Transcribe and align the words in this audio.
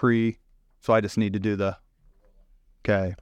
pre, 0.00 0.38
so 0.80 0.94
I 0.94 1.02
just 1.02 1.18
need 1.18 1.34
to 1.34 1.38
do 1.38 1.56
the. 1.56 1.76
Okay. 2.82 3.14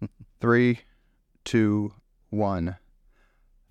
Three, 0.40 0.78
two, 1.42 1.92
one. 2.30 2.76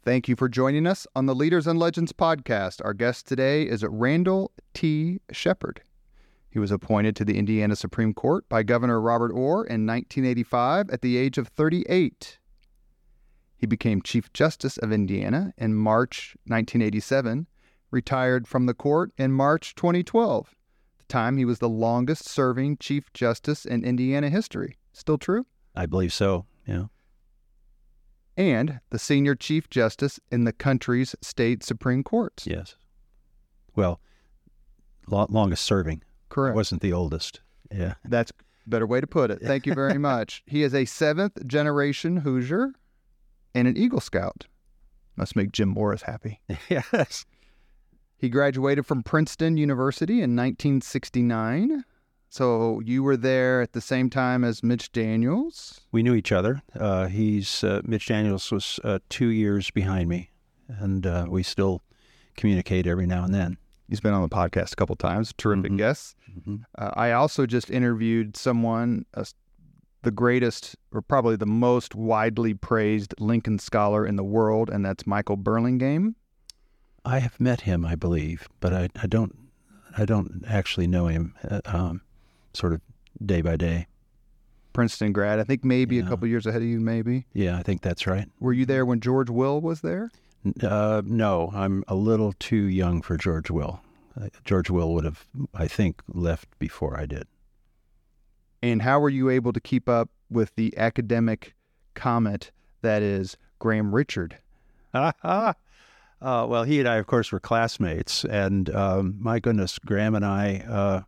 Thank 0.03 0.27
you 0.27 0.35
for 0.35 0.49
joining 0.49 0.85
us 0.85 1.07
on 1.15 1.27
the 1.27 1.33
Leaders 1.33 1.65
and 1.65 1.79
Legends 1.79 2.11
podcast. 2.11 2.83
Our 2.83 2.93
guest 2.93 3.25
today 3.25 3.63
is 3.63 3.85
Randall 3.87 4.51
T. 4.73 5.21
Shepard. 5.31 5.81
He 6.49 6.59
was 6.59 6.71
appointed 6.71 7.15
to 7.15 7.23
the 7.23 7.37
Indiana 7.37 7.77
Supreme 7.77 8.13
Court 8.13 8.43
by 8.49 8.63
Governor 8.63 8.99
Robert 8.99 9.31
Orr 9.31 9.65
in 9.65 9.87
1985 9.87 10.89
at 10.89 11.01
the 11.01 11.15
age 11.15 11.37
of 11.37 11.47
38. 11.47 12.37
He 13.55 13.65
became 13.65 14.01
Chief 14.01 14.33
Justice 14.33 14.77
of 14.77 14.91
Indiana 14.91 15.53
in 15.57 15.73
March 15.73 16.35
1987, 16.47 17.47
retired 17.91 18.47
from 18.47 18.65
the 18.65 18.73
court 18.73 19.11
in 19.17 19.31
March 19.31 19.75
2012. 19.75 20.55
the 20.97 21.03
time 21.05 21.37
he 21.37 21.45
was 21.45 21.59
the 21.59 21.69
longest 21.69 22.27
serving 22.27 22.77
Chief 22.77 23.11
Justice 23.13 23.65
in 23.65 23.83
Indiana 23.83 24.29
history. 24.29 24.77
Still 24.93 25.17
true? 25.17 25.45
I 25.75 25.85
believe 25.85 26.13
so. 26.13 26.45
Yeah. 26.65 26.85
And 28.37 28.79
the 28.89 28.99
senior 28.99 29.35
Chief 29.35 29.69
Justice 29.69 30.19
in 30.31 30.45
the 30.45 30.53
country's 30.53 31.15
state 31.21 31.63
Supreme 31.63 32.03
Courts. 32.03 32.47
Yes. 32.47 32.75
Well, 33.75 33.99
lo- 35.07 35.27
longest 35.29 35.63
serving. 35.63 36.01
Correct. 36.29 36.55
Wasn't 36.55 36.81
the 36.81 36.93
oldest. 36.93 37.41
Yeah. 37.71 37.95
That's 38.05 38.31
a 38.31 38.69
better 38.69 38.87
way 38.87 39.01
to 39.01 39.07
put 39.07 39.31
it. 39.31 39.39
Thank 39.41 39.65
you 39.65 39.73
very 39.73 39.97
much. 40.11 40.43
he 40.45 40.63
is 40.63 40.73
a 40.73 40.85
seventh 40.85 41.45
generation 41.45 42.17
Hoosier 42.17 42.71
and 43.53 43.67
an 43.67 43.75
Eagle 43.77 43.99
Scout. 43.99 44.45
Must 45.17 45.35
make 45.35 45.51
Jim 45.51 45.67
Morris 45.69 46.03
happy. 46.03 46.39
yes. 46.69 47.25
He 48.21 48.29
graduated 48.29 48.85
from 48.85 49.01
Princeton 49.01 49.57
University 49.57 50.21
in 50.21 50.35
1969. 50.35 51.83
So 52.29 52.79
you 52.85 53.01
were 53.01 53.17
there 53.17 53.61
at 53.63 53.73
the 53.73 53.81
same 53.81 54.11
time 54.11 54.43
as 54.43 54.61
Mitch 54.61 54.91
Daniels. 54.91 55.81
We 55.91 56.03
knew 56.03 56.13
each 56.13 56.31
other. 56.31 56.61
Uh, 56.79 57.07
he's 57.07 57.63
uh, 57.63 57.81
Mitch 57.83 58.05
Daniels 58.07 58.51
was 58.51 58.79
uh, 58.83 58.99
two 59.09 59.29
years 59.29 59.71
behind 59.71 60.07
me, 60.07 60.29
and 60.69 61.05
uh, 61.07 61.25
we 61.29 61.41
still 61.41 61.81
communicate 62.37 62.85
every 62.85 63.07
now 63.07 63.23
and 63.23 63.33
then. 63.33 63.57
He's 63.89 63.99
been 63.99 64.13
on 64.13 64.21
the 64.21 64.29
podcast 64.29 64.73
a 64.73 64.75
couple 64.75 64.95
times. 64.95 65.33
Terrific 65.35 65.71
Mhm. 65.71 65.77
guest. 65.79 66.15
Mm-hmm. 66.31 66.57
Uh, 66.77 66.91
I 66.93 67.11
also 67.13 67.47
just 67.47 67.71
interviewed 67.71 68.37
someone, 68.37 69.05
uh, 69.15 69.25
the 70.03 70.11
greatest 70.11 70.75
or 70.93 71.01
probably 71.01 71.35
the 71.37 71.45
most 71.47 71.95
widely 71.95 72.53
praised 72.53 73.15
Lincoln 73.19 73.57
scholar 73.57 74.05
in 74.05 74.15
the 74.15 74.23
world, 74.23 74.69
and 74.69 74.85
that's 74.85 75.07
Michael 75.07 75.37
Burlingame. 75.37 76.15
I 77.03 77.19
have 77.19 77.39
met 77.39 77.61
him, 77.61 77.85
I 77.85 77.95
believe, 77.95 78.47
but 78.59 78.73
I, 78.73 78.89
I 79.01 79.07
don't 79.07 79.35
I 79.97 80.05
don't 80.05 80.43
actually 80.47 80.87
know 80.87 81.07
him. 81.07 81.35
Uh, 81.49 81.61
um, 81.65 82.01
sort 82.53 82.73
of 82.73 82.81
day 83.25 83.41
by 83.41 83.55
day. 83.57 83.87
Princeton 84.73 85.11
grad. 85.11 85.39
I 85.39 85.43
think 85.43 85.65
maybe 85.65 85.99
a 85.99 86.03
couple 86.03 86.27
years 86.27 86.45
ahead 86.45 86.61
of 86.61 86.67
you, 86.67 86.79
maybe. 86.79 87.25
Yeah, 87.33 87.57
I 87.57 87.63
think 87.63 87.81
that's 87.81 88.07
right. 88.07 88.29
Were 88.39 88.53
you 88.53 88.65
there 88.65 88.85
when 88.85 89.01
George 89.01 89.29
Will 89.29 89.59
was 89.59 89.81
there? 89.81 90.11
Uh, 90.63 91.01
no, 91.05 91.51
I'm 91.53 91.83
a 91.89 91.95
little 91.95 92.33
too 92.39 92.63
young 92.63 93.01
for 93.01 93.17
George 93.17 93.51
Will. 93.51 93.81
Uh, 94.19 94.29
George 94.45 94.69
Will 94.69 94.93
would 94.93 95.03
have, 95.03 95.25
I 95.53 95.67
think, 95.67 96.01
left 96.07 96.57
before 96.57 96.97
I 96.97 97.05
did. 97.05 97.27
And 98.63 98.81
how 98.81 98.99
were 98.99 99.09
you 99.09 99.29
able 99.29 99.51
to 99.51 99.59
keep 99.59 99.89
up 99.89 100.09
with 100.29 100.55
the 100.55 100.73
academic 100.77 101.53
comet 101.93 102.51
that 102.81 103.01
is 103.01 103.35
Graham 103.59 103.93
Richard? 103.93 104.37
uh, 106.21 106.45
well, 106.47 106.63
he 106.63 106.79
and 106.79 106.87
I, 106.87 106.95
of 106.95 107.07
course, 107.07 107.31
were 107.31 107.39
classmates, 107.39 108.23
and 108.25 108.73
um, 108.75 109.15
my 109.19 109.39
goodness, 109.39 109.79
Graham 109.79 110.15
and 110.15 110.25
I 110.25 110.63
uh, 110.67 111.01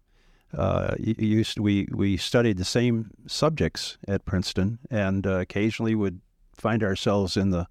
uh, 0.58 0.96
used 1.00 1.60
we 1.60 1.88
we 1.92 2.18
studied 2.18 2.58
the 2.58 2.66
same 2.66 3.12
subjects 3.28 3.98
at 4.08 4.26
Princeton, 4.26 4.80
and 4.90 5.26
uh, 5.28 5.40
occasionally 5.40 5.96
would 5.96 6.22
find 6.56 6.84
ourselves 6.84 7.38
in 7.38 7.52
the 7.52 7.68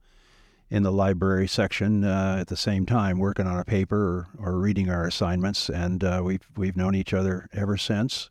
in 0.71 0.83
the 0.83 0.93
library 0.93 1.47
section 1.47 2.05
uh, 2.05 2.39
at 2.41 2.47
the 2.47 2.57
same 2.57 2.87
time, 2.87 3.19
working 3.19 3.47
on 3.47 3.59
a 3.59 3.65
paper 3.65 4.29
or, 4.39 4.53
or 4.53 4.59
reading 4.59 4.89
our 4.89 5.07
assignments, 5.07 5.69
and 5.69 6.03
we've 6.23 6.49
we've 6.57 6.77
known 6.77 6.95
each 6.95 7.13
other 7.13 7.49
ever 7.53 7.77
since. 7.77 8.31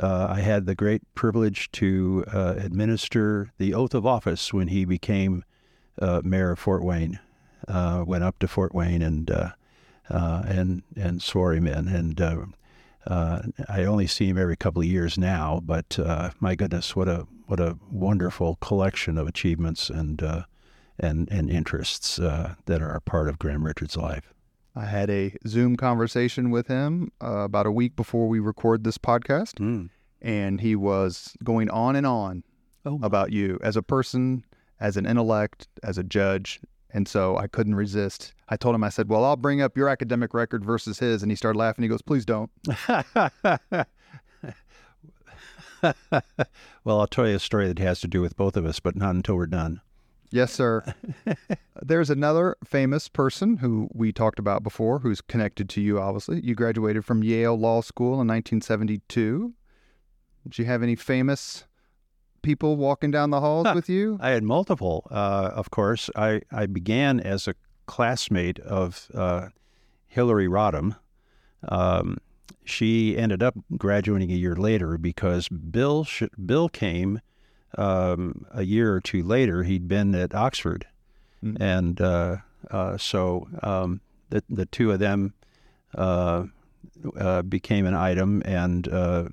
Uh, 0.00 0.28
I 0.30 0.40
had 0.40 0.66
the 0.66 0.74
great 0.74 1.02
privilege 1.14 1.70
to 1.72 2.24
uh, 2.32 2.54
administer 2.56 3.50
the 3.58 3.74
oath 3.74 3.94
of 3.94 4.06
office 4.06 4.52
when 4.52 4.68
he 4.68 4.84
became 4.84 5.44
uh, 6.00 6.22
mayor 6.24 6.52
of 6.52 6.58
Fort 6.58 6.84
Wayne. 6.84 7.18
Uh, 7.68 8.02
went 8.06 8.24
up 8.24 8.38
to 8.38 8.48
Fort 8.48 8.74
Wayne 8.74 9.02
and 9.02 9.30
uh, 9.30 9.50
uh, 10.10 10.42
and 10.46 10.82
and 10.96 11.22
swore 11.22 11.52
him 11.54 11.66
in. 11.66 11.86
And 11.88 12.20
uh, 12.20 12.36
uh, 13.06 13.42
I 13.68 13.84
only 13.84 14.06
see 14.06 14.28
him 14.28 14.38
every 14.38 14.56
couple 14.56 14.80
of 14.82 14.88
years 14.88 15.16
now, 15.18 15.60
but 15.64 15.98
uh, 15.98 16.30
my 16.40 16.54
goodness, 16.54 16.96
what 16.96 17.08
a 17.08 17.26
what 17.46 17.60
a 17.60 17.76
wonderful 17.90 18.56
collection 18.60 19.18
of 19.18 19.26
achievements 19.28 19.90
and 19.90 20.22
uh, 20.22 20.42
and 20.98 21.28
and 21.30 21.50
interests 21.50 22.18
uh, 22.18 22.54
that 22.66 22.80
are 22.82 22.92
a 22.94 23.00
part 23.00 23.28
of 23.28 23.38
Graham 23.38 23.64
Richard's 23.64 23.96
life. 23.96 24.32
I 24.74 24.84
had 24.86 25.10
a 25.10 25.34
Zoom 25.46 25.76
conversation 25.76 26.50
with 26.50 26.68
him 26.68 27.10
uh, 27.22 27.40
about 27.40 27.66
a 27.66 27.70
week 27.72 27.96
before 27.96 28.28
we 28.28 28.38
record 28.40 28.84
this 28.84 28.96
podcast, 28.98 29.54
Mm. 29.54 29.90
and 30.22 30.60
he 30.60 30.76
was 30.76 31.34
going 31.42 31.68
on 31.70 31.96
and 31.96 32.06
on 32.06 32.44
Oh, 32.86 33.00
about 33.02 33.32
you 33.32 33.58
as 33.62 33.76
a 33.76 33.82
person, 33.82 34.44
as 34.80 34.96
an 34.96 35.04
intellect, 35.04 35.66
as 35.82 35.98
a 35.98 36.04
judge. 36.04 36.60
And 36.90 37.06
so 37.06 37.36
I 37.36 37.46
couldn't 37.46 37.74
resist. 37.74 38.32
I 38.48 38.56
told 38.56 38.74
him, 38.74 38.82
I 38.82 38.88
said, 38.88 39.08
Well, 39.08 39.24
I'll 39.24 39.36
bring 39.36 39.60
up 39.60 39.76
your 39.76 39.88
academic 39.88 40.32
record 40.32 40.64
versus 40.64 40.98
his. 40.98 41.22
And 41.22 41.30
he 41.30 41.36
started 41.36 41.58
laughing. 41.58 41.82
He 41.82 41.88
goes, 41.88 42.02
Please 42.02 42.24
don't. 42.24 42.50
well, 46.82 47.00
I'll 47.00 47.06
tell 47.06 47.28
you 47.28 47.36
a 47.36 47.40
story 47.40 47.68
that 47.68 47.78
has 47.78 48.00
to 48.00 48.08
do 48.08 48.20
with 48.20 48.36
both 48.36 48.56
of 48.56 48.64
us, 48.64 48.80
but 48.80 48.96
not 48.96 49.14
until 49.14 49.36
we're 49.36 49.46
done. 49.46 49.80
Yes, 50.30 50.52
sir. 50.52 50.84
There's 51.82 52.10
another 52.10 52.56
famous 52.64 53.08
person 53.08 53.58
who 53.58 53.88
we 53.92 54.12
talked 54.12 54.38
about 54.38 54.62
before 54.62 54.98
who's 54.98 55.20
connected 55.20 55.68
to 55.70 55.80
you, 55.80 55.98
obviously. 55.98 56.40
You 56.44 56.54
graduated 56.54 57.04
from 57.04 57.22
Yale 57.22 57.58
Law 57.58 57.80
School 57.80 58.20
in 58.20 58.28
1972. 58.28 59.54
Did 60.44 60.58
you 60.58 60.64
have 60.66 60.82
any 60.82 60.96
famous 60.96 61.64
people 62.42 62.76
walking 62.76 63.10
down 63.10 63.30
the 63.30 63.40
halls 63.40 63.66
with 63.74 63.88
you? 63.88 64.18
I 64.20 64.30
had 64.30 64.42
multiple, 64.42 65.06
uh, 65.10 65.50
of 65.54 65.70
course. 65.70 66.10
I, 66.16 66.42
I 66.52 66.66
began 66.66 67.20
as 67.20 67.48
a 67.48 67.54
classmate 67.86 68.58
of 68.60 69.08
uh, 69.14 69.48
Hillary 70.06 70.46
Rodham. 70.48 70.96
Um, 71.68 72.18
she 72.64 73.16
ended 73.16 73.42
up 73.42 73.56
graduating 73.76 74.30
a 74.30 74.34
year 74.34 74.54
later 74.54 74.98
because 74.98 75.48
Bill 75.48 76.04
sh- 76.04 76.24
Bill 76.44 76.68
came 76.68 77.20
um, 77.76 78.46
a 78.52 78.62
year 78.62 78.94
or 78.94 79.00
two 79.00 79.22
later. 79.22 79.62
He'd 79.64 79.88
been 79.88 80.14
at 80.14 80.34
Oxford, 80.34 80.86
Mm. 81.44 81.56
and 81.60 82.00
uh, 82.00 82.36
uh, 82.70 82.96
so 82.98 83.46
um, 83.62 84.00
the 84.30 84.42
the 84.50 84.66
two 84.66 84.90
of 84.90 84.98
them 84.98 85.34
uh, 87.16 87.42
became 87.42 87.86
an 87.86 87.94
item, 87.94 88.42
and 88.44 88.88
uh, 88.88 89.28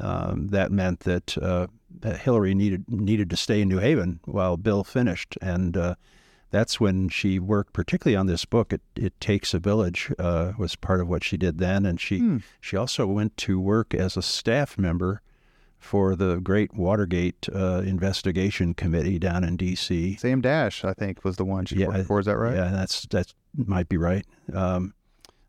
um, 0.00 0.48
that 0.48 0.70
meant 0.72 1.00
that 1.00 1.36
uh, 1.38 1.66
that 2.00 2.20
Hillary 2.20 2.54
needed 2.54 2.84
needed 2.88 3.30
to 3.30 3.36
stay 3.36 3.60
in 3.60 3.68
New 3.68 3.78
Haven 3.78 4.20
while 4.24 4.56
Bill 4.56 4.84
finished, 4.84 5.36
and 5.42 5.76
uh, 5.76 5.94
that's 6.50 6.78
when 6.80 7.08
she 7.08 7.38
worked 7.38 7.72
particularly 7.72 8.16
on 8.16 8.26
this 8.26 8.44
book. 8.44 8.72
It 8.72 8.82
it 8.96 9.18
takes 9.20 9.54
a 9.54 9.58
village 9.58 10.12
uh, 10.18 10.52
was 10.58 10.76
part 10.76 11.00
of 11.00 11.08
what 11.08 11.24
she 11.24 11.36
did 11.36 11.58
then, 11.58 11.84
and 11.86 12.00
she 12.00 12.18
Hmm. 12.18 12.38
she 12.60 12.76
also 12.76 13.06
went 13.06 13.36
to 13.38 13.60
work 13.60 13.94
as 13.94 14.16
a 14.16 14.22
staff 14.22 14.78
member 14.78 15.20
for 15.78 16.16
the 16.16 16.36
Great 16.40 16.74
Watergate 16.74 17.46
uh, 17.54 17.82
Investigation 17.84 18.72
Committee 18.72 19.18
down 19.18 19.44
in 19.44 19.54
D.C. 19.58 20.16
Sam 20.16 20.40
Dash, 20.40 20.82
I 20.82 20.94
think, 20.94 21.22
was 21.24 21.36
the 21.36 21.44
one 21.44 21.66
she 21.66 21.76
Yeah, 21.76 21.88
worked 21.88 22.06
for. 22.06 22.20
Is 22.20 22.26
that 22.26 22.38
right? 22.38 22.54
Yeah, 22.56 22.70
that's 22.70 23.02
that 23.08 23.34
might 23.54 23.88
be 23.88 23.98
right. 23.98 24.24
Um, 24.54 24.94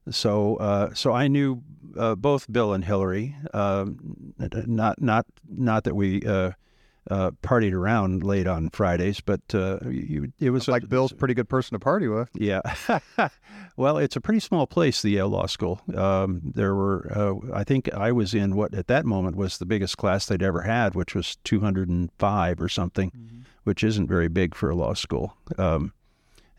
so 0.10 0.58
uh, 0.58 0.94
so 0.94 1.14
I 1.14 1.28
knew 1.28 1.62
uh, 1.98 2.16
both 2.16 2.52
Bill 2.52 2.74
and 2.74 2.84
Hillary. 2.84 3.36
Um, 3.54 4.34
not 4.38 5.02
not 5.02 5.26
not 5.48 5.84
that 5.86 5.96
we 5.96 6.22
uh, 6.26 6.52
uh, 7.10 7.32
partied 7.44 7.74
around 7.74 8.24
late 8.24 8.48
on 8.48 8.70
Fridays, 8.70 9.22
but 9.22 9.42
uh, 9.54 9.80
you, 9.88 10.32
it 10.40 10.50
was 10.50 10.68
like 10.68 10.88
Bill's 10.90 11.12
a 11.12 11.16
pretty 11.16 11.34
good 11.34 11.50
person 11.50 11.76
to 11.76 11.80
party 11.80 12.08
with. 12.08 12.30
Yeah. 12.34 12.62
well, 13.78 13.98
it's 13.98 14.16
a 14.16 14.22
pretty 14.22 14.40
small 14.40 14.66
place, 14.66 15.02
the 15.02 15.12
Yale 15.12 15.30
Law 15.30 15.46
School. 15.46 15.82
Um, 15.96 16.42
there 16.44 16.74
were, 16.74 17.12
uh, 17.16 17.56
I 17.56 17.64
think 17.64 17.94
I 17.94 18.12
was 18.12 18.34
in 18.34 18.56
what 18.56 18.74
at 18.74 18.88
that 18.88 19.06
moment 19.06 19.36
was 19.36 19.58
the 19.58 19.66
biggest 19.66 19.98
class 19.98 20.26
they'd 20.26 20.42
ever 20.42 20.62
had, 20.62 20.96
which 20.96 21.14
was 21.14 21.38
205 21.44 22.62
or 22.62 22.70
something, 22.70 23.12
which 23.64 23.84
isn't 23.84 24.08
very 24.08 24.28
big 24.28 24.56
for 24.56 24.70
a 24.70 24.76
law 24.76 24.94
school. 24.94 25.38
Um, 25.58 25.94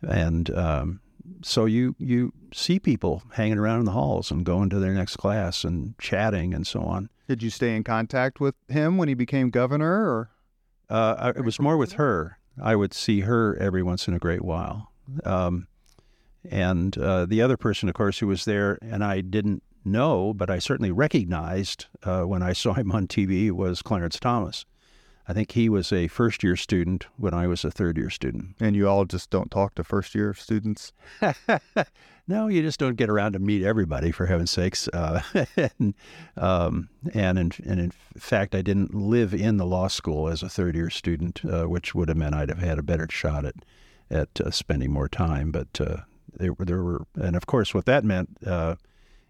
and 0.03 0.51
um, 0.51 1.01
so 1.43 1.65
you 1.65 1.95
you 1.99 2.33
see 2.53 2.79
people 2.79 3.23
hanging 3.33 3.59
around 3.59 3.81
in 3.81 3.85
the 3.85 3.93
halls 3.93 4.31
and 4.31 4.45
going 4.45 4.71
to 4.71 4.79
their 4.79 4.93
next 4.95 5.17
class 5.17 5.65
and 5.65 5.97
chatting 5.99 6.55
and 6.55 6.67
so 6.67 6.81
on. 6.81 7.09
Did 7.29 7.43
you 7.43 7.51
stay 7.51 7.75
in 7.77 7.85
contact 7.85 8.41
with 8.41 8.55
him 8.69 8.97
when 8.99 9.09
he 9.09 9.15
became 9.15 9.51
governor? 9.51 10.09
Or 10.09 10.31
Uh, 10.89 11.17
I- 11.19 11.39
it 11.39 11.45
was 11.45 11.59
more 11.61 11.77
with 11.77 11.93
her. 11.95 12.39
I 12.63 12.77
would 12.77 12.95
see 12.95 13.21
her 13.23 13.57
every 13.57 13.83
once 13.83 14.07
in 14.09 14.15
a 14.15 14.19
great 14.19 14.43
while. 14.43 14.93
Um, 15.25 15.67
and 16.49 16.97
uh, 16.97 17.27
the 17.27 17.43
other 17.43 17.57
person, 17.57 17.89
of 17.89 17.95
course, 17.95 18.21
who 18.21 18.29
was 18.29 18.45
there 18.45 18.79
and 18.81 19.03
I 19.05 19.21
didn't 19.21 19.63
know, 19.85 20.33
but 20.33 20.49
I 20.51 20.59
certainly 20.61 20.93
recognized 20.93 21.87
uh, 22.05 22.23
when 22.23 22.43
I 22.43 22.53
saw 22.53 22.73
him 22.75 22.93
on 22.93 23.07
TV 23.09 23.51
was 23.51 23.83
Clarence 23.83 24.19
Thomas. 24.19 24.65
I 25.29 25.33
think 25.33 25.53
he 25.53 25.69
was 25.69 25.93
a 25.93 26.07
first 26.07 26.45
year 26.45 26.55
student 26.55 27.07
when 27.17 27.35
I 27.35 27.47
was 27.47 27.65
a 27.65 27.71
third 27.71 27.97
year 27.97 28.11
student. 28.11 28.55
And 28.61 28.77
you 28.77 28.89
all 28.89 29.05
just 29.05 29.29
don't 29.29 29.51
talk 29.51 29.75
to 29.75 29.85
first 29.85 30.15
year 30.15 30.35
students? 30.35 30.93
no, 32.29 32.47
you 32.47 32.63
just 32.63 32.79
don't 32.79 32.97
get 32.97 33.11
around 33.11 33.33
to 33.33 33.41
meet 33.41 33.65
everybody, 33.65 34.13
for 34.13 34.27
heaven's 34.27 34.53
sakes. 34.53 34.89
Uh, 34.93 35.21
and 35.57 35.95
um, 36.37 36.89
and, 37.13 37.39
in, 37.39 37.53
and 37.67 37.81
in 37.81 37.93
fact, 38.17 38.55
I 38.55 38.63
didn't 38.63 38.95
live 38.95 39.35
in 39.35 39.57
the 39.57 39.67
law 39.67 39.89
school 39.89 40.29
as 40.29 40.45
a 40.45 40.49
third 40.49 40.77
year 40.77 40.91
student, 40.91 41.41
uh, 41.45 41.65
which 41.65 41.95
would 41.95 42.09
have 42.09 42.17
meant 42.17 42.35
I'd 42.35 42.49
have 42.49 42.59
had 42.59 42.79
a 42.79 42.83
better 42.83 43.09
shot 43.11 43.45
at, 43.45 43.57
at 44.09 44.41
uh, 44.41 44.53
spending 44.53 44.93
more 44.93 45.09
time. 45.09 45.51
But 45.51 45.81
uh, 45.81 45.97
there, 46.33 46.55
there 46.59 46.85
were, 46.85 47.05
and 47.17 47.35
of 47.35 47.47
course, 47.47 47.75
what 47.75 47.87
that 47.87 48.05
meant 48.05 48.37
uh, 48.47 48.77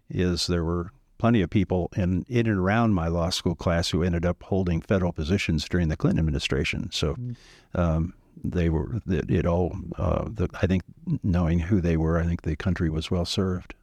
is 0.09 0.45
there 0.45 0.63
were 0.63 0.91
plenty 1.17 1.41
of 1.41 1.49
people 1.49 1.89
in 1.95 2.25
in 2.27 2.47
and 2.47 2.59
around 2.59 2.93
my 2.93 3.07
law 3.07 3.29
school 3.29 3.55
class 3.55 3.89
who 3.89 4.03
ended 4.03 4.25
up 4.25 4.43
holding 4.43 4.81
federal 4.81 5.11
positions 5.11 5.67
during 5.67 5.89
the 5.89 5.97
Clinton 5.97 6.19
administration. 6.19 6.89
So 6.91 7.15
mm. 7.15 7.35
um, 7.75 8.13
they 8.43 8.69
were 8.69 9.01
it, 9.07 9.29
it 9.29 9.45
all. 9.45 9.75
Uh, 9.97 10.25
the, 10.27 10.49
I 10.61 10.67
think 10.67 10.83
knowing 11.23 11.59
who 11.59 11.81
they 11.81 11.97
were, 11.97 12.19
I 12.19 12.25
think 12.25 12.43
the 12.43 12.55
country 12.55 12.89
was 12.89 13.09
well 13.11 13.25
served. 13.25 13.73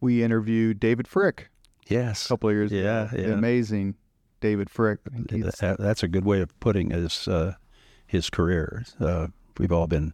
We 0.00 0.22
interviewed 0.22 0.80
David 0.80 1.06
Frick. 1.06 1.48
Yes, 1.88 2.26
a 2.26 2.28
couple 2.28 2.48
of 2.48 2.54
years. 2.54 2.72
Yeah, 2.72 3.12
ago. 3.12 3.22
yeah. 3.22 3.34
amazing 3.34 3.96
David 4.40 4.70
Frick. 4.70 5.00
That's 5.60 6.02
a 6.02 6.08
good 6.08 6.24
way 6.24 6.40
of 6.40 6.58
putting 6.60 6.90
his 6.90 7.26
uh, 7.28 7.54
his 8.06 8.30
career. 8.30 8.84
Uh, 9.00 9.28
we've 9.58 9.72
all 9.72 9.86
been 9.86 10.12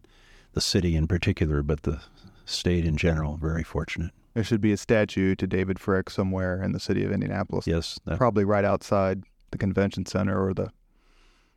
the 0.52 0.60
city 0.60 0.96
in 0.96 1.06
particular, 1.06 1.62
but 1.62 1.82
the 1.82 2.00
state 2.44 2.84
in 2.84 2.96
general 2.96 3.36
very 3.36 3.62
fortunate. 3.62 4.12
There 4.38 4.44
should 4.44 4.60
be 4.60 4.70
a 4.70 4.76
statue 4.76 5.34
to 5.34 5.48
David 5.48 5.80
Frick 5.80 6.08
somewhere 6.08 6.62
in 6.62 6.70
the 6.70 6.78
city 6.78 7.02
of 7.02 7.10
Indianapolis. 7.10 7.66
Yes. 7.66 7.98
Probably 8.14 8.44
right 8.44 8.64
outside 8.64 9.24
the 9.50 9.58
convention 9.58 10.06
center 10.06 10.40
or 10.40 10.54
the 10.54 10.70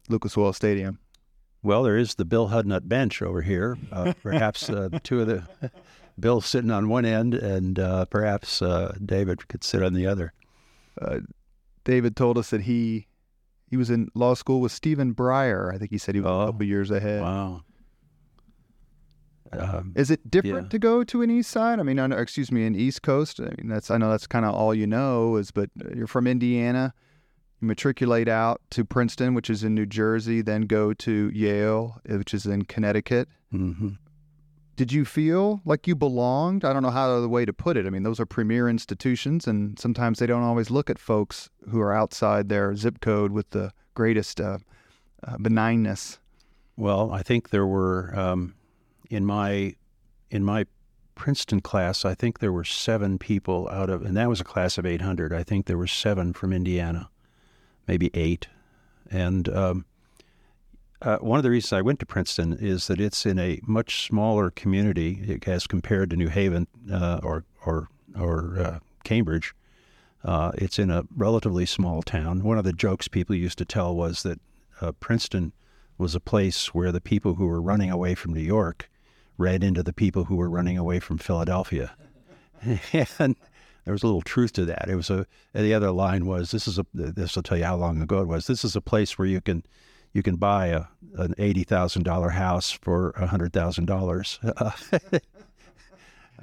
Lucas 0.09 0.35
Oil 0.35 0.51
Stadium. 0.51 0.97
Well, 1.61 1.83
there 1.83 1.95
is 1.95 2.15
the 2.15 2.25
Bill 2.25 2.49
Hudnut 2.49 2.89
bench 2.89 3.21
over 3.21 3.43
here. 3.43 3.77
Uh, 3.91 4.13
perhaps 4.23 4.67
uh, 4.67 4.89
two 5.03 5.21
of 5.21 5.27
the 5.27 5.43
Bill 6.19 6.41
sitting 6.41 6.71
on 6.71 6.89
one 6.89 7.05
end, 7.05 7.35
and 7.35 7.77
uh, 7.77 8.05
perhaps 8.05 8.63
uh, 8.63 8.97
David 9.05 9.47
could 9.47 9.63
sit 9.63 9.83
on 9.83 9.93
the 9.93 10.07
other. 10.07 10.33
Uh, 10.99 11.19
David 11.83 12.15
told 12.15 12.35
us 12.35 12.49
that 12.49 12.61
he 12.61 13.05
he 13.69 13.77
was 13.77 13.91
in 13.91 14.09
law 14.15 14.33
school 14.33 14.59
with 14.59 14.71
Stephen 14.71 15.13
Breyer. 15.13 15.71
I 15.71 15.77
think 15.77 15.91
he 15.91 15.99
said 15.99 16.15
he 16.15 16.21
was 16.21 16.31
oh, 16.31 16.41
a 16.41 16.45
couple 16.47 16.65
years 16.65 16.89
ahead. 16.89 17.21
Wow. 17.21 17.61
Um, 19.53 19.93
Is 19.95 20.09
it 20.09 20.29
different 20.29 20.67
yeah. 20.67 20.69
to 20.69 20.79
go 20.79 21.03
to 21.03 21.21
an 21.21 21.29
east 21.29 21.51
side? 21.51 21.79
I 21.79 21.83
mean, 21.83 21.99
excuse 22.11 22.51
me, 22.51 22.65
an 22.65 22.75
east 22.75 23.01
coast. 23.01 23.39
I 23.39 23.53
mean, 23.57 23.67
that's 23.67 23.91
I 23.91 23.97
know 23.97 24.09
that's 24.09 24.27
kind 24.27 24.45
of 24.45 24.53
all 24.55 24.73
you 24.73 24.87
know 24.87 25.35
is, 25.35 25.51
but 25.51 25.69
you're 25.93 26.07
from 26.07 26.27
Indiana. 26.27 26.93
You 27.59 27.67
matriculate 27.67 28.27
out 28.27 28.61
to 28.71 28.85
Princeton, 28.85 29.33
which 29.33 29.49
is 29.49 29.63
in 29.63 29.75
New 29.75 29.85
Jersey, 29.85 30.41
then 30.41 30.63
go 30.63 30.93
to 30.93 31.31
Yale, 31.33 32.01
eh, 32.07 32.15
which 32.15 32.33
is 32.33 32.45
in 32.45 32.63
Connecticut. 32.63 33.27
Mm-hmm. 33.53 33.89
Did 34.77 34.93
you 34.93 35.05
feel 35.05 35.61
like 35.65 35.85
you 35.85 35.95
belonged? 35.95 36.65
I 36.65 36.73
don't 36.73 36.81
know 36.81 36.89
how 36.89 37.19
the 37.19 37.29
way 37.29 37.45
to 37.45 37.53
put 37.53 37.77
it. 37.77 37.85
I 37.85 37.89
mean, 37.89 38.03
those 38.03 38.19
are 38.19 38.25
premier 38.25 38.67
institutions, 38.69 39.45
and 39.47 39.77
sometimes 39.77 40.19
they 40.19 40.25
don't 40.25 40.43
always 40.43 40.71
look 40.71 40.89
at 40.89 40.97
folks 40.97 41.49
who 41.69 41.79
are 41.81 41.93
outside 41.93 42.49
their 42.49 42.75
zip 42.75 42.99
code 43.01 43.31
with 43.31 43.49
the 43.51 43.73
greatest 43.93 44.39
uh, 44.39 44.57
uh, 45.23 45.37
benignness. 45.37 46.17
Well, 46.77 47.11
I 47.11 47.21
think 47.21 47.49
there 47.49 47.67
were 47.67 48.17
um, 48.17 48.55
in 49.11 49.25
my 49.25 49.75
in 50.29 50.43
my 50.43 50.65
Princeton 51.15 51.59
class, 51.61 52.05
I 52.05 52.15
think 52.15 52.39
there 52.39 52.53
were 52.53 52.63
seven 52.63 53.19
people 53.19 53.69
out 53.69 53.89
of, 53.89 54.01
and 54.01 54.15
that 54.17 54.29
was 54.29 54.39
a 54.39 54.45
class 54.45 54.77
of 54.77 54.85
800. 54.85 55.33
I 55.33 55.43
think 55.43 55.65
there 55.65 55.77
were 55.77 55.85
seven 55.85 56.33
from 56.33 56.53
Indiana, 56.53 57.09
maybe 57.87 58.09
eight. 58.13 58.47
And 59.11 59.49
um, 59.49 59.85
uh, 61.01 61.17
one 61.17 61.37
of 61.37 61.43
the 61.43 61.51
reasons 61.51 61.73
I 61.73 61.81
went 61.81 61.99
to 61.99 62.05
Princeton 62.05 62.57
is 62.59 62.87
that 62.87 63.01
it's 63.01 63.25
in 63.25 63.37
a 63.37 63.59
much 63.67 64.05
smaller 64.07 64.49
community 64.49 65.39
as 65.45 65.67
compared 65.67 66.09
to 66.11 66.15
New 66.15 66.29
Haven 66.29 66.67
uh, 66.91 67.19
or 67.21 67.43
or 67.65 67.89
or 68.17 68.59
uh, 68.59 68.79
Cambridge. 69.03 69.53
Uh, 70.23 70.51
it's 70.55 70.79
in 70.79 70.89
a 70.89 71.03
relatively 71.15 71.65
small 71.65 72.01
town. 72.01 72.43
One 72.43 72.57
of 72.57 72.63
the 72.63 72.73
jokes 72.73 73.07
people 73.07 73.35
used 73.35 73.57
to 73.57 73.65
tell 73.65 73.93
was 73.95 74.23
that 74.23 74.39
uh, 74.79 74.93
Princeton 74.93 75.51
was 75.97 76.15
a 76.15 76.19
place 76.19 76.73
where 76.73 76.91
the 76.91 77.01
people 77.01 77.35
who 77.35 77.47
were 77.47 77.61
running 77.61 77.91
away 77.91 78.15
from 78.15 78.33
New 78.33 78.41
York 78.41 78.89
read 79.41 79.63
into 79.63 79.83
the 79.83 79.93
people 79.93 80.25
who 80.25 80.35
were 80.35 80.49
running 80.49 80.77
away 80.77 80.99
from 80.99 81.17
Philadelphia. 81.17 81.95
and 83.19 83.35
there 83.85 83.93
was 83.93 84.03
a 84.03 84.05
little 84.05 84.21
truth 84.21 84.53
to 84.53 84.65
that. 84.65 84.87
It 84.87 84.95
was 84.95 85.09
a 85.09 85.25
the 85.53 85.73
other 85.73 85.91
line 85.91 86.25
was 86.25 86.51
this 86.51 86.67
is 86.67 86.77
a 86.77 86.85
this 86.93 87.35
will 87.35 87.43
tell 87.43 87.57
you 87.57 87.65
how 87.65 87.75
long 87.75 88.01
ago 88.01 88.21
it 88.21 88.27
was. 88.27 88.47
This 88.47 88.63
is 88.63 88.75
a 88.75 88.81
place 88.81 89.17
where 89.17 89.27
you 89.27 89.41
can 89.41 89.63
you 90.13 90.21
can 90.23 90.35
buy 90.35 90.67
a 90.67 90.85
an 91.17 91.33
eighty 91.37 91.63
thousand 91.63 92.03
dollar 92.03 92.29
house 92.29 92.71
for 92.71 93.11
a 93.11 93.27
hundred 93.27 93.53
thousand 93.53 93.85
dollars. 93.85 94.39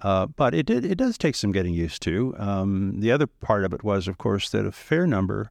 Uh, 0.01 0.27
but 0.27 0.55
it 0.55 0.65
did, 0.65 0.85
it 0.85 0.95
does 0.95 1.19
take 1.19 1.35
some 1.35 1.51
getting 1.51 1.75
used 1.75 2.01
to. 2.03 2.33
Um, 2.39 3.01
the 3.01 3.11
other 3.11 3.27
part 3.27 3.65
of 3.65 3.73
it 3.73 3.83
was, 3.83 4.07
of 4.07 4.17
course, 4.17 4.49
that 4.51 4.65
a 4.65 4.71
fair 4.71 5.09
number 5.09 5.51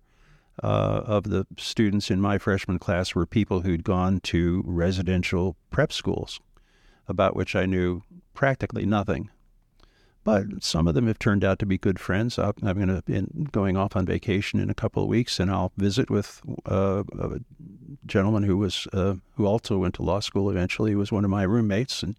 uh, 0.63 1.01
of 1.05 1.25
the 1.25 1.45
students 1.57 2.09
in 2.09 2.21
my 2.21 2.38
freshman 2.38 2.79
class 2.79 3.13
were 3.13 3.25
people 3.25 3.59
who'd 3.59 3.83
gone 3.83 4.21
to 4.21 4.63
residential 4.65 5.57
prep 5.69 5.91
schools 5.91 6.39
about 7.07 7.36
which 7.36 7.56
I 7.56 7.65
knew 7.65 8.04
practically 8.33 8.86
nothing. 8.86 9.30
But 10.24 10.62
some 10.62 10.89
of 10.89 10.94
them 10.94 11.07
have 11.07 11.19
turned 11.19 11.45
out 11.45 11.57
to 11.59 11.65
be 11.65 11.77
good 11.77 12.00
friends. 12.00 12.38
I'm 12.38 12.54
going 12.59 12.88
to 12.89 13.01
be 13.06 13.21
going 13.51 13.77
off 13.77 13.95
on 13.95 14.06
vacation 14.06 14.59
in 14.59 14.69
a 14.69 14.74
couple 14.74 15.01
of 15.01 15.07
weeks, 15.07 15.39
and 15.39 15.50
I'll 15.50 15.71
visit 15.77 16.09
with 16.09 16.42
uh, 16.65 17.04
a 17.18 17.39
gentleman 18.06 18.44
who 18.44 18.57
was 18.57 18.88
uh, 18.92 19.15
who 19.36 19.45
also 19.45 19.77
went 19.77 19.95
to 19.95 20.04
law 20.04 20.19
school. 20.19 20.50
Eventually, 20.50 20.92
he 20.92 20.95
was 20.95 21.13
one 21.13 21.24
of 21.24 21.31
my 21.31 21.44
roommates, 21.44 22.04
and 22.04 22.18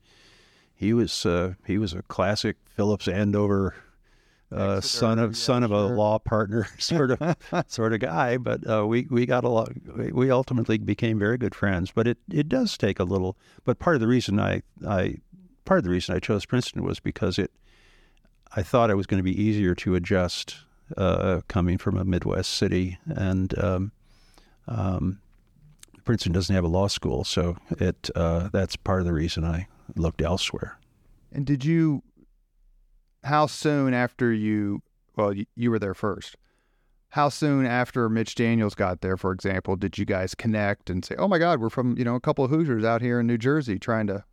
he 0.74 0.94
was 0.94 1.26
uh, 1.26 1.54
he 1.66 1.76
was 1.76 1.92
a 1.92 2.00
classic 2.00 2.56
Phillips 2.74 3.08
Andover 3.08 3.74
uh, 4.50 4.80
son 4.80 5.18
of 5.18 5.32
yeah, 5.32 5.36
son 5.36 5.62
of 5.62 5.70
a 5.70 5.86
law 5.86 6.18
partner 6.18 6.68
sort 6.78 7.10
of 7.10 7.36
sort 7.66 7.92
of 7.92 8.00
guy. 8.00 8.36
But 8.36 8.68
uh, 8.68 8.86
we 8.86 9.06
we 9.10 9.26
got 9.26 9.44
a 9.44 9.48
lot. 9.48 9.70
We 10.12 10.30
ultimately 10.30 10.78
became 10.78 11.18
very 11.18 11.38
good 11.38 11.54
friends. 11.54 11.92
But 11.94 12.06
it, 12.08 12.18
it 12.30 12.48
does 12.48 12.76
take 12.78 12.98
a 12.98 13.04
little. 13.04 13.36
But 13.64 13.78
part 13.78 13.96
of 13.96 14.00
the 14.00 14.08
reason 14.08 14.40
I 14.40 14.62
I 14.86 15.16
part 15.64 15.78
of 15.78 15.84
the 15.84 15.90
reason 15.90 16.14
I 16.14 16.18
chose 16.18 16.44
Princeton 16.44 16.82
was 16.82 17.00
because 17.00 17.38
it. 17.38 17.50
I 18.56 18.62
thought 18.62 18.88
it 18.88 18.94
was 18.94 19.06
going 19.06 19.18
to 19.18 19.24
be 19.24 19.38
easier 19.38 19.74
to 19.74 19.94
adjust 19.94 20.56
uh, 20.96 21.42
coming 21.48 21.76
from 21.76 21.98
a 21.98 22.04
Midwest 22.04 22.54
city, 22.54 22.98
and 23.06 23.56
um, 23.58 23.92
um, 24.66 25.20
Princeton 26.06 26.32
doesn't 26.32 26.54
have 26.54 26.64
a 26.64 26.68
law 26.68 26.86
school, 26.86 27.24
so 27.24 27.58
it 27.72 28.08
uh, 28.14 28.48
that's 28.50 28.76
part 28.76 29.00
of 29.00 29.06
the 29.06 29.12
reason 29.12 29.44
I 29.44 29.66
looked 29.96 30.22
elsewhere. 30.22 30.78
And 31.30 31.44
did 31.44 31.64
you 31.64 32.02
how 33.28 33.46
soon 33.46 33.94
after 33.94 34.32
you, 34.32 34.82
well, 35.16 35.32
you, 35.32 35.46
you 35.54 35.70
were 35.70 35.78
there 35.78 35.94
first. 35.94 36.36
How 37.10 37.28
soon 37.28 37.64
after 37.64 38.08
Mitch 38.08 38.34
Daniels 38.34 38.74
got 38.74 39.00
there, 39.00 39.16
for 39.16 39.32
example, 39.32 39.76
did 39.76 39.96
you 39.96 40.04
guys 40.04 40.34
connect 40.34 40.90
and 40.90 41.04
say, 41.04 41.14
"Oh 41.16 41.28
my 41.28 41.38
God, 41.38 41.60
we're 41.60 41.70
from 41.70 41.96
you 41.96 42.04
know 42.04 42.16
a 42.16 42.20
couple 42.20 42.44
of 42.44 42.50
Hoosiers 42.50 42.84
out 42.84 43.00
here 43.00 43.20
in 43.20 43.26
New 43.26 43.38
Jersey 43.38 43.78
trying 43.78 44.06
to"? 44.08 44.24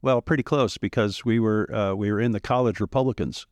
Well, 0.00 0.22
pretty 0.22 0.42
close 0.42 0.78
because 0.78 1.24
we 1.24 1.38
were 1.38 1.74
uh, 1.74 1.94
we 1.94 2.10
were 2.10 2.20
in 2.20 2.32
the 2.32 2.40
college 2.40 2.80
Republicans, 2.80 3.46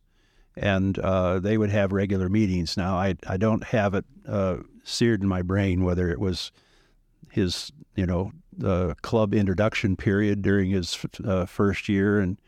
and 0.55 0.97
uh, 0.97 1.39
they 1.39 1.59
would 1.59 1.69
have 1.69 1.91
regular 1.91 2.27
meetings. 2.27 2.75
Now 2.75 2.95
I 2.95 3.15
I 3.27 3.37
don't 3.37 3.65
have 3.65 3.93
it 3.93 4.05
uh, 4.27 4.57
seared 4.83 5.21
in 5.21 5.27
my 5.27 5.43
brain 5.43 5.83
whether 5.83 6.09
it 6.09 6.19
was 6.19 6.51
his 7.29 7.71
you 7.95 8.07
know 8.07 8.31
uh, 8.63 8.95
club 9.03 9.35
introduction 9.35 9.95
period 9.95 10.41
during 10.41 10.71
his 10.71 11.05
uh, 11.23 11.45
first 11.45 11.87
year 11.87 12.19
and 12.19 12.39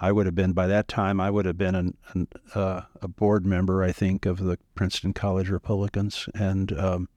I 0.00 0.12
would 0.12 0.26
have 0.26 0.34
been 0.34 0.52
by 0.52 0.66
that 0.66 0.88
time. 0.88 1.20
I 1.20 1.30
would 1.30 1.46
have 1.46 1.56
been 1.56 1.74
an, 1.74 1.96
an, 2.12 2.28
uh, 2.54 2.82
a 3.00 3.08
board 3.08 3.46
member, 3.46 3.82
I 3.82 3.92
think, 3.92 4.26
of 4.26 4.38
the 4.38 4.58
Princeton 4.74 5.12
College 5.12 5.50
Republicans, 5.50 6.28
and 6.34 6.76
um, 6.78 7.08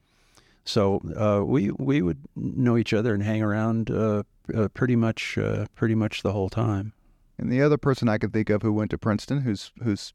so 0.63 1.01
uh, 1.15 1.43
we 1.45 1.71
we 1.71 2.01
would 2.01 2.19
know 2.35 2.77
each 2.77 2.93
other 2.93 3.13
and 3.13 3.23
hang 3.23 3.41
around 3.41 3.89
uh, 3.89 4.23
uh 4.55 4.67
pretty 4.69 4.95
much 4.95 5.37
uh, 5.37 5.65
pretty 5.75 5.95
much 5.95 6.23
the 6.23 6.33
whole 6.33 6.49
time. 6.49 6.93
And 7.37 7.51
the 7.51 7.61
other 7.61 7.77
person 7.77 8.09
I 8.09 8.17
could 8.17 8.33
think 8.33 8.49
of 8.49 8.61
who 8.61 8.73
went 8.73 8.91
to 8.91 8.97
Princeton, 8.97 9.41
who's 9.41 9.71
who's 9.83 10.13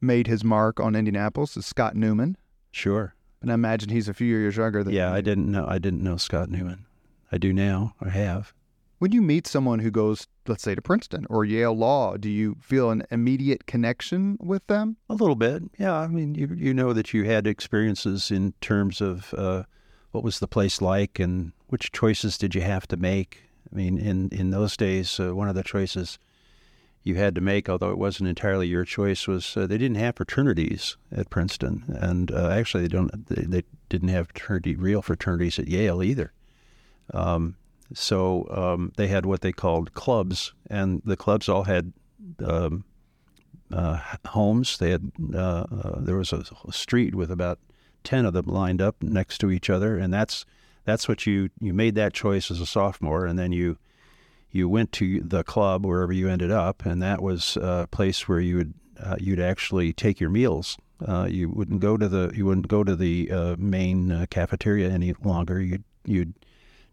made 0.00 0.26
his 0.26 0.44
mark 0.44 0.80
on 0.80 0.94
Indianapolis, 0.94 1.56
is 1.56 1.66
Scott 1.66 1.96
Newman. 1.96 2.36
Sure. 2.70 3.14
And 3.40 3.50
I 3.50 3.54
imagine 3.54 3.90
he's 3.90 4.08
a 4.08 4.14
few 4.14 4.26
years 4.26 4.56
younger 4.56 4.82
than. 4.84 4.92
Yeah, 4.92 5.10
you. 5.10 5.16
I 5.16 5.20
didn't 5.20 5.50
know. 5.50 5.66
I 5.68 5.78
didn't 5.78 6.02
know 6.02 6.16
Scott 6.16 6.50
Newman. 6.50 6.86
I 7.32 7.38
do 7.38 7.52
now. 7.52 7.94
I 8.00 8.10
have. 8.10 8.52
When 8.98 9.12
you 9.12 9.20
meet 9.20 9.46
someone 9.46 9.80
who 9.80 9.90
goes, 9.90 10.26
let's 10.46 10.62
say, 10.62 10.74
to 10.74 10.80
Princeton 10.80 11.26
or 11.28 11.44
Yale 11.44 11.76
Law, 11.76 12.16
do 12.16 12.30
you 12.30 12.56
feel 12.60 12.90
an 12.90 13.02
immediate 13.10 13.66
connection 13.66 14.38
with 14.40 14.66
them? 14.68 14.96
A 15.10 15.14
little 15.14 15.34
bit, 15.34 15.64
yeah. 15.78 15.94
I 15.94 16.06
mean, 16.06 16.34
you 16.34 16.48
you 16.56 16.72
know 16.72 16.94
that 16.94 17.12
you 17.12 17.24
had 17.24 17.46
experiences 17.46 18.30
in 18.30 18.54
terms 18.62 19.02
of 19.02 19.34
uh, 19.34 19.64
what 20.12 20.24
was 20.24 20.38
the 20.38 20.48
place 20.48 20.80
like 20.80 21.18
and 21.18 21.52
which 21.68 21.92
choices 21.92 22.38
did 22.38 22.54
you 22.54 22.62
have 22.62 22.86
to 22.88 22.96
make. 22.96 23.42
I 23.70 23.76
mean, 23.76 23.98
in 23.98 24.30
in 24.30 24.50
those 24.50 24.78
days, 24.78 25.20
uh, 25.20 25.34
one 25.34 25.50
of 25.50 25.54
the 25.54 25.62
choices 25.62 26.18
you 27.02 27.16
had 27.16 27.34
to 27.34 27.40
make, 27.40 27.68
although 27.68 27.90
it 27.90 27.98
wasn't 27.98 28.30
entirely 28.30 28.66
your 28.66 28.84
choice, 28.84 29.28
was 29.28 29.56
uh, 29.58 29.66
they 29.66 29.78
didn't 29.78 29.98
have 29.98 30.16
fraternities 30.16 30.96
at 31.12 31.28
Princeton, 31.28 31.84
and 31.88 32.32
uh, 32.32 32.48
actually 32.48 32.82
they 32.84 32.88
don't 32.88 33.26
they, 33.28 33.42
they, 33.42 33.62
didn't 33.88 34.08
have 34.08 34.26
fraternity 34.26 34.74
real 34.74 35.02
fraternities 35.02 35.58
at 35.60 35.68
Yale 35.68 36.02
either. 36.02 36.32
Um, 37.14 37.54
so 37.94 38.46
um, 38.50 38.92
they 38.96 39.08
had 39.08 39.26
what 39.26 39.40
they 39.40 39.52
called 39.52 39.94
clubs, 39.94 40.52
and 40.68 41.02
the 41.04 41.16
clubs 41.16 41.48
all 41.48 41.64
had 41.64 41.92
um, 42.44 42.84
uh, 43.72 44.00
homes. 44.26 44.78
They 44.78 44.90
had 44.90 45.12
uh, 45.34 45.38
uh, 45.38 46.00
there 46.00 46.16
was 46.16 46.32
a, 46.32 46.44
street 46.70 47.14
with 47.14 47.30
about 47.30 47.58
ten 48.04 48.24
of 48.24 48.32
them 48.32 48.46
lined 48.46 48.82
up 48.82 48.96
next 49.02 49.38
to 49.38 49.50
each 49.50 49.70
other, 49.70 49.96
and 49.98 50.12
that's 50.12 50.44
that's 50.84 51.08
what 51.08 51.26
you 51.26 51.50
you 51.60 51.72
made 51.72 51.94
that 51.94 52.12
choice 52.12 52.50
as 52.50 52.60
a 52.60 52.66
sophomore, 52.66 53.26
and 53.26 53.38
then 53.38 53.52
you 53.52 53.78
you 54.50 54.68
went 54.68 54.92
to 54.92 55.20
the 55.20 55.44
club 55.44 55.84
wherever 55.84 56.12
you 56.12 56.28
ended 56.28 56.50
up, 56.50 56.84
and 56.84 57.02
that 57.02 57.22
was 57.22 57.56
a 57.56 57.88
place 57.90 58.28
where 58.28 58.40
you 58.40 58.56
would 58.56 58.74
uh, 59.00 59.16
you'd 59.18 59.40
actually 59.40 59.92
take 59.92 60.20
your 60.20 60.30
meals. 60.30 60.78
Uh, 61.06 61.28
you 61.30 61.50
wouldn't 61.50 61.80
go 61.80 61.96
to 61.96 62.08
the 62.08 62.32
you 62.34 62.46
wouldn't 62.46 62.68
go 62.68 62.82
to 62.82 62.96
the 62.96 63.30
uh, 63.30 63.56
main 63.58 64.26
cafeteria 64.30 64.88
any 64.88 65.14
longer. 65.22 65.60
You'd 65.60 65.84
you'd 66.04 66.34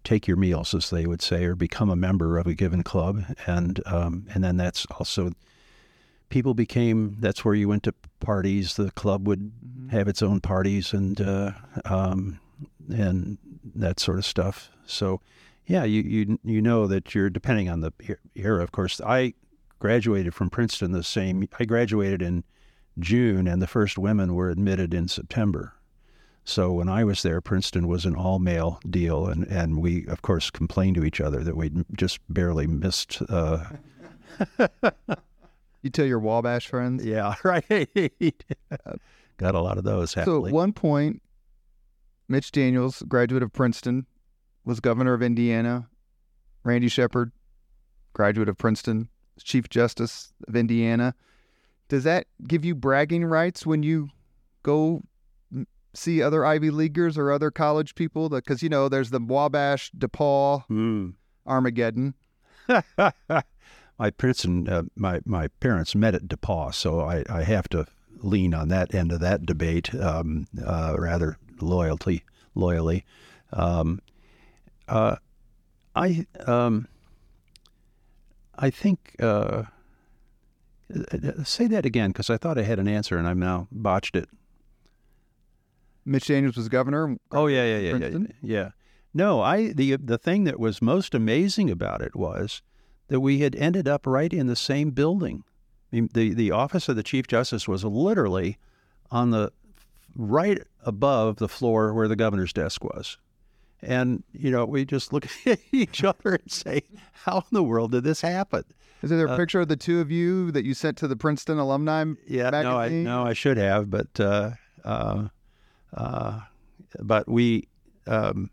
take 0.04 0.28
your 0.28 0.38
meals, 0.38 0.74
as 0.74 0.90
they 0.90 1.06
would 1.06 1.22
say, 1.22 1.46
or 1.46 1.56
become 1.56 1.90
a 1.90 1.96
member 1.96 2.38
of 2.38 2.48
a 2.48 2.54
given 2.54 2.84
club, 2.84 3.24
and 3.46 3.82
um, 3.86 4.26
and 4.34 4.44
then 4.44 4.58
that's 4.58 4.86
also 4.98 5.32
people 6.30 6.54
became 6.54 7.16
that's 7.20 7.46
where 7.46 7.54
you 7.54 7.68
went 7.68 7.84
to 7.84 7.94
parties. 8.20 8.76
The 8.76 8.92
club 8.92 9.28
would 9.28 9.52
mm-hmm. 9.52 9.90
have 9.90 10.08
its 10.08 10.22
own 10.22 10.42
parties 10.42 10.94
and 10.94 11.20
uh, 11.22 11.52
um, 11.86 12.40
and 12.90 13.38
that 13.76 14.00
sort 14.00 14.18
of 14.18 14.26
stuff. 14.26 14.70
So 14.86 15.22
yeah, 15.66 15.84
you 15.84 16.02
you 16.02 16.40
you 16.44 16.62
know 16.62 16.88
that 16.88 17.14
you're 17.14 17.30
depending 17.30 17.70
on 17.70 17.82
the 17.82 17.94
era. 18.36 18.64
Of 18.64 18.72
course, 18.72 19.00
I 19.02 19.34
graduated 19.80 20.34
from 20.34 20.50
Princeton 20.50 20.92
the 20.92 21.04
same. 21.04 21.48
I 21.60 21.66
graduated 21.66 22.22
in 22.22 22.44
June, 23.00 23.48
and 23.48 23.62
the 23.62 23.68
first 23.68 23.98
women 23.98 24.34
were 24.36 24.50
admitted 24.50 24.94
in 24.94 25.08
September. 25.08 25.76
So 26.46 26.74
when 26.74 26.90
I 26.90 27.04
was 27.04 27.24
there, 27.24 27.40
Princeton 27.40 27.88
was 27.88 28.06
an 28.06 28.16
all 28.16 28.40
male 28.40 28.80
deal, 28.90 29.28
and, 29.28 29.46
and 29.46 29.82
we 29.82 30.06
of 30.08 30.22
course 30.22 30.50
complained 30.50 30.96
to 30.96 31.06
each 31.06 31.22
other 31.22 31.44
that 31.44 31.56
we 31.56 31.72
just 31.96 32.20
barely 32.30 32.68
missed. 32.68 33.22
Uh... 33.30 33.64
you 35.82 35.90
tell 35.90 36.06
your 36.06 36.20
Wabash 36.20 36.68
friends, 36.68 37.06
yeah, 37.06 37.36
right. 37.44 37.66
Got 39.38 39.56
a 39.56 39.62
lot 39.62 39.78
of 39.78 39.84
those. 39.84 40.14
Happily. 40.14 40.42
So 40.42 40.48
at 40.48 40.54
one 40.54 40.74
point, 40.74 41.22
Mitch 42.28 42.52
Daniels, 42.52 43.04
graduate 43.08 43.44
of 43.44 43.54
Princeton, 43.54 44.06
was 44.66 44.80
governor 44.80 45.14
of 45.14 45.22
Indiana. 45.22 45.88
Randy 46.64 46.88
Shepard, 46.88 47.32
graduate 48.14 48.48
of 48.48 48.58
Princeton, 48.58 49.10
Chief 49.42 49.68
Justice 49.70 50.34
of 50.48 50.56
Indiana. 50.56 51.14
Does 51.90 52.06
that 52.06 52.28
give 52.48 52.64
you 52.64 52.74
bragging 52.74 53.26
rights 53.26 53.66
when 53.66 53.84
you 53.84 54.10
go 54.64 55.04
see 55.94 56.22
other 56.22 56.46
Ivy 56.46 56.70
Leaguers 56.70 57.18
or 57.18 57.32
other 57.32 57.52
college 57.52 57.96
people? 57.96 58.30
Because, 58.30 58.64
you 58.64 58.70
know, 58.70 58.90
there's 58.90 59.10
the 59.10 59.20
Wabash, 59.20 59.92
DePauw, 59.92 60.66
mm. 60.70 61.14
Armageddon. 61.46 62.14
my 64.00 64.10
Princeton, 64.18 64.68
uh, 64.68 64.84
my, 64.96 65.22
my 65.26 65.48
parents 65.60 65.96
met 65.96 66.16
at 66.16 66.28
DePauw, 66.28 66.74
so 66.74 67.02
I, 67.02 67.24
I 67.30 67.44
have 67.44 67.68
to 67.70 67.86
lean 68.18 68.54
on 68.54 68.70
that 68.70 68.96
end 68.96 69.12
of 69.12 69.20
that 69.20 69.46
debate 69.46 69.94
um, 69.96 70.48
uh, 70.66 70.96
rather 70.98 71.38
loyalty, 71.60 72.24
loyally. 72.56 73.06
Um, 73.52 74.02
uh, 74.88 75.18
I 75.96 76.26
um, 76.48 76.88
I 78.58 78.70
think 78.70 79.16
uh, 79.20 79.64
uh 80.94 81.44
say 81.44 81.68
that 81.68 81.86
again 81.86 82.12
because 82.12 82.30
I 82.30 82.38
thought 82.38 82.58
I 82.58 82.64
had 82.64 82.80
an 82.80 82.88
answer 82.88 83.18
and 83.18 83.28
I've 83.28 83.38
now 83.38 83.68
botched 83.72 84.16
it. 84.16 84.30
Mitch 86.06 86.28
Daniels 86.28 86.58
was 86.58 86.70
governor. 86.70 87.18
Oh 87.32 87.48
yeah, 87.48 87.78
yeah, 87.78 87.96
yeah, 87.96 88.08
yeah, 88.08 88.18
yeah. 88.42 88.70
No, 89.14 89.42
I 89.42 89.74
the 89.74 89.98
the 89.98 90.18
thing 90.18 90.44
that 90.46 90.60
was 90.60 90.82
most 90.82 91.14
amazing 91.14 91.70
about 91.70 92.02
it 92.02 92.16
was 92.16 92.62
that 93.08 93.20
we 93.20 93.40
had 93.40 93.56
ended 93.56 93.88
up 93.88 94.08
right 94.08 94.34
in 94.34 94.48
the 94.48 94.56
same 94.56 94.92
building. 94.92 95.44
I 95.92 95.96
mean, 95.96 96.10
the 96.14 96.34
the 96.34 96.52
office 96.52 96.90
of 96.90 96.96
the 96.96 97.04
chief 97.04 97.28
justice 97.28 97.68
was 97.68 97.84
literally 97.84 98.58
on 99.12 99.30
the 99.30 99.52
right 100.16 100.62
above 100.84 101.38
the 101.38 101.48
floor 101.48 101.94
where 101.94 102.08
the 102.08 102.16
governor's 102.16 102.54
desk 102.54 102.84
was. 102.84 103.18
And, 103.82 104.24
you 104.32 104.50
know, 104.50 104.66
we 104.66 104.86
just 104.86 105.12
look 105.12 105.28
at 105.46 105.60
each 105.72 106.04
other 106.04 106.36
and 106.36 106.52
say, 106.52 106.84
how 107.12 107.38
in 107.38 107.44
the 107.52 107.64
world 107.64 107.92
did 107.92 108.04
this 108.04 108.22
happen? 108.22 108.64
Is 109.02 109.10
there 109.10 109.28
a 109.28 109.32
uh, 109.32 109.38
picture 109.38 109.60
of 109.60 109.68
the 109.68 109.76
two 109.76 110.00
of 110.00 110.12
you 110.12 110.52
that 110.52 110.64
you 110.64 110.74
sent 110.74 110.98
to 110.98 111.08
the 111.08 111.18
Princeton 111.18 111.58
alumni 111.58 112.06
yeah, 112.26 112.50
magazine? 112.50 113.04
No, 113.04 113.12
I, 113.12 113.24
no, 113.24 113.30
I 113.30 113.34
should 113.34 113.58
have, 113.58 113.90
but 113.90 114.18
uh, 114.20 114.52
uh, 114.86 115.28
uh, 115.94 116.40
but 117.00 117.28
we 117.28 117.68
um, 118.08 118.50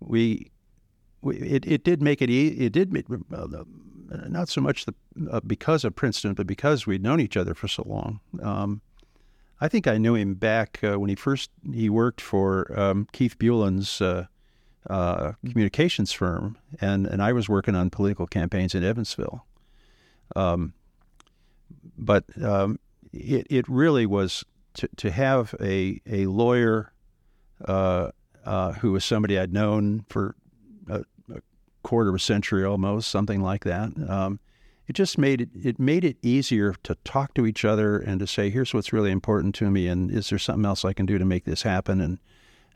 we, 0.00 0.50
we 1.20 1.36
it, 1.36 1.66
it 1.66 1.84
did 1.84 2.02
make 2.02 2.22
it 2.22 2.30
it 2.30 2.72
did 2.72 2.94
uh, 4.12 4.28
not 4.28 4.48
so 4.48 4.60
much 4.60 4.84
the, 4.84 4.94
uh, 5.30 5.40
because 5.46 5.84
of 5.84 5.94
Princeton, 5.94 6.34
but 6.34 6.46
because 6.46 6.86
we'd 6.86 7.02
known 7.02 7.20
each 7.20 7.36
other 7.36 7.54
for 7.54 7.68
so 7.68 7.82
long. 7.86 8.20
Um, 8.42 8.82
I 9.60 9.68
think 9.68 9.86
I 9.86 9.96
knew 9.96 10.14
him 10.14 10.34
back 10.34 10.80
uh, 10.82 10.98
when 10.98 11.08
he 11.08 11.14
first 11.14 11.50
he 11.72 11.88
worked 11.88 12.20
for 12.20 12.78
um, 12.78 13.06
Keith 13.12 13.38
Bulen's 13.38 14.00
uh, 14.00 14.26
uh, 14.90 15.32
communications 15.48 16.12
firm, 16.12 16.58
and 16.80 17.06
and 17.06 17.22
I 17.22 17.32
was 17.32 17.48
working 17.48 17.74
on 17.74 17.90
political 17.90 18.26
campaigns 18.26 18.74
in 18.74 18.82
Evansville. 18.82 19.46
Um, 20.34 20.74
but 21.96 22.24
um, 22.42 22.80
it 23.12 23.46
it 23.50 23.68
really 23.68 24.04
was 24.04 24.44
to 24.74 24.88
to 24.96 25.10
have 25.10 25.54
a 25.60 26.00
a 26.06 26.26
lawyer 26.26 26.92
uh, 27.64 28.10
uh, 28.44 28.72
who 28.72 28.92
was 28.92 29.04
somebody 29.04 29.38
I'd 29.38 29.52
known 29.52 30.04
for 30.08 30.34
a, 30.88 31.04
a, 31.32 31.40
quarter 31.82 32.10
of 32.10 32.16
a 32.16 32.18
century 32.18 32.64
almost, 32.64 33.10
something 33.10 33.40
like 33.40 33.64
that. 33.64 33.92
Um, 34.08 34.40
it 34.88 34.94
just 34.94 35.16
made 35.16 35.42
it 35.42 35.48
it 35.54 35.78
made 35.78 36.04
it 36.04 36.16
easier 36.22 36.74
to 36.82 36.96
talk 37.04 37.34
to 37.34 37.46
each 37.46 37.64
other 37.64 37.98
and 37.98 38.18
to 38.20 38.26
say, 38.26 38.50
here's 38.50 38.74
what's 38.74 38.92
really 38.92 39.10
important 39.10 39.54
to 39.56 39.70
me, 39.70 39.86
and 39.86 40.10
is 40.10 40.30
there 40.30 40.38
something 40.38 40.64
else 40.64 40.84
I 40.84 40.92
can 40.92 41.06
do 41.06 41.18
to 41.18 41.24
make 41.24 41.44
this 41.44 41.62
happen? 41.62 42.00
And 42.00 42.18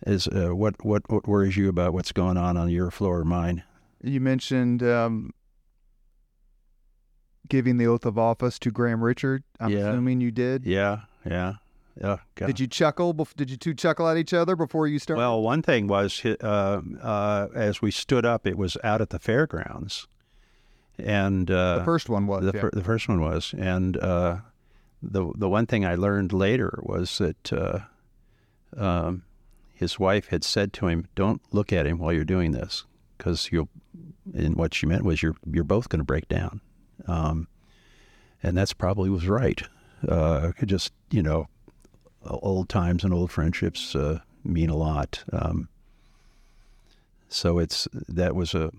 is 0.06 0.28
uh, 0.28 0.50
what 0.54 0.84
what 0.84 1.02
what 1.10 1.26
worries 1.26 1.56
you 1.56 1.68
about 1.68 1.92
what's 1.92 2.12
going 2.12 2.36
on 2.36 2.56
on 2.56 2.68
your 2.68 2.90
floor 2.90 3.20
or 3.20 3.24
mine? 3.24 3.64
You 4.02 4.20
mentioned 4.20 4.82
um, 4.82 5.32
giving 7.48 7.78
the 7.78 7.86
oath 7.86 8.06
of 8.06 8.18
office 8.18 8.58
to 8.60 8.70
Graham 8.70 9.02
Richard. 9.02 9.42
I'm 9.58 9.70
yeah. 9.70 9.88
assuming 9.88 10.20
you 10.20 10.30
did. 10.30 10.64
Yeah, 10.64 11.00
yeah. 11.24 11.54
Yeah, 12.00 12.18
God. 12.34 12.46
Did 12.46 12.60
you 12.60 12.66
chuckle? 12.66 13.12
Did 13.36 13.50
you 13.50 13.56
two 13.56 13.74
chuckle 13.74 14.06
at 14.08 14.18
each 14.18 14.34
other 14.34 14.54
before 14.54 14.86
you 14.86 14.98
started? 14.98 15.20
Well, 15.20 15.40
one 15.40 15.62
thing 15.62 15.86
was 15.86 16.22
uh, 16.24 16.82
uh, 17.02 17.48
as 17.54 17.80
we 17.80 17.90
stood 17.90 18.26
up, 18.26 18.46
it 18.46 18.58
was 18.58 18.76
out 18.84 19.00
at 19.00 19.10
the 19.10 19.18
fairgrounds, 19.18 20.06
and 20.98 21.50
uh, 21.50 21.78
the 21.78 21.84
first 21.84 22.10
one 22.10 22.26
was 22.26 22.44
the, 22.44 22.52
yeah. 22.54 22.60
fir- 22.60 22.70
the 22.72 22.84
first 22.84 23.08
one 23.08 23.20
was, 23.22 23.54
and 23.56 23.96
uh, 23.96 24.38
the 25.02 25.32
the 25.36 25.48
one 25.48 25.66
thing 25.66 25.86
I 25.86 25.94
learned 25.94 26.34
later 26.34 26.78
was 26.82 27.16
that 27.16 27.52
uh, 27.52 27.78
um, 28.76 29.22
his 29.72 29.98
wife 29.98 30.28
had 30.28 30.44
said 30.44 30.74
to 30.74 30.88
him, 30.88 31.08
"Don't 31.14 31.40
look 31.50 31.72
at 31.72 31.86
him 31.86 31.98
while 31.98 32.12
you're 32.12 32.24
doing 32.24 32.52
this, 32.52 32.84
because 33.16 33.50
you'll." 33.50 33.68
And 34.34 34.56
what 34.56 34.74
she 34.74 34.84
meant 34.84 35.04
was, 35.04 35.22
"You're 35.22 35.36
you're 35.50 35.64
both 35.64 35.88
going 35.88 36.00
to 36.00 36.04
break 36.04 36.28
down," 36.28 36.60
um, 37.06 37.48
and 38.42 38.54
that's 38.54 38.74
probably 38.74 39.08
was 39.08 39.26
right. 39.26 39.62
Uh, 40.06 40.52
just 40.66 40.92
you 41.10 41.22
know, 41.22 41.48
old 42.28 42.68
times 42.68 43.04
and 43.04 43.12
old 43.12 43.30
friendships 43.30 43.94
uh, 43.94 44.20
mean 44.44 44.70
a 44.70 44.76
lot. 44.76 45.22
Um, 45.32 45.68
so 47.28 47.58
it's 47.58 47.88
that 48.08 48.34
was 48.34 48.54
a 48.54 48.70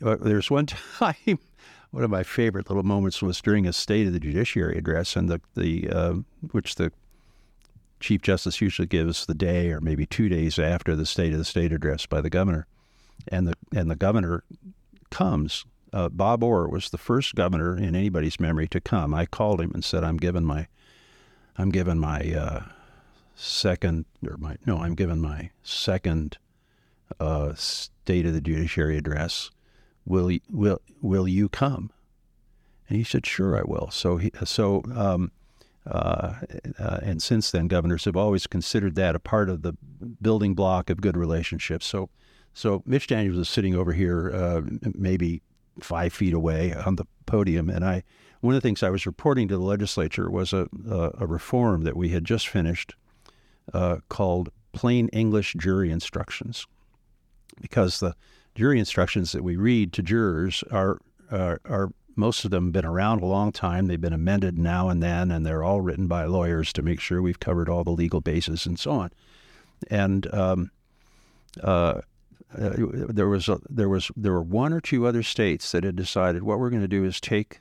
there's 0.00 0.50
one 0.50 0.66
time, 0.98 1.38
one 1.90 2.04
of 2.04 2.10
my 2.10 2.22
favorite 2.22 2.68
little 2.68 2.82
moments 2.82 3.22
was 3.22 3.40
during 3.40 3.66
a 3.66 3.72
State 3.72 4.06
of 4.06 4.12
the 4.12 4.20
Judiciary 4.20 4.76
address, 4.76 5.16
and 5.16 5.28
the 5.28 5.40
the 5.54 5.88
uh, 5.90 6.14
which 6.52 6.74
the 6.76 6.92
Chief 8.00 8.20
Justice 8.20 8.60
usually 8.60 8.86
gives 8.86 9.26
the 9.26 9.34
day 9.34 9.70
or 9.70 9.80
maybe 9.80 10.04
two 10.06 10.28
days 10.28 10.58
after 10.58 10.94
the 10.94 11.06
State 11.06 11.32
of 11.32 11.38
the 11.38 11.44
State 11.44 11.72
address 11.72 12.06
by 12.06 12.20
the 12.20 12.30
governor, 12.30 12.66
and 13.28 13.46
the 13.48 13.54
and 13.74 13.90
the 13.90 13.96
governor 13.96 14.44
comes. 15.10 15.64
Uh, 15.92 16.08
Bob 16.08 16.42
Orr 16.42 16.68
was 16.68 16.90
the 16.90 16.98
first 16.98 17.36
governor 17.36 17.76
in 17.76 17.94
anybody's 17.94 18.40
memory 18.40 18.66
to 18.66 18.80
come. 18.80 19.14
I 19.14 19.26
called 19.26 19.60
him 19.60 19.70
and 19.72 19.84
said, 19.84 20.02
"I'm 20.02 20.16
giving 20.16 20.44
my, 20.44 20.66
I'm 21.56 21.70
given 21.70 21.98
my 21.98 22.20
uh, 22.32 22.62
second 23.34 24.04
or 24.26 24.36
my 24.36 24.56
no, 24.66 24.78
I'm 24.78 24.94
giving 24.94 25.20
my 25.20 25.50
second 25.62 26.38
uh, 27.20 27.54
State 27.54 28.26
of 28.26 28.32
the 28.32 28.40
Judiciary 28.40 28.96
address." 28.96 29.50
will 30.06 30.36
will 30.50 30.80
will 31.00 31.28
you 31.28 31.48
come? 31.48 31.90
And 32.88 32.98
he 32.98 33.04
said, 33.04 33.24
sure, 33.26 33.58
I 33.58 33.62
will. 33.64 33.90
So 33.90 34.18
he, 34.18 34.30
so 34.44 34.82
um, 34.94 35.32
uh, 35.86 36.34
uh, 36.78 37.00
and 37.02 37.22
since 37.22 37.50
then, 37.50 37.66
governors 37.66 38.04
have 38.04 38.16
always 38.16 38.46
considered 38.46 38.94
that 38.96 39.14
a 39.14 39.18
part 39.18 39.48
of 39.48 39.62
the 39.62 39.74
building 40.20 40.54
block 40.54 40.90
of 40.90 41.00
good 41.00 41.16
relationships. 41.16 41.86
So 41.86 42.10
so 42.52 42.82
Mitch 42.86 43.06
Daniels 43.06 43.38
is 43.38 43.48
sitting 43.48 43.74
over 43.74 43.92
here, 43.92 44.30
uh, 44.30 44.62
maybe 44.94 45.42
five 45.80 46.12
feet 46.12 46.34
away 46.34 46.72
on 46.72 46.96
the 46.96 47.06
podium, 47.26 47.68
and 47.68 47.84
I 47.84 48.04
one 48.44 48.54
of 48.54 48.62
the 48.62 48.68
things 48.68 48.82
I 48.82 48.90
was 48.90 49.06
reporting 49.06 49.48
to 49.48 49.56
the 49.56 49.62
legislature 49.62 50.30
was 50.30 50.52
a 50.52 50.68
a, 50.88 51.10
a 51.20 51.26
reform 51.26 51.84
that 51.84 51.96
we 51.96 52.10
had 52.10 52.24
just 52.24 52.48
finished 52.48 52.94
uh, 53.72 53.96
called 54.08 54.50
plain 54.72 55.08
English 55.08 55.54
jury 55.54 55.90
instructions, 55.90 56.66
because 57.60 58.00
the 58.00 58.14
jury 58.54 58.78
instructions 58.78 59.32
that 59.32 59.42
we 59.42 59.56
read 59.56 59.92
to 59.94 60.02
jurors 60.02 60.62
are 60.70 60.98
are, 61.30 61.60
are 61.64 61.90
most 62.16 62.44
of 62.44 62.50
them 62.50 62.70
been 62.70 62.84
around 62.84 63.22
a 63.22 63.26
long 63.26 63.50
time. 63.50 63.86
They've 63.86 64.00
been 64.00 64.12
amended 64.12 64.58
now 64.58 64.88
and 64.88 65.02
then, 65.02 65.30
and 65.30 65.44
they're 65.44 65.64
all 65.64 65.80
written 65.80 66.06
by 66.06 66.26
lawyers 66.26 66.72
to 66.74 66.82
make 66.82 67.00
sure 67.00 67.20
we've 67.20 67.40
covered 67.40 67.68
all 67.68 67.82
the 67.82 67.90
legal 67.90 68.20
bases 68.20 68.66
and 68.66 68.78
so 68.78 68.92
on. 68.92 69.10
And 69.90 70.32
um, 70.32 70.70
uh, 71.62 72.02
uh, 72.56 72.70
there 73.08 73.28
was 73.28 73.48
a, 73.48 73.58
there 73.68 73.88
was 73.88 74.10
there 74.16 74.32
were 74.32 74.42
one 74.42 74.72
or 74.72 74.80
two 74.80 75.06
other 75.06 75.22
states 75.22 75.72
that 75.72 75.82
had 75.82 75.96
decided 75.96 76.42
what 76.42 76.58
we're 76.58 76.70
going 76.70 76.82
to 76.82 76.88
do 76.88 77.04
is 77.04 77.20
take 77.20 77.58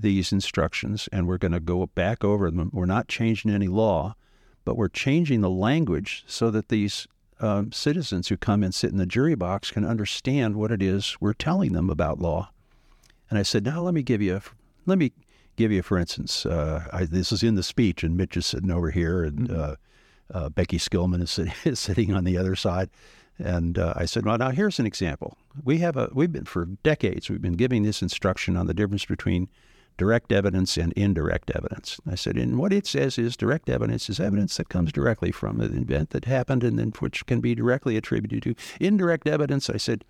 these 0.00 0.32
instructions 0.32 1.08
and 1.12 1.26
we're 1.26 1.38
going 1.38 1.52
to 1.52 1.60
go 1.60 1.86
back 1.86 2.24
over 2.24 2.50
them. 2.50 2.70
We're 2.72 2.86
not 2.86 3.08
changing 3.08 3.50
any 3.50 3.68
law, 3.68 4.14
but 4.64 4.76
we're 4.76 4.88
changing 4.88 5.40
the 5.40 5.50
language 5.50 6.24
so 6.26 6.50
that 6.50 6.68
these 6.68 7.06
um, 7.40 7.72
citizens 7.72 8.28
who 8.28 8.36
come 8.36 8.62
and 8.62 8.74
sit 8.74 8.90
in 8.90 8.98
the 8.98 9.06
jury 9.06 9.34
box 9.34 9.70
can 9.70 9.84
understand 9.84 10.56
what 10.56 10.72
it 10.72 10.82
is 10.82 11.16
we're 11.20 11.32
telling 11.32 11.72
them 11.72 11.90
about 11.90 12.20
law. 12.20 12.50
And 13.30 13.38
I 13.38 13.42
said, 13.42 13.64
now 13.64 13.82
let 13.82 13.94
me 13.94 14.02
give 14.02 14.22
you 14.22 14.36
a, 14.36 14.42
let 14.86 14.98
me 14.98 15.12
give 15.56 15.72
you, 15.72 15.82
for 15.82 15.98
instance, 15.98 16.46
uh, 16.46 16.88
I, 16.92 17.04
this 17.04 17.32
is 17.32 17.42
in 17.42 17.56
the 17.56 17.62
speech, 17.62 18.02
and 18.02 18.16
Mitch 18.16 18.36
is 18.36 18.46
sitting 18.46 18.70
over 18.70 18.90
here, 18.90 19.24
and 19.24 19.48
mm-hmm. 19.48 19.60
uh, 19.60 19.74
uh, 20.32 20.48
Becky 20.48 20.78
Skillman 20.78 21.22
is, 21.22 21.30
sit, 21.30 21.48
is, 21.64 21.78
sitting 21.78 22.14
on 22.14 22.24
the 22.24 22.38
other 22.38 22.56
side. 22.56 22.88
And 23.38 23.78
uh, 23.78 23.92
I 23.96 24.04
said, 24.04 24.24
well, 24.24 24.38
now 24.38 24.50
here's 24.50 24.78
an 24.78 24.86
example. 24.86 25.36
We 25.62 25.78
have 25.78 25.96
a, 25.96 26.08
we've 26.12 26.32
been 26.32 26.44
for 26.44 26.64
decades, 26.64 27.28
we've 27.28 27.42
been 27.42 27.52
giving 27.54 27.82
this 27.82 28.02
instruction 28.02 28.56
on 28.56 28.66
the 28.66 28.74
difference 28.74 29.04
between 29.04 29.48
direct 29.98 30.32
evidence 30.32 30.76
and 30.76 30.92
indirect 30.94 31.50
evidence. 31.54 32.00
I 32.10 32.14
said, 32.14 32.36
and 32.36 32.56
what 32.56 32.72
it 32.72 32.86
says 32.86 33.18
is 33.18 33.36
direct 33.36 33.68
evidence 33.68 34.08
is 34.08 34.20
evidence 34.20 34.56
that 34.56 34.68
comes 34.68 34.92
directly 34.92 35.32
from 35.32 35.60
an 35.60 35.76
event 35.76 36.10
that 36.10 36.24
happened 36.24 36.64
and 36.64 36.78
then 36.78 36.92
which 37.00 37.26
can 37.26 37.40
be 37.40 37.54
directly 37.54 37.96
attributed 37.96 38.42
to. 38.44 38.54
Indirect 38.80 39.26
evidence, 39.26 39.68
I 39.68 39.76
said, 39.76 40.04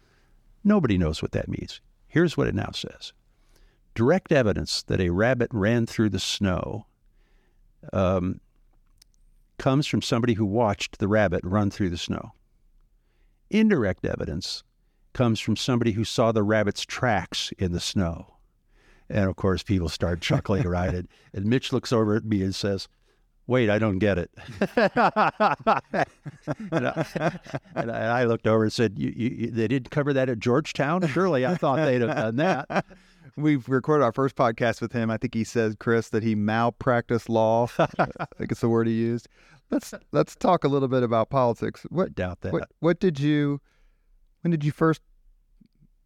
nobody 0.62 0.98
knows 0.98 1.22
what 1.22 1.32
that 1.32 1.48
means. 1.48 1.80
Here's 2.06 2.36
what 2.36 2.46
it 2.46 2.54
now 2.54 2.70
says 2.72 3.12
direct 3.94 4.30
evidence 4.30 4.84
that 4.84 5.00
a 5.00 5.10
rabbit 5.10 5.48
ran 5.52 5.84
through 5.84 6.10
the 6.10 6.20
snow 6.20 6.86
um, 7.92 8.40
comes 9.58 9.88
from 9.88 10.02
somebody 10.02 10.34
who 10.34 10.46
watched 10.46 10.98
the 10.98 11.08
rabbit 11.08 11.40
run 11.42 11.70
through 11.70 11.90
the 11.90 11.98
snow. 11.98 12.32
Indirect 13.50 14.04
evidence 14.04 14.62
comes 15.14 15.40
from 15.40 15.56
somebody 15.56 15.92
who 15.92 16.04
saw 16.04 16.30
the 16.30 16.44
rabbit's 16.44 16.84
tracks 16.84 17.52
in 17.58 17.72
the 17.72 17.80
snow. 17.80 18.37
And 19.10 19.28
of 19.28 19.36
course, 19.36 19.62
people 19.62 19.88
start 19.88 20.20
chuckling 20.20 20.66
around 20.66 20.94
it. 20.94 21.06
And 21.32 21.46
Mitch 21.46 21.72
looks 21.72 21.92
over 21.92 22.14
at 22.16 22.24
me 22.24 22.42
and 22.42 22.54
says, 22.54 22.88
Wait, 23.48 23.70
I 23.70 23.78
don't 23.78 23.98
get 23.98 24.18
it. 24.18 24.30
and, 24.76 24.92
I, 26.86 27.38
and, 27.74 27.90
I, 27.90 28.24
looked 28.24 28.46
over 28.46 28.64
and 28.64 28.72
said, 28.72 28.98
you, 28.98 29.10
you, 29.16 29.50
They 29.50 29.66
didn't 29.66 29.90
cover 29.90 30.12
that 30.12 30.28
at 30.28 30.38
Georgetown? 30.38 31.06
Surely 31.06 31.46
I 31.46 31.54
thought 31.54 31.76
they'd 31.76 32.02
have 32.02 32.14
done 32.14 32.36
that. 32.36 32.84
We've 33.38 33.66
recorded 33.66 34.04
our 34.04 34.12
first 34.12 34.36
podcast 34.36 34.82
with 34.82 34.92
him. 34.92 35.10
I 35.10 35.16
think 35.16 35.32
he 35.32 35.44
says, 35.44 35.76
Chris, 35.80 36.10
that 36.10 36.22
he 36.22 36.34
malpracticed 36.34 37.30
law. 37.30 37.68
I 37.78 38.26
think 38.36 38.52
it's 38.52 38.60
the 38.60 38.68
word 38.68 38.86
he 38.86 38.92
used. 38.92 39.28
Let's 39.70 39.94
let's 40.12 40.34
talk 40.34 40.64
a 40.64 40.68
little 40.68 40.88
bit 40.88 41.02
about 41.02 41.30
politics. 41.30 41.86
What 41.88 42.14
doubt 42.14 42.40
that? 42.40 42.52
What, 42.52 42.68
what 42.80 43.00
did 43.00 43.20
you? 43.20 43.60
When 44.42 44.50
did 44.50 44.64
you 44.64 44.72
first 44.72 45.02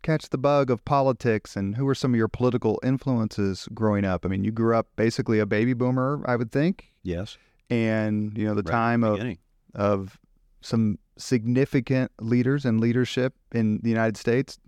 catch 0.02 0.28
the 0.28 0.38
bug 0.38 0.70
of 0.70 0.84
politics 0.84 1.56
and 1.56 1.76
who 1.76 1.84
were 1.84 1.94
some 1.94 2.12
of 2.12 2.18
your 2.18 2.28
political 2.28 2.80
influences 2.82 3.68
growing 3.74 4.04
up? 4.04 4.24
I 4.24 4.28
mean, 4.28 4.44
you 4.44 4.52
grew 4.52 4.76
up 4.76 4.88
basically 4.96 5.38
a 5.38 5.46
baby 5.46 5.72
boomer, 5.72 6.22
I 6.26 6.36
would 6.36 6.52
think. 6.52 6.92
Yes. 7.02 7.38
And, 7.70 8.36
you 8.36 8.44
know, 8.44 8.54
the 8.54 8.62
right 8.62 8.72
time 8.72 9.04
of 9.04 9.20
of 9.74 10.18
some 10.60 10.98
significant 11.16 12.10
leaders 12.20 12.64
and 12.64 12.80
leadership 12.80 13.34
in 13.52 13.80
the 13.82 13.88
United 13.88 14.16
States. 14.16 14.58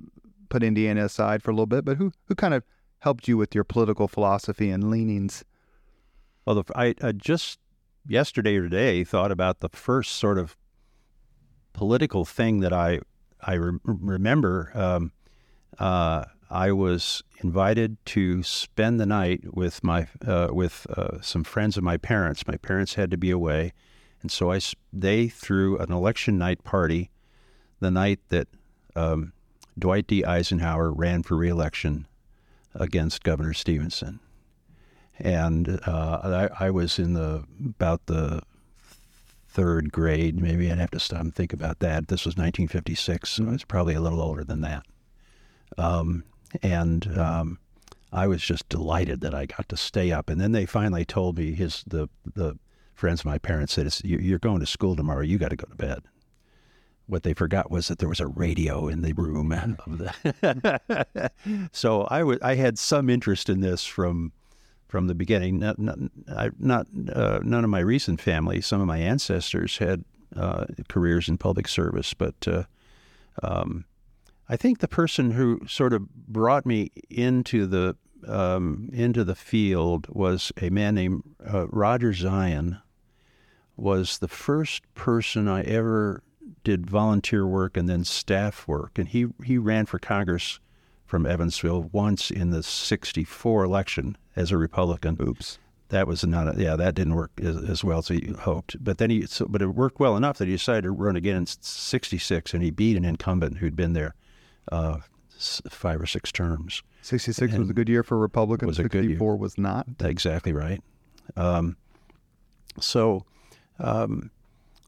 Put 0.49 0.62
Indiana 0.62 1.07
aside 1.07 1.42
for 1.42 1.51
a 1.51 1.55
little 1.55 1.66
bit, 1.66 1.85
but 1.85 1.97
who 1.97 2.12
who 2.27 2.35
kind 2.35 2.55
of 2.55 2.62
helped 3.01 3.27
you 3.27 3.37
with 3.37 3.55
your 3.55 3.64
political 3.64 4.07
philosophy 4.07 4.70
and 4.70 4.88
leanings? 4.88 5.44
Well, 6.47 6.62
the, 6.62 6.64
I, 6.77 6.94
I 7.03 7.12
just 7.12 7.59
yesterday 8.07 8.57
or 8.57 8.62
today 8.62 9.05
thought 9.05 9.33
about 9.33 9.61
the 9.61 9.68
first 9.70 10.12
sort 10.12 10.38
of 10.38 10.57
political 11.73 12.25
thing 12.25 12.61
that 12.61 12.73
I 12.73 13.01
I 13.40 13.55
re- 13.55 13.79
remember. 13.85 14.70
Um, 14.75 15.12
uh, 15.79 16.25
I 16.51 16.73
was 16.73 17.23
invited 17.43 17.97
to 18.07 18.43
spend 18.43 19.01
the 19.01 19.07
night 19.07 19.55
with 19.55 19.83
my 19.83 20.07
uh, 20.27 20.49
with 20.53 20.87
uh, 20.91 21.21
some 21.21 21.45
friends 21.45 21.77
of 21.77 21.85
my 21.85 21.97
parents. 21.97 22.47
My 22.47 22.57
parents 22.57 22.95
had 22.95 23.11
to 23.11 23.17
be 23.17 23.31
away, 23.31 23.73
and 24.23 24.31
so 24.31 24.53
I 24.53 24.61
they 24.93 25.29
threw 25.29 25.79
an 25.79 25.93
election 25.93 26.39
night 26.39 26.63
party 26.65 27.11
the 27.81 27.91
night 27.91 28.21
that 28.29 28.49
um, 28.95 29.33
Dwight 29.79 30.07
D. 30.07 30.25
Eisenhower 30.25 30.93
ran 30.93 31.23
for 31.23 31.37
reelection 31.37 32.07
against 32.75 33.25
Governor 33.25 33.53
Stevenson, 33.53 34.21
and 35.19 35.81
uh, 35.87 36.49
I, 36.59 36.67
I, 36.67 36.71
was 36.71 36.99
in 36.99 37.15
the 37.15 37.45
about 37.65 38.07
the 38.07 38.43
third 39.49 39.93
grade. 39.93 40.41
Maybe 40.41 40.71
I'd 40.71 40.79
have 40.79 40.91
to 40.93 41.01
stop 41.01 41.21
and 41.21 41.35
think 41.35 41.53
about 41.53 41.81
that. 41.81 42.09
This 42.09 42.25
was 42.25 42.37
1956, 42.37 43.29
so 43.29 43.47
I 43.47 43.51
was 43.51 43.65
probably 43.65 43.95
a 43.95 44.01
little 44.01 44.23
older 44.23 44.45
than 44.45 44.61
that. 44.61 44.85
Um, 45.79 46.25
and 46.63 47.19
um, 47.19 47.59
I 48.13 48.27
was 48.27 48.43
just 48.43 48.69
delighted 48.69 49.21
that 49.23 49.35
I 49.35 49.47
got 49.47 49.69
to 49.69 49.77
stay 49.77 50.13
up. 50.13 50.31
And 50.31 50.41
then 50.41 50.53
they 50.53 50.67
finally 50.67 51.05
told 51.05 51.39
me 51.39 51.53
his 51.53 51.85
the 51.87 52.09
the 52.35 52.59
friends 52.95 53.21
of 53.21 53.27
my 53.27 53.39
parents 53.39 53.75
said, 53.75 53.93
"You're 54.05 54.39
going 54.39 54.61
to 54.61 54.67
school 54.67 54.97
tomorrow. 54.97 55.23
You 55.23 55.39
got 55.39 55.51
to 55.51 55.57
go 55.57 55.67
to 55.69 55.75
bed." 55.75 56.03
What 57.07 57.23
they 57.23 57.35
forgot 57.35 57.71
was 57.71 57.89
that 57.89 57.99
there 57.99 58.09
was 58.09 58.21
a 58.21 58.27
radio 58.27 58.89
in 58.89 59.03
the 59.03 59.13
room 59.13 59.51
the. 59.87 61.31
so 61.73 62.07
I, 62.11 62.21
w- 62.21 62.39
I 62.41 62.55
had 62.55 62.79
some 62.79 63.11
interest 63.11 63.51
in 63.51 63.61
this 63.61 63.85
from 63.85 64.33
from 64.89 65.09
the 65.09 65.15
beginning. 65.15 65.59
Not, 65.59 65.79
not, 65.79 65.99
I, 66.29 66.51
not 66.59 66.87
uh, 67.13 67.41
none 67.43 67.65
of 67.65 67.71
my 67.71 67.81
recent 67.81 68.21
family. 68.21 68.61
Some 68.61 68.81
of 68.81 68.87
my 68.87 68.99
ancestors 68.99 69.79
had 69.79 70.05
uh, 70.37 70.67
careers 70.89 71.29
in 71.29 71.37
public 71.37 71.69
service, 71.69 72.15
but 72.15 72.37
uh, 72.47 72.63
um, 73.43 73.85
I 74.48 74.57
think 74.57 74.78
the 74.78 74.88
person 74.88 75.33
who 75.33 75.61
sort 75.66 75.92
of 75.92 76.09
brought 76.14 76.66
me 76.66 76.90
into 77.09 77.66
the 77.66 77.96
um, 78.26 78.88
into 78.92 79.22
the 79.24 79.35
field 79.35 80.07
was 80.09 80.52
a 80.61 80.70
man 80.70 80.94
named 80.94 81.22
uh, 81.46 81.66
Roger 81.68 82.12
Zion. 82.12 82.78
Was 83.76 84.18
the 84.18 84.28
first 84.28 84.83
person 84.94 85.48
I 85.48 85.62
ever 85.62 86.22
did 86.62 86.88
volunteer 86.88 87.46
work 87.46 87.76
and 87.76 87.88
then 87.88 88.04
staff 88.04 88.68
work, 88.68 88.98
and 88.98 89.09
he 89.09 89.26
he 89.44 89.57
ran 89.57 89.87
for 89.87 89.98
Congress 89.98 90.61
from 91.07 91.26
Evansville 91.26 91.88
once 91.92 92.30
in 92.30 92.50
the 92.50 92.62
'64 92.62 93.64
election 93.64 94.16
as 94.37 94.50
a 94.50 94.59
Republican. 94.59 95.16
Oops. 95.20 95.59
That 95.88 96.07
was 96.07 96.24
not 96.24 96.54
a, 96.54 96.61
yeah 96.61 96.76
that 96.76 96.94
didn't 96.94 97.14
work 97.14 97.33
as, 97.42 97.57
as, 97.57 97.85
well 97.85 97.98
as 97.98 98.09
he 98.09 98.35
hoped. 98.40 98.83
But 98.83 98.98
then 98.98 99.11
he 99.11 99.26
so, 99.26 99.46
but 99.48 99.62
it 99.62 99.68
worked 99.68 100.00
well 100.00 100.16
enough 100.16 100.38
that 100.38 100.48
he 100.48 100.54
decided 100.54 100.83
to 100.83 100.90
run 100.90 101.16
again 101.16 101.37
in 101.37 101.46
'66, 101.46 102.52
and 102.52 102.62
he 102.62 102.70
beat 102.70 102.96
an 102.96 103.04
incumbent 103.04 103.59
who'd 103.59 103.76
been 103.76 103.94
there 103.94 104.14
uh, 104.70 104.98
five 105.38 106.00
or 106.00 106.07
six 106.07 106.33
terms. 106.33 106.83
66 107.03 107.53
and 107.53 107.61
was 107.61 107.70
a 107.70 107.74
good 107.74 107.88
year 107.88 108.03
for 108.03 108.18
Republicans. 108.18 108.68
Was 108.68 108.79
a 108.79 108.83
64 108.85 109.03
good 109.03 109.11
year. 109.11 109.37
was 109.37 109.59
not. 109.59 109.87
Exactly 110.00 110.53
right. 110.53 110.81
Um, 111.37 111.77
so, 112.81 113.24
um, 113.79 114.31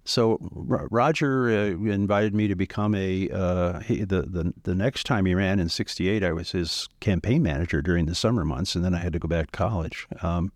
so 0.04 0.38
Roger 0.40 1.48
uh, 1.48 1.66
invited 1.90 2.34
me 2.34 2.48
to 2.48 2.54
become 2.54 2.94
a 2.94 3.28
uh, 3.30 3.80
he, 3.80 4.04
the, 4.04 4.22
the 4.22 4.54
the 4.62 4.74
next 4.74 5.04
time 5.04 5.26
he 5.26 5.34
ran 5.34 5.58
in 5.58 5.68
'68. 5.68 6.22
I 6.22 6.32
was 6.32 6.52
his 6.52 6.88
campaign 7.00 7.42
manager 7.42 7.82
during 7.82 8.06
the 8.06 8.14
summer 8.14 8.44
months, 8.44 8.74
and 8.74 8.84
then 8.84 8.94
I 8.94 8.98
had 8.98 9.12
to 9.12 9.18
go 9.18 9.28
back 9.28 9.50
to 9.50 9.56
college. 9.56 10.06
Um, 10.22 10.52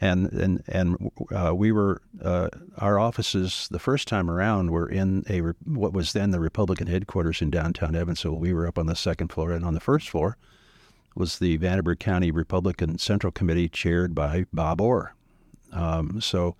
and 0.00 0.32
and 0.32 0.62
and 0.68 1.10
uh, 1.34 1.54
we 1.54 1.72
were 1.72 2.02
uh, 2.22 2.48
our 2.78 2.98
offices 2.98 3.68
the 3.70 3.78
first 3.78 4.08
time 4.08 4.30
around 4.30 4.70
were 4.70 4.88
in 4.88 5.24
a 5.28 5.40
what 5.68 5.92
was 5.92 6.12
then 6.12 6.30
the 6.30 6.40
Republican 6.40 6.86
headquarters 6.86 7.40
in 7.40 7.50
downtown 7.50 7.94
Evansville. 7.94 8.38
We 8.38 8.52
were 8.52 8.66
up 8.66 8.78
on 8.78 8.86
the 8.86 8.96
second 8.96 9.28
floor, 9.28 9.52
and 9.52 9.64
on 9.64 9.74
the 9.74 9.80
first 9.80 10.10
floor 10.10 10.36
was 11.14 11.38
the 11.38 11.56
Vanderburgh 11.58 12.00
County 12.00 12.30
Republican 12.30 12.98
Central 12.98 13.30
Committee 13.30 13.68
chaired 13.68 14.14
by 14.14 14.46
Bob 14.52 14.80
Orr. 14.80 15.14
Um, 15.72 16.20
so 16.20 16.56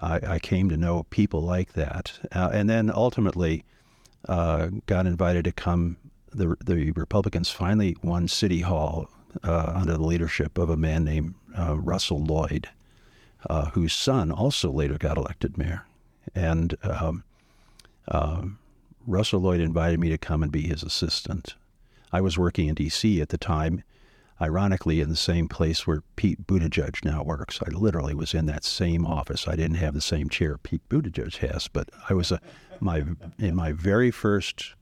I, 0.00 0.20
I, 0.34 0.38
came 0.38 0.68
to 0.68 0.76
know 0.76 1.04
people 1.04 1.40
like 1.40 1.72
that, 1.72 2.18
uh, 2.32 2.50
and 2.52 2.68
then 2.68 2.90
ultimately 2.92 3.64
uh, 4.28 4.68
got 4.86 5.06
invited 5.06 5.44
to 5.44 5.52
come. 5.52 5.96
The 6.30 6.56
the 6.64 6.92
Republicans 6.92 7.50
finally 7.50 7.96
won 8.02 8.28
City 8.28 8.60
Hall 8.60 9.08
uh, 9.42 9.72
under 9.74 9.94
the 9.94 10.04
leadership 10.04 10.58
of 10.58 10.70
a 10.70 10.76
man 10.76 11.04
named 11.04 11.34
uh, 11.58 11.76
Russell 11.78 12.22
Lloyd, 12.22 12.68
uh, 13.48 13.70
whose 13.70 13.92
son 13.92 14.30
also 14.30 14.70
later 14.70 14.98
got 14.98 15.16
elected 15.16 15.56
mayor. 15.56 15.86
And 16.34 16.76
um, 16.82 17.24
uh, 18.08 18.42
Russell 19.06 19.40
Lloyd 19.40 19.60
invited 19.60 20.00
me 20.00 20.08
to 20.10 20.18
come 20.18 20.42
and 20.42 20.50
be 20.50 20.62
his 20.62 20.82
assistant. 20.82 21.54
I 22.12 22.20
was 22.20 22.38
working 22.38 22.68
in 22.68 22.74
D.C. 22.74 23.20
at 23.20 23.28
the 23.28 23.38
time, 23.38 23.82
ironically, 24.40 25.00
in 25.00 25.08
the 25.08 25.16
same 25.16 25.48
place 25.48 25.86
where 25.86 26.02
Pete 26.16 26.46
Buttigieg 26.46 27.04
now 27.04 27.22
works. 27.22 27.60
I 27.64 27.70
literally 27.70 28.14
was 28.14 28.34
in 28.34 28.46
that 28.46 28.64
same 28.64 29.06
office. 29.06 29.46
I 29.46 29.56
didn't 29.56 29.76
have 29.76 29.94
the 29.94 30.00
same 30.00 30.28
chair 30.28 30.58
Pete 30.58 30.86
Buttigieg 30.88 31.36
has, 31.36 31.68
but 31.68 31.90
I 32.08 32.14
was 32.14 32.32
a, 32.32 32.40
my 32.80 33.04
in 33.38 33.54
my 33.54 33.72
very 33.72 34.10
first 34.10 34.74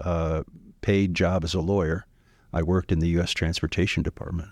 uh, 0.00 0.42
paid 0.80 1.14
job 1.14 1.44
as 1.44 1.54
a 1.54 1.60
lawyer. 1.60 2.06
I 2.52 2.62
worked 2.62 2.92
in 2.92 2.98
the 2.98 3.08
U.S. 3.08 3.32
Transportation 3.32 4.02
Department, 4.02 4.50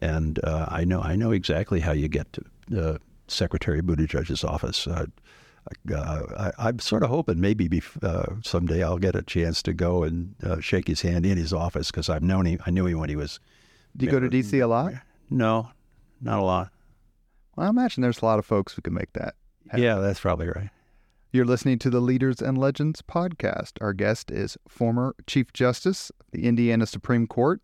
and 0.00 0.42
uh, 0.44 0.66
I 0.68 0.84
know 0.84 1.00
I 1.00 1.16
know 1.16 1.30
exactly 1.30 1.80
how 1.80 1.92
you 1.92 2.08
get 2.08 2.32
to 2.32 2.42
uh, 2.80 2.98
Secretary 3.28 3.80
Buttigieg's 3.80 4.44
office. 4.44 4.86
Uh, 4.86 5.06
I, 5.94 6.68
am 6.68 6.78
sort 6.80 7.02
of 7.02 7.10
hoping 7.10 7.40
maybe 7.40 7.68
bef- 7.68 8.02
uh, 8.02 8.40
someday 8.42 8.82
I'll 8.82 8.98
get 8.98 9.14
a 9.14 9.22
chance 9.22 9.62
to 9.62 9.72
go 9.72 10.02
and 10.02 10.34
uh, 10.42 10.60
shake 10.60 10.88
his 10.88 11.02
hand 11.02 11.24
in 11.24 11.38
his 11.38 11.52
office 11.52 11.90
because 11.90 12.08
I've 12.08 12.22
known 12.22 12.46
him. 12.46 12.58
I 12.66 12.70
knew 12.70 12.86
him 12.86 12.98
when 12.98 13.08
he 13.08 13.16
was. 13.16 13.38
Do 13.96 14.06
you 14.06 14.10
go 14.10 14.20
to 14.20 14.28
DC 14.28 14.60
a 14.62 14.66
lot? 14.66 14.94
No, 15.30 15.70
not 16.20 16.38
a 16.38 16.42
lot. 16.42 16.70
Well, 17.56 17.66
I 17.66 17.70
imagine 17.70 18.02
there's 18.02 18.22
a 18.22 18.24
lot 18.24 18.38
of 18.38 18.46
folks 18.46 18.72
who 18.72 18.82
can 18.82 18.94
make 18.94 19.12
that. 19.12 19.34
Happen. 19.68 19.82
Yeah, 19.82 19.96
that's 19.96 20.20
probably 20.20 20.48
right. 20.48 20.70
You're 21.34 21.46
listening 21.46 21.78
to 21.78 21.88
the 21.88 22.00
Leaders 22.00 22.42
and 22.42 22.58
Legends 22.58 23.00
podcast. 23.00 23.78
Our 23.80 23.94
guest 23.94 24.30
is 24.30 24.58
former 24.68 25.14
Chief 25.26 25.50
Justice 25.54 26.10
of 26.20 26.26
the 26.30 26.46
Indiana 26.46 26.86
Supreme 26.86 27.26
Court, 27.26 27.62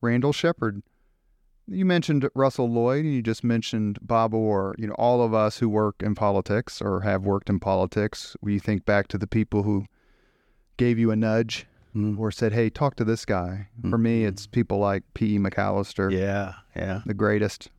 Randall 0.00 0.32
Shepard. 0.32 0.80
You 1.66 1.84
mentioned 1.84 2.30
Russell 2.36 2.70
Lloyd, 2.70 3.04
and 3.04 3.12
you 3.12 3.20
just 3.20 3.42
mentioned 3.42 3.98
Bob 4.00 4.32
Orr. 4.32 4.76
You 4.78 4.86
know, 4.86 4.94
all 4.94 5.22
of 5.22 5.34
us 5.34 5.58
who 5.58 5.68
work 5.68 5.96
in 6.04 6.14
politics 6.14 6.80
or 6.80 7.00
have 7.00 7.24
worked 7.24 7.50
in 7.50 7.58
politics, 7.58 8.36
we 8.40 8.60
think 8.60 8.84
back 8.84 9.08
to 9.08 9.18
the 9.18 9.26
people 9.26 9.64
who 9.64 9.86
gave 10.76 10.96
you 10.96 11.10
a 11.10 11.16
nudge 11.16 11.66
mm. 11.96 12.16
or 12.16 12.30
said, 12.30 12.52
"Hey, 12.52 12.70
talk 12.70 12.94
to 12.94 13.04
this 13.04 13.24
guy." 13.24 13.70
Mm. 13.82 13.90
For 13.90 13.98
me, 13.98 14.24
it's 14.24 14.46
people 14.46 14.78
like 14.78 15.02
P. 15.14 15.34
E. 15.34 15.38
MacAllister. 15.40 16.12
Yeah, 16.12 16.52
yeah, 16.76 17.00
the 17.04 17.14
greatest. 17.14 17.70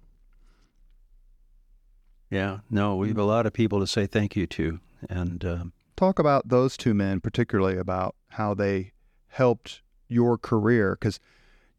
Yeah, 2.29 2.59
no, 2.69 2.97
we 2.97 3.07
have 3.07 3.17
a 3.17 3.23
lot 3.23 3.45
of 3.45 3.53
people 3.53 3.79
to 3.79 3.87
say 3.87 4.07
thank 4.07 4.35
you 4.35 4.45
to, 4.47 4.81
and 5.09 5.43
um, 5.45 5.73
talk 5.95 6.19
about 6.19 6.49
those 6.49 6.77
two 6.77 6.93
men, 6.93 7.19
particularly 7.19 7.77
about 7.77 8.15
how 8.29 8.53
they 8.53 8.91
helped 9.27 9.81
your 10.07 10.37
career, 10.37 10.97
because 10.99 11.19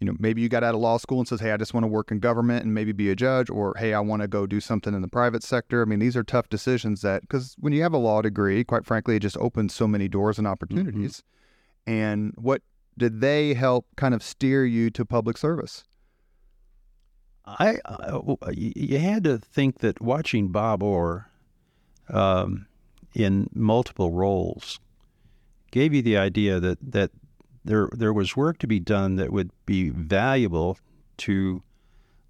you 0.00 0.06
know, 0.06 0.14
maybe 0.18 0.42
you 0.42 0.50
got 0.50 0.62
out 0.62 0.74
of 0.74 0.80
law 0.80 0.98
school 0.98 1.18
and 1.18 1.26
says, 1.26 1.40
"Hey, 1.40 1.52
I 1.52 1.56
just 1.56 1.72
want 1.72 1.84
to 1.84 1.88
work 1.88 2.10
in 2.10 2.18
government 2.18 2.64
and 2.64 2.74
maybe 2.74 2.92
be 2.92 3.10
a 3.10 3.16
judge," 3.16 3.48
or 3.48 3.74
"Hey, 3.78 3.94
I 3.94 4.00
want 4.00 4.22
to 4.22 4.28
go 4.28 4.46
do 4.46 4.60
something 4.60 4.92
in 4.92 5.00
the 5.00 5.08
private 5.08 5.42
sector." 5.42 5.80
I 5.80 5.86
mean, 5.86 6.00
these 6.00 6.16
are 6.16 6.22
tough 6.22 6.48
decisions 6.50 7.00
that 7.00 7.22
because 7.22 7.56
when 7.58 7.72
you 7.72 7.82
have 7.82 7.94
a 7.94 7.98
law 7.98 8.20
degree, 8.20 8.62
quite 8.62 8.84
frankly, 8.84 9.16
it 9.16 9.20
just 9.20 9.38
opens 9.38 9.74
so 9.74 9.88
many 9.88 10.06
doors 10.06 10.38
and 10.38 10.46
opportunities. 10.46 11.22
Mm-hmm. 11.86 11.92
And 11.92 12.34
what 12.36 12.62
did 12.98 13.20
they 13.20 13.54
help 13.54 13.86
kind 13.96 14.14
of 14.14 14.22
steer 14.22 14.66
you 14.66 14.90
to 14.90 15.04
public 15.04 15.38
service? 15.38 15.84
I, 17.46 17.78
you 18.52 18.98
had 18.98 19.24
to 19.24 19.38
think 19.38 19.78
that 19.78 20.00
watching 20.00 20.48
Bob 20.48 20.82
Orr 20.82 21.30
um, 22.08 22.66
in 23.16 23.48
multiple 23.54 24.12
roles 24.12 24.78
gave 25.70 25.94
you 25.94 26.02
the 26.02 26.16
idea 26.16 26.60
that 26.60 26.78
that 26.82 27.10
there 27.64 27.88
there 27.92 28.12
was 28.12 28.36
work 28.36 28.58
to 28.58 28.66
be 28.66 28.78
done 28.78 29.16
that 29.16 29.32
would 29.32 29.50
be 29.64 29.88
valuable 29.88 30.78
to 31.16 31.62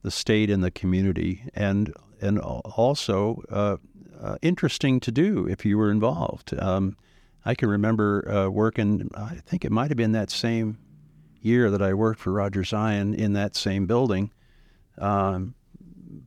the 0.02 0.10
state 0.10 0.48
and 0.48 0.62
the 0.62 0.70
community, 0.70 1.42
and 1.54 1.92
and 2.20 2.38
also 2.38 3.42
uh, 3.50 3.76
uh, 4.20 4.36
interesting 4.40 5.00
to 5.00 5.10
do 5.10 5.46
if 5.48 5.66
you 5.66 5.76
were 5.76 5.90
involved. 5.90 6.54
Um, 6.58 6.96
I 7.44 7.54
can 7.54 7.68
remember 7.68 8.28
uh, 8.30 8.48
working. 8.48 9.10
I 9.14 9.34
think 9.44 9.64
it 9.64 9.72
might 9.72 9.90
have 9.90 9.96
been 9.96 10.12
that 10.12 10.30
same 10.30 10.78
year 11.42 11.70
that 11.70 11.82
I 11.82 11.92
worked 11.94 12.20
for 12.20 12.32
Roger 12.32 12.62
Zion 12.62 13.14
in 13.14 13.32
that 13.32 13.56
same 13.56 13.86
building. 13.86 14.30
Um, 14.98 15.54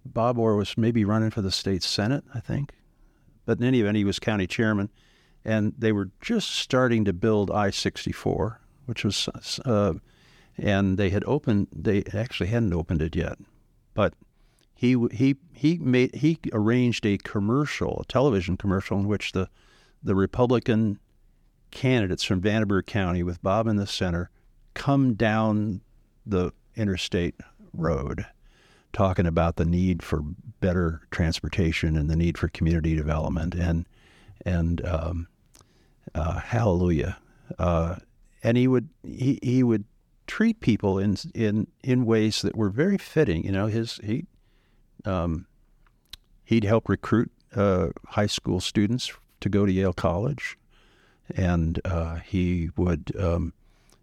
Bob 0.06 0.38
Orr 0.38 0.56
was 0.56 0.78
maybe 0.78 1.06
running 1.06 1.32
for 1.32 1.42
the 1.42 1.52
state 1.52 1.82
senate, 1.82 2.26
I 2.36 2.42
think, 2.42 2.74
but 3.46 3.60
in 3.60 3.66
any 3.66 3.82
event, 3.82 3.98
he 3.98 4.06
was 4.06 4.20
county 4.20 4.48
chairman, 4.48 4.90
and 5.44 5.74
they 5.78 5.92
were 5.92 6.10
just 6.22 6.50
starting 6.52 7.06
to 7.06 7.14
build 7.14 7.52
I 7.52 7.70
sixty 7.70 8.12
four 8.12 8.60
which 8.90 9.06
was, 9.06 9.30
uh, 9.66 9.94
and 10.58 10.98
they 10.98 11.12
had 11.12 11.24
opened. 11.26 11.68
They 11.72 12.04
actually 12.12 12.48
hadn't 12.48 12.74
opened 12.74 13.04
it 13.04 13.16
yet, 13.16 13.38
but 13.94 14.16
he 14.74 14.98
he 15.12 15.38
he 15.54 15.78
made 15.78 16.16
he 16.16 16.40
arranged 16.52 17.06
a 17.06 17.20
commercial, 17.20 18.00
a 18.02 18.06
television 18.06 18.58
commercial, 18.58 18.98
in 18.98 19.08
which 19.08 19.34
the 19.34 19.48
the 20.02 20.16
Republican 20.16 20.98
candidates 21.70 22.24
from 22.24 22.42
Vanderburgh 22.42 22.88
County, 22.88 23.22
with 23.22 23.44
Bob 23.44 23.68
in 23.68 23.76
the 23.76 23.86
center, 23.86 24.32
come 24.74 25.14
down 25.14 25.82
the 26.26 26.52
interstate 26.76 27.36
road, 27.74 28.26
talking 28.94 29.26
about 29.26 29.56
the 29.56 29.66
need 29.66 30.04
for 30.04 30.22
better 30.60 31.02
transportation 31.12 31.96
and 31.96 32.10
the 32.10 32.16
need 32.16 32.38
for 32.38 32.48
community 32.48 32.96
development, 32.96 33.56
and 33.56 33.88
and 34.46 34.86
um, 34.86 35.28
uh, 36.16 36.40
hallelujah. 36.40 37.18
Uh, 37.58 37.96
and 38.44 38.58
he 38.58 38.68
would 38.68 38.90
he, 39.04 39.40
he 39.42 39.64
would 39.64 39.86
treat 40.28 40.60
people 40.60 41.00
in 41.00 41.18
in 41.34 41.68
in 41.84 42.06
ways 42.06 42.42
that 42.42 42.56
were 42.56 42.70
very 42.70 42.98
fitting. 42.98 43.44
You 43.44 43.52
know, 43.52 43.68
his 43.68 44.00
he 44.04 44.26
um, 45.06 45.48
he'd 46.44 46.64
help 46.64 46.90
recruit 46.90 47.32
uh, 47.56 47.88
high 48.08 48.28
school 48.28 48.60
students 48.60 49.12
to 49.42 49.50
go 49.50 49.66
to 49.66 49.72
Yale 49.72 49.94
College, 49.94 50.58
and 51.36 51.80
uh, 51.86 52.16
he 52.18 52.70
would 52.76 53.12
um, 53.20 53.54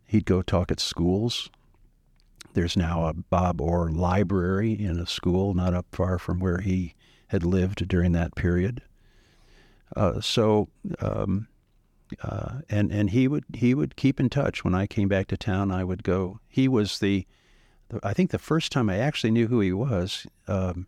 he'd 0.07 0.25
go 0.25 0.43
talk 0.43 0.71
at 0.71 0.81
schools. 0.81 1.51
There's 2.57 2.75
now 2.75 3.05
a 3.05 3.13
Bob 3.13 3.61
Orr 3.61 3.91
library 3.91 4.73
in 4.73 4.99
a 4.99 5.07
school 5.07 5.53
not 5.53 5.75
up 5.75 5.85
far 5.93 6.19
from 6.19 6.41
where 6.41 6.63
he 6.63 6.95
had 7.27 7.45
lived 7.45 7.87
during 7.87 8.13
that 8.13 8.35
period. 8.35 8.81
Uh, 9.95 10.23
so 10.23 10.71
um, 11.01 11.49
uh, 12.23 12.61
and 12.71 12.91
and 12.91 13.11
he 13.11 13.29
would 13.29 13.45
he 13.53 13.75
would 13.75 13.95
keep 13.95 14.19
in 14.19 14.31
touch. 14.31 14.65
When 14.65 14.75
I 14.75 14.87
came 14.87 15.07
back 15.07 15.27
to 15.27 15.37
town, 15.37 15.71
I 15.71 15.85
would 15.85 16.03
go. 16.03 16.41
He 16.49 16.67
was 16.67 16.99
the, 16.99 17.27
the 17.91 18.01
I 18.03 18.15
think 18.15 18.31
the 18.31 18.39
first 18.39 18.73
time 18.73 18.89
I 18.89 19.01
actually 19.01 19.33
knew 19.33 19.49
who 19.49 19.61
he 19.61 19.75
was. 19.75 20.27
Um, 20.49 20.87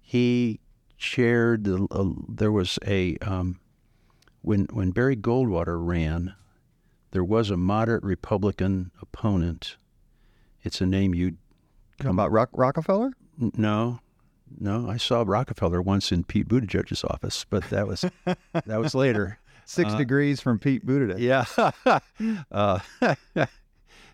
he 0.00 0.60
chaired 0.98 1.64
the. 1.64 1.88
Uh, 1.90 2.10
there 2.28 2.52
was 2.52 2.78
a 2.86 3.16
um, 3.22 3.58
when 4.42 4.66
when 4.66 4.92
Barry 4.92 5.16
Goldwater 5.16 5.84
ran, 5.84 6.36
there 7.10 7.24
was 7.24 7.50
a 7.50 7.56
moderate 7.56 8.04
Republican 8.04 8.92
opponent. 9.02 9.78
It's 10.66 10.80
a 10.80 10.86
name 10.86 11.14
you'd 11.14 11.38
come 12.00 12.18
about 12.18 12.32
Rock, 12.32 12.50
Rockefeller. 12.52 13.12
No, 13.38 14.00
no. 14.58 14.90
I 14.90 14.96
saw 14.96 15.22
Rockefeller 15.24 15.80
once 15.80 16.10
in 16.10 16.24
Pete 16.24 16.48
Buttigieg's 16.48 17.04
office, 17.04 17.46
but 17.48 17.70
that 17.70 17.86
was 17.86 18.04
that 18.24 18.80
was 18.80 18.94
later 18.94 19.38
six 19.64 19.92
uh, 19.92 19.96
degrees 19.96 20.40
from 20.40 20.58
Pete 20.58 20.84
Buttigieg. 20.84 21.20
Yeah. 21.20 21.44
uh, 22.50 22.80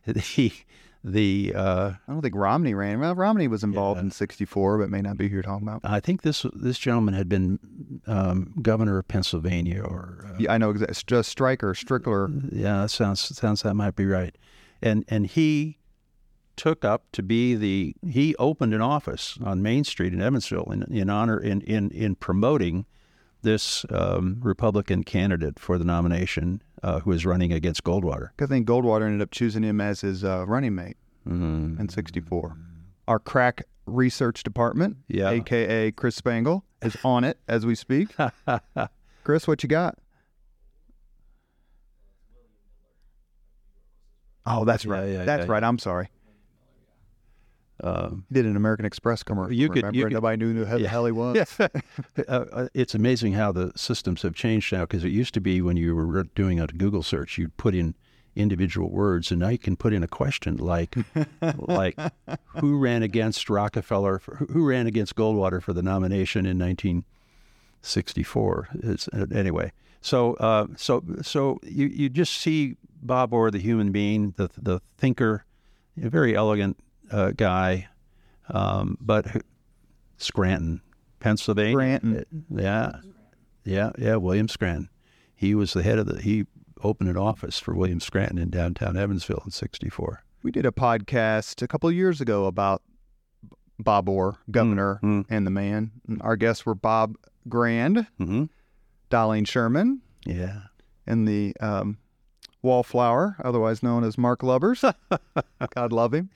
the 0.07 0.53
the 1.03 1.53
uh, 1.57 1.93
I 2.07 2.13
don't 2.13 2.21
think 2.21 2.35
Romney 2.35 2.75
ran. 2.75 3.01
Well, 3.01 3.15
Romney 3.15 3.49
was 3.49 3.65
involved 3.65 3.99
yeah. 3.99 4.05
in 4.05 4.11
'64, 4.11 4.77
but 4.77 4.91
may 4.91 5.01
not 5.01 5.17
be 5.17 5.29
who 5.29 5.35
you're 5.35 5.43
talking 5.43 5.67
about. 5.67 5.81
I 5.85 6.01
think 6.01 6.21
this 6.21 6.45
this 6.53 6.79
gentleman 6.79 7.15
had 7.15 7.31
been 7.31 8.03
um, 8.07 8.53
governor 8.61 8.99
of 8.99 9.09
Pennsylvania, 9.09 9.83
or 9.83 10.27
uh, 10.29 10.37
yeah, 10.39 10.53
I 10.53 10.59
know 10.59 10.69
exactly. 10.69 10.97
Just 11.07 11.31
Stryker, 11.31 11.73
Strickler. 11.73 12.51
Yeah, 12.53 12.83
that 12.83 12.91
sounds 12.91 13.21
sounds 13.39 13.63
that 13.63 13.73
might 13.73 13.97
be 13.97 14.05
right. 14.05 14.37
And 14.83 15.05
and 15.09 15.27
he 15.27 15.79
took 16.57 16.85
up 16.85 17.05
to 17.13 17.23
be 17.23 17.55
the 17.55 17.95
he 18.07 18.35
opened 18.37 18.75
an 18.75 18.81
office 18.81 19.39
on 19.43 19.63
Main 19.63 19.85
Street 19.85 20.13
in 20.13 20.21
Evansville 20.21 20.71
in, 20.71 20.83
in 20.85 21.11
honor 21.11 21.39
in 21.39 21.61
in 21.63 21.91
in 21.91 22.15
promoting 22.15 22.87
this 23.43 23.85
um, 23.91 24.39
Republican 24.41 25.03
candidate 25.05 25.59
for 25.59 25.77
the 25.77 25.85
nomination 25.85 26.63
uh, 26.83 27.01
who 27.01 27.13
is 27.13 27.27
running 27.27 27.53
against 27.53 27.83
Goldwater. 27.85 28.31
I 28.41 28.47
think 28.47 28.67
Goldwater 28.67 29.05
ended 29.05 29.21
up 29.21 29.31
choosing 29.31 29.63
him 29.63 29.81
as 29.81 30.01
his 30.01 30.25
uh, 30.25 30.45
running 30.47 30.75
mate 30.75 30.97
mm-hmm. 31.29 31.81
in 31.81 31.89
64. 31.89 32.57
Our 33.09 33.19
crack 33.19 33.65
research 33.87 34.43
department, 34.43 34.97
yeah. 35.09 35.31
aka 35.31 35.91
Chris 35.93 36.17
Spangle, 36.17 36.65
is 36.83 36.97
on 37.05 37.25
it 37.25 37.39
as 37.49 37.67
we 37.67 37.75
speak. 37.75 38.15
Chris, 39.25 39.47
what 39.47 39.63
you 39.63 39.69
got? 39.69 39.99
Oh, 44.45 44.65
that's 44.65 44.85
right. 44.85 45.07
Yeah, 45.07 45.19
yeah, 45.19 45.25
that's 45.25 45.47
yeah, 45.47 45.53
right. 45.53 45.63
I'm 45.63 45.79
sorry. 45.79 46.09
Um, 47.83 48.25
he 48.29 48.35
did 48.35 48.47
an 48.47 48.57
American 48.57 48.87
Express 48.87 49.23
commercial. 49.23 49.53
You 49.53 49.69
could, 49.69 49.95
you 49.95 50.05
could, 50.05 50.13
nobody 50.13 50.37
knew 50.37 50.65
who 50.65 50.79
the 50.79 50.89
hell 50.89 51.05
he 51.07 51.13
was. 51.13 51.37
Yeah. 51.37 51.69
uh, 52.29 52.45
uh, 52.53 52.69
it's 52.75 52.95
amazing 52.95 53.33
how 53.33 53.53
the 53.53 53.73
systems 53.77 54.23
have 54.23 54.35
changed 54.35 54.73
now. 54.73 54.83
Because 54.83 55.05
it 55.05 55.11
used 55.11 55.35
to 55.35 55.41
be 55.41 55.61
when 55.61 55.77
you 55.77 55.95
were 55.95 56.25
doing 56.35 56.61
a 56.61 56.67
Google 56.67 57.03
search, 57.03 57.39
you'd 57.39 57.57
put 57.57 57.75
in 57.75 57.95
individual 58.35 58.91
words, 58.91 59.31
and 59.31 59.41
now 59.41 59.49
you 59.49 59.59
can 59.59 59.77
put 59.77 59.93
in 59.93 60.03
a 60.03 60.09
question 60.09 60.57
like, 60.57 60.97
like, 61.59 61.99
who 62.61 62.79
ran 62.79 63.03
against 63.03 63.51
Rockefeller? 63.51 64.19
For, 64.19 64.37
who 64.37 64.65
ran 64.65 64.87
against 64.87 65.17
Goldwater 65.17 65.63
for 65.63 65.73
the 65.73 65.83
nomination 65.83 66.47
in 66.47 66.59
19 66.59 67.05
64. 67.83 68.69
It's, 68.75 69.09
anyway, 69.35 69.73
so 70.01 70.35
uh, 70.35 70.69
so 70.77 71.03
so 71.23 71.59
you 71.65 71.87
you 71.87 72.09
just 72.09 72.35
see 72.35 72.77
Bob 73.03 73.33
Orr, 73.33 73.51
the 73.51 73.59
human 73.59 73.93
being, 73.93 74.35
the 74.37 74.49
the 74.57 74.81
thinker, 74.97 75.45
a 76.01 76.09
very 76.09 76.35
elegant 76.37 76.79
uh, 77.13 77.31
guy, 77.37 77.89
um, 78.49 78.97
but 79.01 79.27
Scranton, 80.19 80.81
Pennsylvania. 81.21 81.73
Scranton. 81.75 82.25
Yeah, 82.51 82.93
yeah, 83.65 83.91
yeah. 83.99 84.17
William 84.17 84.49
Scranton. 84.49 84.89
He 85.35 85.55
was 85.55 85.73
the 85.73 85.83
head 85.83 85.99
of 85.99 86.07
the. 86.07 86.21
He 86.21 86.47
opened 86.83 87.11
an 87.11 87.17
office 87.17 87.59
for 87.59 87.75
William 87.75 88.01
Scranton 88.01 88.39
in 88.39 88.51
downtown 88.51 88.97
Evansville 88.97 89.43
in 89.45 89.51
'64. 89.51 90.23
We 90.43 90.51
did 90.51 90.67
a 90.67 90.71
podcast 90.73 91.63
a 91.63 91.69
couple 91.69 91.89
of 91.89 91.95
years 91.95 92.21
ago 92.21 92.47
about 92.47 92.83
Bob 93.79 94.09
Orr, 94.09 94.39
governor, 94.51 95.01
Mm-hmm. 95.03 95.33
and 95.33 95.47
the 95.47 95.51
man. 95.51 95.93
Our 96.21 96.37
guests 96.37 96.67
were 96.67 96.75
Bob 96.75 97.17
Grand, 97.49 98.07
Mm-hmm. 98.21 98.45
Darlene 99.11 99.47
Sherman, 99.47 100.01
Yeah. 100.27 100.63
and 101.07 101.27
the 101.29 101.55
um, 101.61 101.99
Wallflower, 102.63 103.37
otherwise 103.43 103.83
known 103.83 104.05
as 104.05 104.17
Mark 104.17 104.43
Lubbers. 104.43 104.85
God 105.75 105.93
love 105.93 106.15
him. 106.15 106.31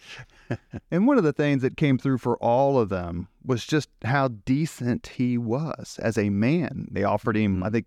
And 0.91 1.07
one 1.07 1.19
of 1.19 1.25
the 1.25 1.33
things 1.33 1.63
that 1.63 1.77
came 1.77 1.99
through 1.99 2.19
for 2.19 2.37
all 2.39 2.79
of 2.79 2.89
them 2.89 3.29
was 3.45 3.65
just 3.65 3.89
how 4.05 4.29
decent 4.29 5.07
he 5.09 5.39
was 5.39 5.99
as 6.03 6.19
a 6.19 6.31
man. 6.31 6.89
They 6.91 7.05
offered 7.05 7.37
him, 7.37 7.63
I 7.63 7.71
think, 7.71 7.87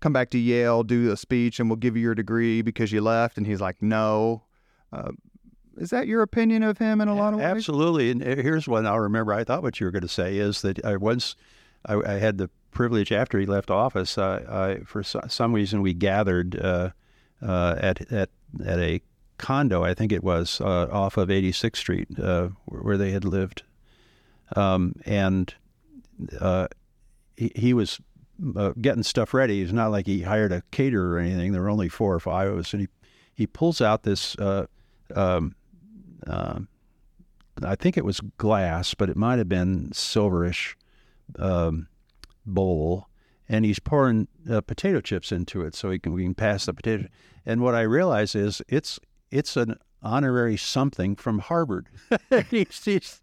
come 0.00 0.12
back 0.12 0.30
to 0.30 0.38
Yale, 0.38 0.82
do 0.82 1.10
a 1.10 1.16
speech, 1.16 1.58
and 1.60 1.68
we'll 1.68 1.76
give 1.76 1.96
you 1.96 2.02
your 2.02 2.14
degree 2.14 2.62
because 2.62 2.92
you 2.92 3.00
left. 3.00 3.38
And 3.38 3.46
he's 3.46 3.60
like, 3.60 3.80
no. 3.80 4.42
Uh, 4.92 5.12
is 5.76 5.90
that 5.90 6.06
your 6.06 6.22
opinion 6.22 6.62
of 6.62 6.78
him 6.78 7.00
in 7.00 7.08
a 7.08 7.14
lot 7.14 7.34
of 7.34 7.40
ways? 7.40 7.48
Absolutely. 7.48 8.10
And 8.10 8.22
uh, 8.22 8.36
here's 8.36 8.66
one 8.66 8.86
I'll 8.86 8.98
remember. 8.98 9.32
I 9.32 9.44
thought 9.44 9.62
what 9.62 9.78
you 9.78 9.86
were 9.86 9.90
going 9.90 10.02
to 10.02 10.08
say 10.08 10.36
is 10.38 10.62
that 10.62 10.84
I 10.84 10.96
once, 10.96 11.36
I, 11.84 11.94
I 11.94 12.12
had 12.14 12.38
the 12.38 12.50
privilege 12.70 13.12
after 13.12 13.38
he 13.38 13.46
left 13.46 13.70
office. 13.70 14.18
Uh, 14.18 14.78
I, 14.80 14.84
for 14.84 15.02
so, 15.02 15.22
some 15.28 15.52
reason, 15.52 15.82
we 15.82 15.94
gathered 15.94 16.58
uh, 16.58 16.90
uh, 17.42 17.76
at 17.78 18.10
at 18.12 18.30
at 18.64 18.78
a 18.78 19.00
condo. 19.38 19.84
I 19.84 19.94
think 19.94 20.12
it 20.12 20.24
was 20.24 20.60
uh, 20.60 20.88
off 20.90 21.16
of 21.16 21.28
86th 21.28 21.76
Street, 21.76 22.08
uh, 22.18 22.48
where, 22.66 22.96
they 22.96 23.10
had 23.10 23.24
lived, 23.24 23.62
um, 24.54 24.94
and 25.04 25.54
uh, 26.40 26.68
he, 27.36 27.52
he 27.54 27.74
was. 27.74 28.00
Uh, 28.54 28.72
getting 28.82 29.02
stuff 29.02 29.32
ready. 29.32 29.62
It's 29.62 29.72
not 29.72 29.90
like 29.90 30.04
he 30.04 30.20
hired 30.20 30.52
a 30.52 30.62
caterer 30.70 31.12
or 31.12 31.18
anything. 31.18 31.52
There 31.52 31.62
were 31.62 31.70
only 31.70 31.88
four 31.88 32.14
or 32.14 32.20
five 32.20 32.52
of 32.52 32.58
us, 32.58 32.74
and 32.74 32.82
he 32.82 32.88
he 33.34 33.46
pulls 33.46 33.80
out 33.80 34.02
this 34.02 34.36
um, 34.38 35.54
I 37.64 37.74
think 37.74 37.96
it 37.96 38.04
was 38.04 38.20
glass, 38.36 38.94
but 38.94 39.08
it 39.08 39.16
might 39.16 39.38
have 39.38 39.48
been 39.48 39.90
silverish 39.90 40.74
um, 41.38 41.88
bowl, 42.44 43.08
and 43.48 43.64
he's 43.64 43.78
pouring 43.78 44.28
uh, 44.50 44.60
potato 44.60 45.00
chips 45.00 45.30
into 45.32 45.62
it 45.62 45.74
so 45.74 45.90
he 45.90 45.98
can 45.98 46.12
we 46.12 46.22
can 46.24 46.34
pass 46.34 46.66
the 46.66 46.74
potato. 46.74 47.06
And 47.44 47.60
what 47.62 47.74
I 47.74 47.82
realize 47.82 48.34
is 48.34 48.62
it's 48.68 48.98
it's 49.30 49.56
an 49.56 49.76
honorary 50.02 50.56
something 50.56 51.16
from 51.16 51.38
Harvard. 51.40 51.88
He's- 52.50 52.84
he's- 52.84 53.20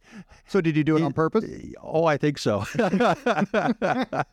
So 0.48 0.60
did 0.60 0.76
you 0.76 0.84
do 0.84 0.98
it 0.98 1.04
on 1.04 1.14
purpose? 1.14 1.46
oh, 1.82 2.06
I 2.06 2.18
think 2.18 2.38
so. 2.38 2.66
I, 2.80 4.24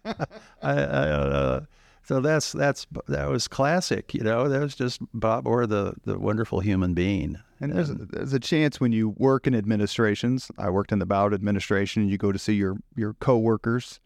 I, 0.62 0.72
uh, 0.72 1.60
so 2.02 2.20
that's 2.20 2.52
that's 2.52 2.86
that 3.08 3.28
was 3.28 3.46
classic. 3.46 4.14
You 4.14 4.22
know, 4.22 4.48
that 4.48 4.60
was 4.60 4.74
just 4.74 5.00
Bob 5.14 5.46
Orr, 5.46 5.66
the 5.66 5.94
the 6.04 6.18
wonderful 6.18 6.60
human 6.60 6.94
being. 6.94 7.36
And 7.60 7.72
there's 7.72 7.90
a, 7.90 7.94
there's 7.94 8.32
a 8.32 8.40
chance 8.40 8.80
when 8.80 8.90
you 8.92 9.10
work 9.10 9.46
in 9.46 9.54
administrations. 9.54 10.50
I 10.58 10.70
worked 10.70 10.92
in 10.92 10.98
the 10.98 11.06
Ballard 11.06 11.34
administration. 11.34 12.08
You 12.08 12.18
go 12.18 12.32
to 12.32 12.38
see 12.38 12.54
your 12.54 12.76
your 12.96 13.14
coworkers, 13.14 14.00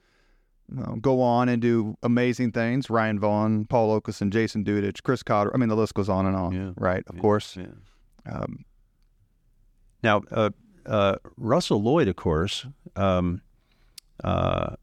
know, 0.68 0.96
go 1.00 1.20
on 1.20 1.48
and 1.48 1.60
do 1.60 1.96
amazing 2.02 2.52
things. 2.52 2.88
Ryan 2.90 3.18
Vaughn, 3.20 3.64
Paul 3.66 4.00
Okeson, 4.00 4.30
Jason 4.30 4.64
Dudich, 4.64 5.02
Chris 5.02 5.22
Cotter. 5.22 5.50
I 5.54 5.58
mean, 5.58 5.68
the 5.68 5.76
list 5.76 5.94
goes 5.94 6.08
on 6.08 6.26
and 6.26 6.36
on. 6.36 6.52
Yeah. 6.52 6.70
Right. 6.76 7.04
Of 7.06 7.16
Yeah, 7.16 7.20
course. 7.20 7.56
yeah. 7.56 7.66
Um, 8.32 8.64
Now, 10.02 10.22
uh, 10.30 10.50
uh, 10.86 11.16
Russell 11.36 11.82
Lloyd, 11.82 12.08
of 12.08 12.16
course, 12.16 12.66
um, 12.96 13.40
uh, 14.22 14.76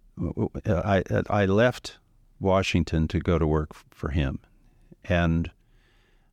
I, 0.66 1.04
I 1.30 1.46
left 1.46 1.98
Washington 2.40 3.08
to 3.10 3.20
go 3.20 3.38
to 3.40 3.48
work 3.48 3.72
for 3.92 4.10
him. 4.10 4.40
And 5.06 5.52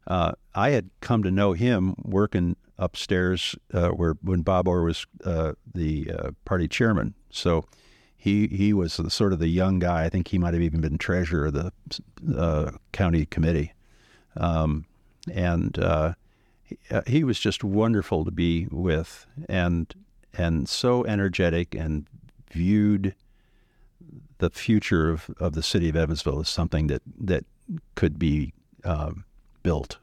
uh, 0.07 0.33
I 0.55 0.71
had 0.71 0.91
come 1.01 1.23
to 1.23 1.31
know 1.31 1.53
him 1.53 1.95
working 2.03 2.57
upstairs 2.79 3.57
uh, 3.73 3.89
where 3.91 4.15
when 4.23 4.43
Bob 4.43 4.69
Orr 4.69 4.83
was 4.83 5.07
uh, 5.25 5.53
the 5.75 6.11
uh, 6.13 6.31
party 6.45 6.69
chairman. 6.69 7.15
So 7.31 7.65
he 8.21 8.49
he 8.49 8.73
was 8.73 9.01
sort 9.09 9.33
of 9.33 9.39
the 9.39 9.49
young 9.49 9.79
guy. 9.79 10.05
I 10.05 10.09
think 10.09 10.29
he 10.29 10.39
might 10.39 10.53
have 10.53 10.63
even 10.63 10.81
been 10.81 10.99
treasurer 10.99 11.47
of 11.47 11.55
the 11.55 11.73
uh, 12.37 12.73
county 12.93 13.25
committee. 13.25 13.73
Um, 14.37 14.87
and 15.33 15.79
uh, 15.79 16.15
he, 16.65 16.79
uh, 16.91 17.03
he 17.07 17.23
was 17.23 17.39
just 17.39 17.63
wonderful 17.63 18.25
to 18.25 18.33
be 18.33 18.67
with, 18.73 19.25
and 19.49 19.95
and 20.35 20.69
so 20.69 21.05
energetic, 21.05 21.77
and 21.77 22.07
viewed 22.51 23.15
the 24.39 24.51
future 24.51 25.11
of, 25.11 25.31
of 25.39 25.53
the 25.53 25.63
city 25.63 25.89
of 25.89 25.97
Evansville 25.97 26.41
as 26.41 26.49
something 26.49 26.89
that 26.89 27.03
that 27.21 27.45
could 27.95 28.19
be 28.19 28.53
um, 28.85 29.25
built. 29.63 29.99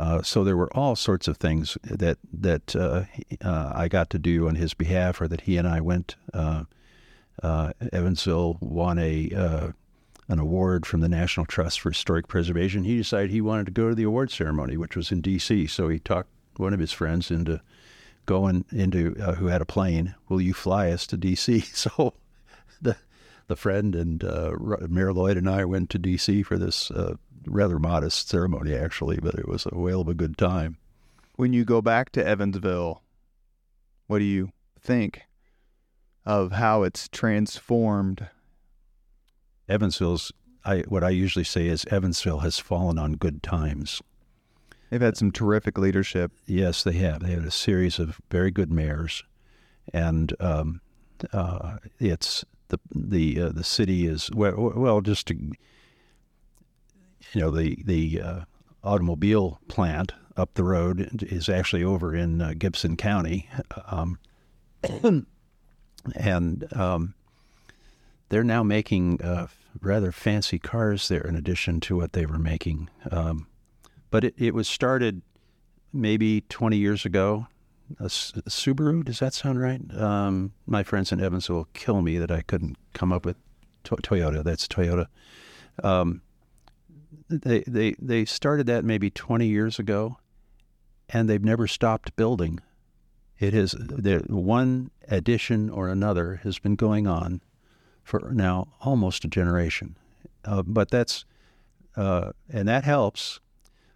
Uh, 0.00 0.20
so 0.22 0.42
there 0.42 0.56
were 0.56 0.72
all 0.76 0.96
sorts 0.96 1.28
of 1.28 1.36
things 1.36 1.78
that 1.84 2.18
that 2.32 2.74
uh, 2.74 3.04
I 3.40 3.86
got 3.86 4.10
to 4.10 4.18
do 4.18 4.48
on 4.48 4.56
his 4.56 4.74
behalf, 4.74 5.20
or 5.20 5.28
that 5.28 5.42
he 5.42 5.56
and 5.56 5.68
I 5.68 5.80
went. 5.80 6.16
Uh, 7.42 7.72
Evansville 7.92 8.58
won 8.60 8.98
a 8.98 9.30
uh, 9.36 9.68
an 10.28 10.38
award 10.38 10.86
from 10.86 11.00
the 11.00 11.08
National 11.08 11.44
Trust 11.46 11.80
for 11.80 11.90
Historic 11.90 12.28
Preservation. 12.28 12.84
He 12.84 12.96
decided 12.96 13.30
he 13.30 13.40
wanted 13.40 13.66
to 13.66 13.72
go 13.72 13.88
to 13.88 13.94
the 13.94 14.04
award 14.04 14.30
ceremony, 14.30 14.76
which 14.76 14.96
was 14.96 15.12
in 15.12 15.20
D.C. 15.20 15.66
So 15.66 15.88
he 15.88 15.98
talked 15.98 16.30
one 16.56 16.72
of 16.72 16.80
his 16.80 16.92
friends 16.92 17.30
into 17.30 17.60
going 18.26 18.64
into 18.72 19.14
uh, 19.20 19.34
who 19.34 19.46
had 19.46 19.60
a 19.60 19.66
plane. 19.66 20.14
Will 20.28 20.40
you 20.40 20.54
fly 20.54 20.90
us 20.90 21.06
to 21.08 21.16
D.C.? 21.16 21.64
So 21.74 22.14
the 22.80 22.96
the 23.46 23.56
friend 23.56 23.94
and 23.94 24.24
uh, 24.24 24.52
Mayor 24.88 25.12
Lloyd 25.12 25.36
and 25.36 25.48
I 25.50 25.66
went 25.66 25.90
to 25.90 25.98
D.C. 25.98 26.42
for 26.44 26.56
this 26.56 26.90
uh, 26.90 27.16
rather 27.46 27.78
modest 27.78 28.28
ceremony, 28.28 28.74
actually, 28.74 29.18
but 29.18 29.34
it 29.34 29.46
was 29.46 29.66
a 29.70 29.78
whale 29.78 30.00
of 30.00 30.08
a 30.08 30.14
good 30.14 30.38
time. 30.38 30.78
when 31.36 31.52
you 31.52 31.64
go 31.64 31.82
back 31.82 32.10
to 32.12 32.26
Evansville, 32.26 33.02
what 34.06 34.20
do 34.20 34.24
you 34.24 34.50
think 34.80 35.22
of 36.26 36.52
how 36.52 36.82
it's 36.82 37.08
transformed? 37.08 38.28
Evansville's. 39.68 40.32
I, 40.66 40.78
what 40.88 41.04
I 41.04 41.10
usually 41.10 41.44
say 41.44 41.66
is 41.66 41.84
Evansville 41.90 42.38
has 42.38 42.58
fallen 42.58 42.98
on 42.98 43.12
good 43.16 43.42
times. 43.42 44.00
They've 44.88 45.00
had 45.00 45.16
some 45.16 45.30
terrific 45.30 45.76
leadership. 45.76 46.32
Yes, 46.46 46.82
they 46.82 46.94
have. 46.94 47.22
They 47.22 47.32
had 47.32 47.44
a 47.44 47.50
series 47.50 47.98
of 47.98 48.20
very 48.30 48.50
good 48.50 48.72
mayors, 48.72 49.24
and 49.92 50.32
um, 50.40 50.80
uh, 51.32 51.78
it's 51.98 52.44
the 52.68 52.78
the 52.94 53.40
uh, 53.40 53.48
the 53.50 53.64
city 53.64 54.06
is 54.06 54.30
well, 54.34 54.72
well 54.74 55.00
just 55.00 55.26
to, 55.28 55.34
you 55.34 55.54
know 57.34 57.50
the 57.50 57.78
the 57.84 58.20
uh, 58.20 58.40
automobile 58.82 59.60
plant 59.68 60.12
up 60.36 60.54
the 60.54 60.64
road 60.64 61.22
is 61.22 61.48
actually 61.48 61.84
over 61.84 62.14
in 62.14 62.40
uh, 62.40 62.54
Gibson 62.56 62.96
County, 62.96 63.48
um, 63.86 64.18
and 66.16 66.66
um, 66.76 67.14
they're 68.28 68.44
now 68.44 68.62
making 68.62 69.20
uh, 69.22 69.46
rather 69.80 70.12
fancy 70.12 70.58
cars 70.58 71.08
there 71.08 71.26
in 71.26 71.36
addition 71.36 71.80
to 71.80 71.96
what 71.96 72.12
they 72.12 72.26
were 72.26 72.38
making. 72.38 72.88
Um, 73.10 73.46
but 74.10 74.24
it, 74.24 74.34
it 74.36 74.54
was 74.54 74.68
started 74.68 75.22
maybe 75.92 76.42
20 76.42 76.76
years 76.76 77.04
ago. 77.04 77.46
A, 78.00 78.04
a 78.04 78.08
Subaru, 78.08 79.04
does 79.04 79.18
that 79.20 79.34
sound 79.34 79.60
right? 79.60 79.80
Um, 79.94 80.52
my 80.66 80.82
friends 80.82 81.12
in 81.12 81.20
Evansville 81.20 81.56
will 81.56 81.68
kill 81.74 82.02
me 82.02 82.18
that 82.18 82.30
I 82.30 82.42
couldn't 82.42 82.76
come 82.92 83.12
up 83.12 83.24
with 83.24 83.36
to- 83.84 83.96
Toyota. 83.96 84.42
That's 84.42 84.66
Toyota. 84.66 85.06
Um, 85.82 86.22
they, 87.28 87.64
they, 87.66 87.94
they 87.98 88.24
started 88.24 88.66
that 88.66 88.84
maybe 88.84 89.10
20 89.10 89.46
years 89.46 89.78
ago, 89.78 90.18
and 91.08 91.28
they've 91.28 91.44
never 91.44 91.66
stopped 91.66 92.16
building. 92.16 92.60
It 93.38 93.52
has 93.52 93.72
the 93.72 94.22
one 94.28 94.90
addition 95.08 95.68
or 95.68 95.88
another 95.88 96.36
has 96.44 96.58
been 96.58 96.76
going 96.76 97.06
on 97.06 97.40
for 98.02 98.30
now 98.32 98.68
almost 98.80 99.24
a 99.24 99.28
generation, 99.28 99.96
uh, 100.44 100.62
but 100.62 100.90
that's 100.90 101.24
uh, 101.96 102.32
and 102.50 102.68
that 102.68 102.84
helps 102.84 103.40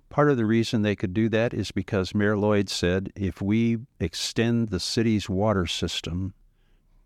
Part 0.08 0.30
of 0.30 0.36
the 0.36 0.46
reason 0.46 0.82
they 0.82 0.96
could 0.96 1.12
do 1.12 1.28
that 1.28 1.52
is 1.52 1.70
because 1.70 2.14
Mayor 2.14 2.36
Lloyd 2.36 2.68
said 2.68 3.12
if 3.14 3.42
we 3.42 3.78
extend 4.00 4.70
the 4.70 4.80
city's 4.80 5.28
water 5.28 5.66
system 5.66 6.34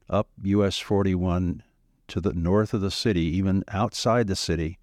up 0.09 0.29
US 0.45 0.79
41 0.79 1.62
to 2.09 2.21
the 2.21 2.33
north 2.33 2.75
of 2.75 2.81
the 2.81 2.90
city, 2.90 3.23
even 3.23 3.64
outside 3.68 4.29
the 4.29 4.37
city, 4.37 4.79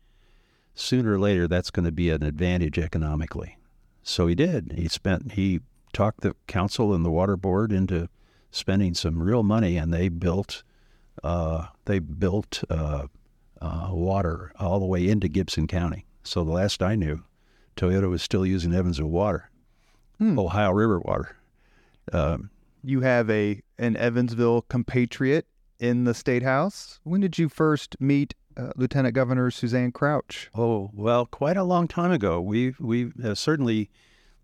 sooner 0.74 1.14
or 1.14 1.20
later 1.20 1.48
that's 1.48 1.72
going 1.72 1.86
to 1.86 1.92
be 1.92 2.10
an 2.10 2.24
advantage 2.24 2.78
economically. 2.78 3.58
So 4.04 4.28
he 4.28 4.36
did. 4.36 4.74
He 4.76 4.88
spent, 4.88 5.34
he 5.34 5.62
talked 5.94 6.22
the 6.22 6.36
council 6.48 6.94
and 6.94 7.04
the 7.06 7.12
water 7.12 7.38
board 7.38 7.72
into 7.72 8.10
spending 8.52 8.94
some 8.94 9.22
real 9.22 9.44
money, 9.44 9.78
and 9.78 9.94
they 9.94 10.10
built, 10.10 10.64
uh, 11.24 11.68
they 11.86 12.00
built 12.00 12.64
uh, 12.70 13.08
uh, 13.62 13.90
water 13.92 14.52
all 14.60 14.80
the 14.80 14.86
way 14.86 15.08
into 15.08 15.28
Gibson 15.28 15.68
County. 15.68 16.06
So 16.24 16.44
the 16.44 16.52
last 16.52 16.82
I 16.82 16.96
knew, 16.96 17.24
Toyota 17.76 18.10
was 18.10 18.22
still 18.22 18.46
using 18.46 18.74
Evansville 18.74 19.08
water, 19.08 19.50
Ohio 20.22 20.72
River 20.72 21.00
water. 21.00 21.36
Um, 22.12 22.50
You 22.84 23.02
have 23.02 23.30
a 23.30 23.62
an 23.78 23.96
Evansville 23.98 24.64
compatriot 24.64 25.46
in 25.80 26.04
the 26.04 26.14
state 26.14 26.44
house. 26.44 27.00
When 27.04 27.22
did 27.22 27.38
you 27.38 27.50
first 27.50 27.96
meet 28.00 28.36
uh, 28.58 28.72
Lieutenant 28.76 29.16
Governor 29.16 29.52
Suzanne 29.52 29.92
Crouch? 29.92 30.50
Oh 30.54 30.92
well, 30.94 31.26
quite 31.26 31.56
a 31.56 31.64
long 31.64 31.88
time 31.88 32.12
ago. 32.12 32.42
We 32.42 32.74
we 32.80 33.12
uh, 33.24 33.36
certainly 33.36 33.90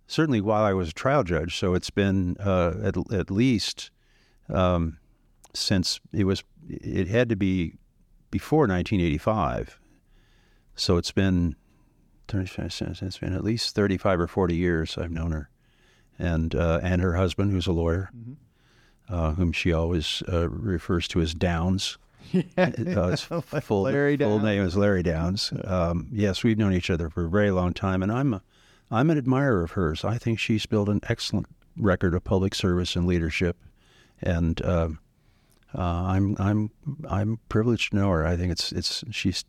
certainly 0.08 0.42
while 0.42 0.64
I 0.64 0.74
was 0.74 0.90
a 0.90 0.94
trial 0.94 1.24
judge. 1.24 1.58
So 1.58 1.74
it's 1.74 1.90
been 1.90 2.38
uh, 2.40 2.74
at 2.84 2.98
at 3.12 3.32
least 3.32 3.92
um, 4.50 4.98
since 5.54 6.00
it 6.14 6.26
was 6.26 6.44
it 6.70 7.08
had 7.08 7.30
to 7.30 7.36
be 7.36 7.74
before 8.32 8.68
1985. 8.68 9.80
So 10.76 10.98
it's 10.98 11.12
been 11.12 11.56
35 12.28 12.74
cents. 12.74 13.02
It's 13.02 13.20
been 13.20 13.34
at 13.34 13.44
least 13.44 13.76
35 13.76 14.20
or 14.22 14.28
40 14.28 14.56
years 14.56 14.98
I've 14.98 15.12
known 15.12 15.32
her, 15.32 15.50
and 16.20 16.54
uh, 16.54 16.80
and 16.84 17.02
her 17.02 17.16
husband, 17.16 17.52
who's 17.52 17.68
a 17.68 17.72
lawyer, 17.72 18.12
uh, 19.10 19.34
whom 19.34 19.52
she 19.52 19.72
always 19.72 20.22
uh, 20.32 20.50
refers 20.50 21.08
to 21.10 21.22
as 21.22 21.34
Downs. 21.34 21.98
Uh, 22.58 22.72
his 23.12 23.22
full, 23.22 23.42
full 24.18 24.40
name 24.40 24.64
is 24.64 24.76
Larry 24.76 25.04
Downs. 25.04 25.54
Um, 25.64 26.08
yes, 26.12 26.44
we've 26.44 26.58
known 26.58 26.74
each 26.74 26.90
other 26.90 27.08
for 27.10 27.26
a 27.26 27.30
very 27.30 27.52
long 27.52 27.72
time, 27.72 28.02
and 28.02 28.12
I'm 28.12 28.34
a, 28.34 28.42
I'm 28.92 29.10
an 29.10 29.18
admirer 29.18 29.64
of 29.64 29.72
hers. 29.72 30.06
I 30.06 30.18
think 30.18 30.40
she's 30.40 30.66
built 30.66 30.90
an 30.90 31.02
excellent 31.10 31.48
record 31.78 32.14
of 32.14 32.24
public 32.24 32.56
service 32.56 32.96
and 32.96 33.06
leadership, 33.08 33.58
and 34.22 34.64
um 34.66 35.00
uh, 35.78 35.82
I'm 35.82 36.36
I'm 36.40 36.72
I'm 37.10 37.40
privileged 37.50 37.92
to 37.92 37.98
know 37.98 38.10
her. 38.10 38.26
I 38.26 38.38
think 38.38 38.52
it's 38.52 38.72
it's 38.72 39.04
she's 39.12 39.44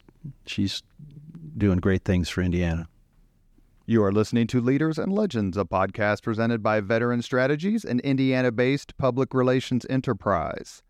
she's 0.44 0.82
doing 1.56 1.78
great 1.78 2.04
things 2.04 2.28
for 2.28 2.42
Indiana. 2.42 2.88
You 3.88 4.02
are 4.02 4.10
listening 4.10 4.48
to 4.48 4.60
Leaders 4.60 4.98
and 4.98 5.12
Legends, 5.12 5.56
a 5.56 5.64
podcast 5.64 6.24
presented 6.24 6.60
by 6.60 6.80
Veteran 6.80 7.22
Strategies, 7.22 7.84
an 7.84 8.00
Indiana 8.00 8.50
based 8.50 8.98
public 8.98 9.32
relations 9.32 9.86
enterprise, 9.88 10.82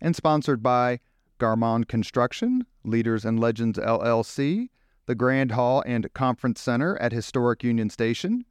and 0.00 0.14
sponsored 0.14 0.62
by 0.62 1.00
Garmong 1.40 1.88
Construction, 1.88 2.66
Leaders 2.84 3.24
and 3.24 3.40
Legends 3.40 3.78
LLC, 3.78 4.68
the 5.08 5.14
Grand 5.14 5.52
Hall 5.52 5.82
and 5.86 6.12
Conference 6.12 6.60
Center 6.60 6.98
at 6.98 7.12
Historic 7.12 7.64
Union 7.64 7.88
Station, 7.88 8.44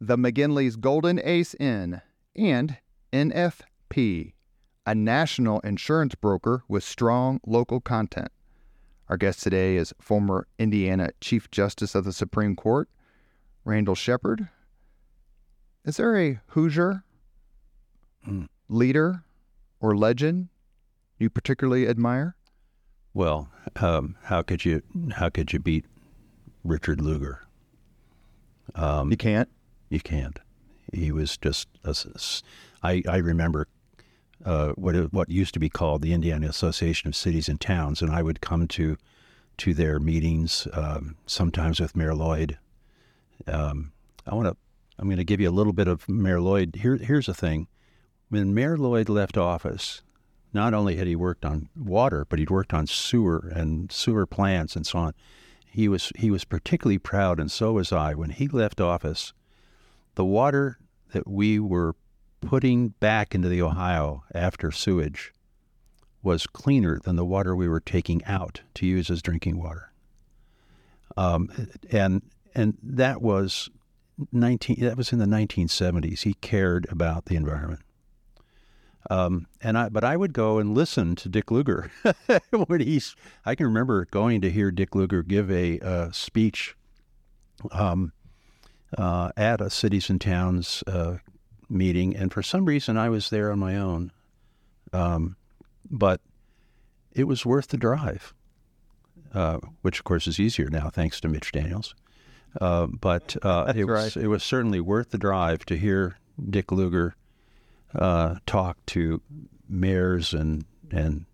the 0.00 0.16
McGinley's 0.16 0.76
Golden 0.76 1.18
Ace 1.18 1.54
Inn, 1.56 2.00
and 2.36 2.76
NFP, 3.12 4.34
a 4.86 4.94
national 4.94 5.58
insurance 5.60 6.14
broker 6.14 6.62
with 6.68 6.84
strong 6.84 7.40
local 7.44 7.80
content. 7.80 8.28
Our 9.08 9.16
guest 9.16 9.42
today 9.42 9.74
is 9.74 9.92
former 10.00 10.46
Indiana 10.60 11.10
Chief 11.20 11.50
Justice 11.50 11.96
of 11.96 12.04
the 12.04 12.12
Supreme 12.12 12.54
Court, 12.54 12.88
Randall 13.64 13.96
Shepard. 13.96 14.48
Is 15.84 15.96
there 15.98 16.16
a 16.16 16.40
Hoosier 16.48 17.02
Mm. 18.28 18.48
leader 18.68 19.24
or 19.80 19.96
legend 19.96 20.48
you 21.18 21.30
particularly 21.30 21.88
admire? 21.88 22.36
Well, 23.12 23.48
um, 23.76 24.16
how 24.24 24.42
could 24.42 24.64
you 24.64 24.82
how 25.16 25.30
could 25.30 25.52
you 25.52 25.58
beat 25.58 25.84
Richard 26.66 27.00
Lugar. 27.00 27.42
Um, 28.74 29.10
You 29.10 29.16
can't. 29.16 29.48
You 29.88 30.00
can't. 30.00 30.38
He 30.92 31.12
was 31.12 31.36
just. 31.36 31.68
A, 31.84 31.94
I 32.82 33.02
I 33.08 33.16
remember 33.18 33.68
uh, 34.44 34.72
what 34.72 34.94
it, 34.94 35.12
what 35.12 35.30
used 35.30 35.54
to 35.54 35.60
be 35.60 35.68
called 35.68 36.02
the 36.02 36.12
Indiana 36.12 36.48
Association 36.48 37.08
of 37.08 37.16
Cities 37.16 37.48
and 37.48 37.60
Towns, 37.60 38.02
and 38.02 38.10
I 38.10 38.22
would 38.22 38.40
come 38.40 38.68
to 38.68 38.96
to 39.58 39.72
their 39.74 39.98
meetings 39.98 40.68
um, 40.72 41.16
sometimes 41.26 41.80
with 41.80 41.96
Mayor 41.96 42.14
Lloyd. 42.14 42.58
Um, 43.46 43.92
I 44.26 44.34
want 44.34 44.48
to. 44.48 44.56
I'm 44.98 45.08
going 45.08 45.18
to 45.18 45.24
give 45.24 45.40
you 45.40 45.48
a 45.48 45.52
little 45.52 45.72
bit 45.74 45.88
of 45.88 46.08
Mayor 46.08 46.40
Lloyd. 46.40 46.76
Here, 46.76 46.96
here's 46.96 47.26
the 47.26 47.34
thing: 47.34 47.68
when 48.28 48.54
Mayor 48.54 48.76
Lloyd 48.76 49.08
left 49.08 49.36
office, 49.36 50.02
not 50.52 50.74
only 50.74 50.96
had 50.96 51.06
he 51.06 51.16
worked 51.16 51.44
on 51.44 51.68
water, 51.76 52.26
but 52.28 52.38
he'd 52.38 52.50
worked 52.50 52.74
on 52.74 52.86
sewer 52.86 53.50
and 53.54 53.90
sewer 53.92 54.26
plants 54.26 54.76
and 54.76 54.86
so 54.86 54.98
on. 54.98 55.14
He 55.76 55.88
was 55.88 56.10
he 56.16 56.30
was 56.30 56.44
particularly 56.44 56.96
proud, 56.96 57.38
and 57.38 57.50
so 57.50 57.74
was 57.74 57.92
I, 57.92 58.14
when 58.14 58.30
he 58.30 58.48
left 58.48 58.80
office. 58.80 59.34
The 60.14 60.24
water 60.24 60.78
that 61.12 61.28
we 61.28 61.58
were 61.58 61.94
putting 62.40 62.94
back 62.98 63.34
into 63.34 63.50
the 63.50 63.60
Ohio 63.60 64.24
after 64.34 64.72
sewage 64.72 65.34
was 66.22 66.46
cleaner 66.46 66.98
than 66.98 67.16
the 67.16 67.26
water 67.26 67.54
we 67.54 67.68
were 67.68 67.80
taking 67.80 68.24
out 68.24 68.62
to 68.76 68.86
use 68.86 69.10
as 69.10 69.20
drinking 69.20 69.58
water. 69.58 69.92
Um, 71.14 71.50
and 71.90 72.22
and 72.54 72.78
that 72.82 73.20
was 73.20 73.68
nineteen. 74.32 74.80
That 74.80 74.96
was 74.96 75.12
in 75.12 75.18
the 75.18 75.26
nineteen 75.26 75.68
seventies. 75.68 76.22
He 76.22 76.32
cared 76.32 76.86
about 76.88 77.26
the 77.26 77.36
environment. 77.36 77.82
Um, 79.08 79.46
and 79.60 79.78
I, 79.78 79.88
but 79.88 80.04
I 80.04 80.16
would 80.16 80.32
go 80.32 80.58
and 80.58 80.74
listen 80.74 81.14
to 81.16 81.28
Dick 81.28 81.50
Lugar 81.50 81.90
when 82.50 82.80
he's. 82.80 83.14
I 83.44 83.54
can 83.54 83.66
remember 83.66 84.06
going 84.06 84.40
to 84.40 84.50
hear 84.50 84.70
Dick 84.70 84.94
Lugar 84.94 85.22
give 85.22 85.50
a 85.50 85.78
uh, 85.80 86.10
speech 86.10 86.76
um, 87.70 88.12
uh, 88.96 89.30
at 89.36 89.60
a 89.60 89.70
cities 89.70 90.10
and 90.10 90.20
towns 90.20 90.82
uh, 90.86 91.18
meeting, 91.68 92.16
and 92.16 92.32
for 92.32 92.42
some 92.42 92.64
reason 92.64 92.96
I 92.96 93.08
was 93.08 93.30
there 93.30 93.52
on 93.52 93.58
my 93.58 93.76
own. 93.76 94.12
Um, 94.92 95.36
but 95.88 96.20
it 97.12 97.24
was 97.24 97.46
worth 97.46 97.68
the 97.68 97.76
drive, 97.76 98.34
uh, 99.34 99.58
which 99.82 99.98
of 99.98 100.04
course 100.04 100.26
is 100.26 100.40
easier 100.40 100.68
now 100.68 100.90
thanks 100.90 101.20
to 101.20 101.28
Mitch 101.28 101.52
Daniels. 101.52 101.94
Uh, 102.60 102.86
but 102.86 103.36
uh, 103.42 103.72
it 103.76 103.84
was 103.84 104.16
it 104.16 104.28
was 104.28 104.42
certainly 104.42 104.80
worth 104.80 105.10
the 105.10 105.18
drive 105.18 105.64
to 105.66 105.76
hear 105.76 106.16
Dick 106.50 106.72
Lugar 106.72 107.14
uh, 107.96 108.36
talk 108.46 108.84
to 108.86 109.20
mayors 109.68 110.32
and 110.32 110.64
and 110.90 111.26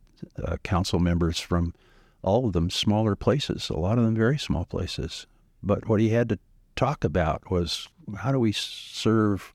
uh, 0.43 0.57
council 0.63 0.99
members 0.99 1.39
from 1.39 1.75
all 2.23 2.47
of 2.47 2.53
them 2.53 2.71
smaller 2.71 3.17
places, 3.17 3.69
a 3.69 3.77
lot 3.77 3.99
of 3.99 4.05
them 4.05 4.15
very 4.15 4.39
small 4.39 4.65
places. 4.65 5.27
But 5.63 5.89
what 5.89 6.01
he 6.01 6.11
had 6.11 6.29
to 6.31 6.39
talk 6.77 7.05
about 7.05 7.51
was 7.51 7.89
how 8.19 8.33
do 8.33 8.39
we 8.39 8.53
serve 8.53 9.53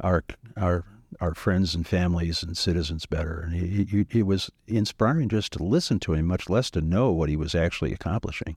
our 0.00 0.24
our 0.56 0.84
our 1.20 1.34
friends 1.34 1.74
and 1.74 1.86
families 1.86 2.42
and 2.42 2.56
citizens 2.56 3.06
better. 3.06 3.40
And 3.40 3.54
he, 3.54 3.84
he, 3.84 4.18
it 4.18 4.26
was 4.26 4.50
inspiring 4.66 5.28
just 5.28 5.52
to 5.52 5.62
listen 5.62 5.98
to 6.00 6.12
him, 6.12 6.26
much 6.26 6.50
less 6.50 6.70
to 6.72 6.80
know 6.80 7.10
what 7.12 7.28
he 7.28 7.36
was 7.36 7.54
actually 7.54 7.92
accomplishing. 7.92 8.56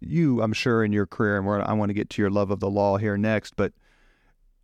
You, 0.00 0.42
I'm 0.42 0.52
sure, 0.52 0.84
in 0.84 0.92
your 0.92 1.06
career, 1.06 1.38
and 1.38 1.62
I 1.62 1.72
want 1.72 1.90
to 1.90 1.94
get 1.94 2.10
to 2.10 2.22
your 2.22 2.30
love 2.30 2.50
of 2.50 2.60
the 2.60 2.68
law 2.68 2.98
here 2.98 3.16
next, 3.16 3.56
but 3.56 3.72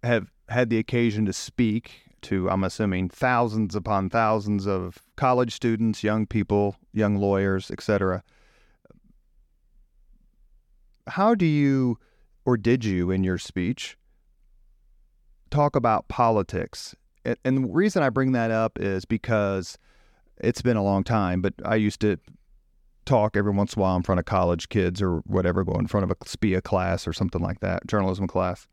have 0.03 0.31
had 0.49 0.71
the 0.71 0.79
occasion 0.79 1.27
to 1.27 1.33
speak 1.33 2.03
to, 2.23 2.51
I'm 2.51 2.65
assuming, 2.65 3.09
thousands 3.09 3.75
upon 3.75 4.11
thousands 4.11 4.67
of 4.67 4.99
college 5.17 5.55
students, 5.55 6.05
young 6.05 6.27
people, 6.27 6.77
young 6.93 7.17
lawyers, 7.17 7.71
etc. 7.71 8.23
How 11.07 11.35
do 11.35 11.47
you, 11.47 11.99
or 12.45 12.57
did 12.57 12.85
you, 12.85 13.11
in 13.11 13.25
your 13.25 13.39
speech, 13.39 13.97
talk 15.51 15.77
about 15.77 16.09
politics? 16.09 16.95
And, 17.25 17.65
the 17.65 17.69
reason 17.69 18.03
I 18.03 18.11
bring 18.11 18.33
that 18.33 18.51
up 18.51 18.79
is 18.79 19.05
because 19.05 19.79
it's 20.39 20.63
been 20.63 20.77
a 20.77 20.85
long 20.85 21.05
time, 21.05 21.43
but 21.43 21.55
I 21.65 21.77
used 21.77 22.01
to 22.01 22.19
talk 23.05 23.37
every 23.37 23.53
once 23.53 23.75
in 23.75 23.81
a 23.81 23.83
while 23.83 23.97
in 23.97 24.03
front 24.03 24.19
of 24.19 24.25
college 24.25 24.69
kids 24.69 25.03
or 25.03 25.19
whatever, 25.21 25.65
go 25.65 25.73
in 25.79 25.87
front 25.87 26.05
of 26.05 26.11
a 26.11 26.15
SPEA 26.25 26.63
class 26.63 27.07
or 27.07 27.13
something 27.13 27.43
like 27.43 27.61
that, 27.61 27.87
journalism 27.87 28.27
class. 28.27 28.67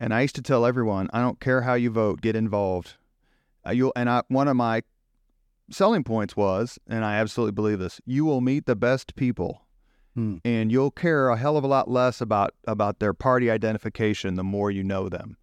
And 0.00 0.14
I 0.14 0.22
used 0.22 0.34
to 0.36 0.42
tell 0.42 0.64
everyone, 0.64 1.10
I 1.12 1.20
don't 1.20 1.38
care 1.38 1.60
how 1.60 1.74
you 1.74 1.90
vote, 1.90 2.22
get 2.22 2.34
involved. 2.34 2.94
Uh, 3.66 3.72
you'll, 3.72 3.92
and 3.94 4.08
I, 4.08 4.22
one 4.28 4.48
of 4.48 4.56
my 4.56 4.82
selling 5.70 6.02
points 6.02 6.34
was, 6.34 6.78
and 6.88 7.04
I 7.04 7.16
absolutely 7.16 7.52
believe 7.52 7.78
this, 7.78 8.00
you 8.06 8.24
will 8.24 8.40
meet 8.40 8.66
the 8.66 8.76
best 8.76 9.14
people 9.14 9.62
Hmm. 10.14 10.38
and 10.44 10.72
you'll 10.72 10.90
care 10.90 11.28
a 11.28 11.36
hell 11.36 11.56
of 11.56 11.62
a 11.62 11.68
lot 11.68 11.88
less 11.88 12.20
about, 12.20 12.52
about 12.66 12.98
their 12.98 13.14
party 13.14 13.48
identification 13.48 14.34
the 14.34 14.42
more 14.42 14.68
you 14.68 14.82
know 14.82 15.08
them. 15.08 15.36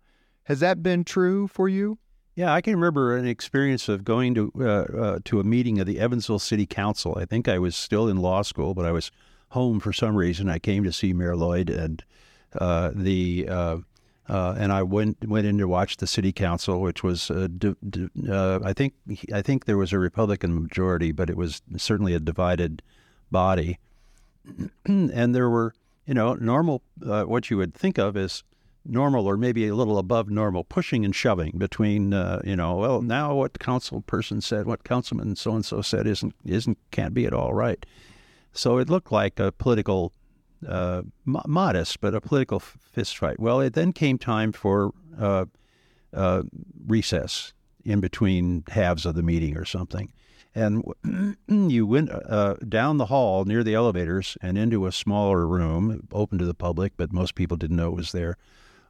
Has 0.44 0.60
that 0.60 0.84
been 0.84 1.06
true 1.06 1.48
for 1.48 1.70
you? 1.70 2.00
Yeah, 2.36 2.54
I 2.54 2.62
can 2.62 2.74
remember 2.76 3.16
an 3.16 3.26
experience 3.26 3.88
of 3.88 4.04
going 4.04 4.36
to 4.36 4.52
uh, 4.60 4.64
uh, 4.64 5.20
to 5.26 5.40
a 5.40 5.44
meeting 5.44 5.80
of 5.80 5.88
the 5.88 6.00
Evansville 6.00 6.38
City 6.40 6.66
Council. 6.66 7.18
I 7.18 7.26
think 7.26 7.48
I 7.48 7.58
was 7.58 7.76
still 7.76 8.08
in 8.08 8.18
law 8.18 8.42
school, 8.44 8.74
but 8.74 8.86
I 8.86 8.92
was 8.92 9.10
home 9.50 9.80
for 9.80 9.92
some 9.92 10.16
reason. 10.16 10.50
I 10.50 10.60
came 10.60 10.84
to 10.84 10.92
see 10.92 11.14
Mayor 11.14 11.36
Lloyd, 11.36 11.70
and 11.70 12.04
uh, 12.60 12.92
the 12.94 13.48
uh, 14.30 14.56
and 14.58 14.74
I 14.74 14.84
went 14.84 15.28
went 15.28 15.48
in 15.48 15.58
to 15.60 15.68
watch 15.68 15.98
the 15.98 16.08
city 16.08 16.32
council, 16.32 16.82
which 16.82 17.04
was 17.04 17.32
uh, 17.32 17.48
di- 17.58 17.76
di- 17.90 18.10
uh, 18.30 18.60
I 18.64 18.74
think 18.74 18.94
I 19.34 19.42
think 19.42 19.66
there 19.66 19.78
was 19.78 19.94
a 19.94 20.00
Republican 20.00 20.62
majority, 20.64 21.12
but 21.12 21.30
it 21.30 21.38
was 21.38 21.62
certainly 21.78 22.14
a 22.14 22.20
divided 22.20 22.82
body, 23.32 23.80
and 24.86 25.36
there 25.36 25.50
were 25.50 25.74
you 26.06 26.14
know 26.14 26.34
normal 26.36 26.82
uh, 27.06 27.24
what 27.24 27.50
you 27.50 27.58
would 27.58 27.74
think 27.74 27.98
of 27.98 28.18
as 28.18 28.44
normal 28.86 29.28
or 29.28 29.36
maybe 29.36 29.68
a 29.68 29.76
little 29.76 29.98
above 29.98 30.30
normal 30.30 30.64
pushing 30.64 31.04
and 31.04 31.14
shoving 31.14 31.52
between 31.58 32.14
uh, 32.14 32.42
you 32.44 32.56
know 32.56 32.76
well 32.76 33.02
now 33.02 33.36
what 33.36 33.60
council 33.60 34.02
person 34.02 34.40
said 34.40 34.66
what 34.66 34.84
councilman 34.84 35.36
so 35.36 35.54
and 35.56 35.66
so 35.66 35.82
said 35.82 36.08
isn't 36.08 36.34
isn't 36.46 36.78
can't 36.92 37.14
be 37.14 37.26
at 37.26 37.34
all 37.34 37.54
right. 37.54 37.86
So 38.54 38.80
it 38.80 38.90
looked 38.90 39.12
like 39.12 39.40
a 39.40 39.52
political 39.52 40.12
uh, 40.68 41.02
modest 41.26 42.00
but 42.02 42.16
a 42.16 42.22
political 42.22 42.60
fist 42.60 43.18
fight 43.18 43.40
well 43.40 43.60
it 43.60 43.74
then 43.74 43.92
came 43.92 44.18
time 44.18 44.52
for 44.52 44.92
uh, 45.20 45.46
uh, 46.14 46.44
recess 46.86 47.54
in 47.84 48.00
between 48.00 48.64
halves 48.70 49.06
of 49.06 49.16
the 49.16 49.24
meeting 49.24 49.58
or 49.58 49.66
something 49.66 50.12
and 50.56 50.84
you 51.48 51.86
went 51.86 52.10
uh, 52.10 52.56
down 52.68 52.98
the 52.98 53.06
hall 53.06 53.46
near 53.46 53.64
the 53.64 53.76
elevators 53.76 54.38
and 54.42 54.58
into 54.58 54.88
a 54.88 54.92
smaller 54.92 55.46
room 55.46 56.08
open 56.12 56.38
to 56.38 56.46
the 56.46 56.54
public 56.54 56.94
but 56.98 57.14
most 57.14 57.36
people 57.36 57.58
didn't 57.58 57.78
know 57.78 57.90
it 57.90 57.96
was 57.96 58.12
there 58.12 58.38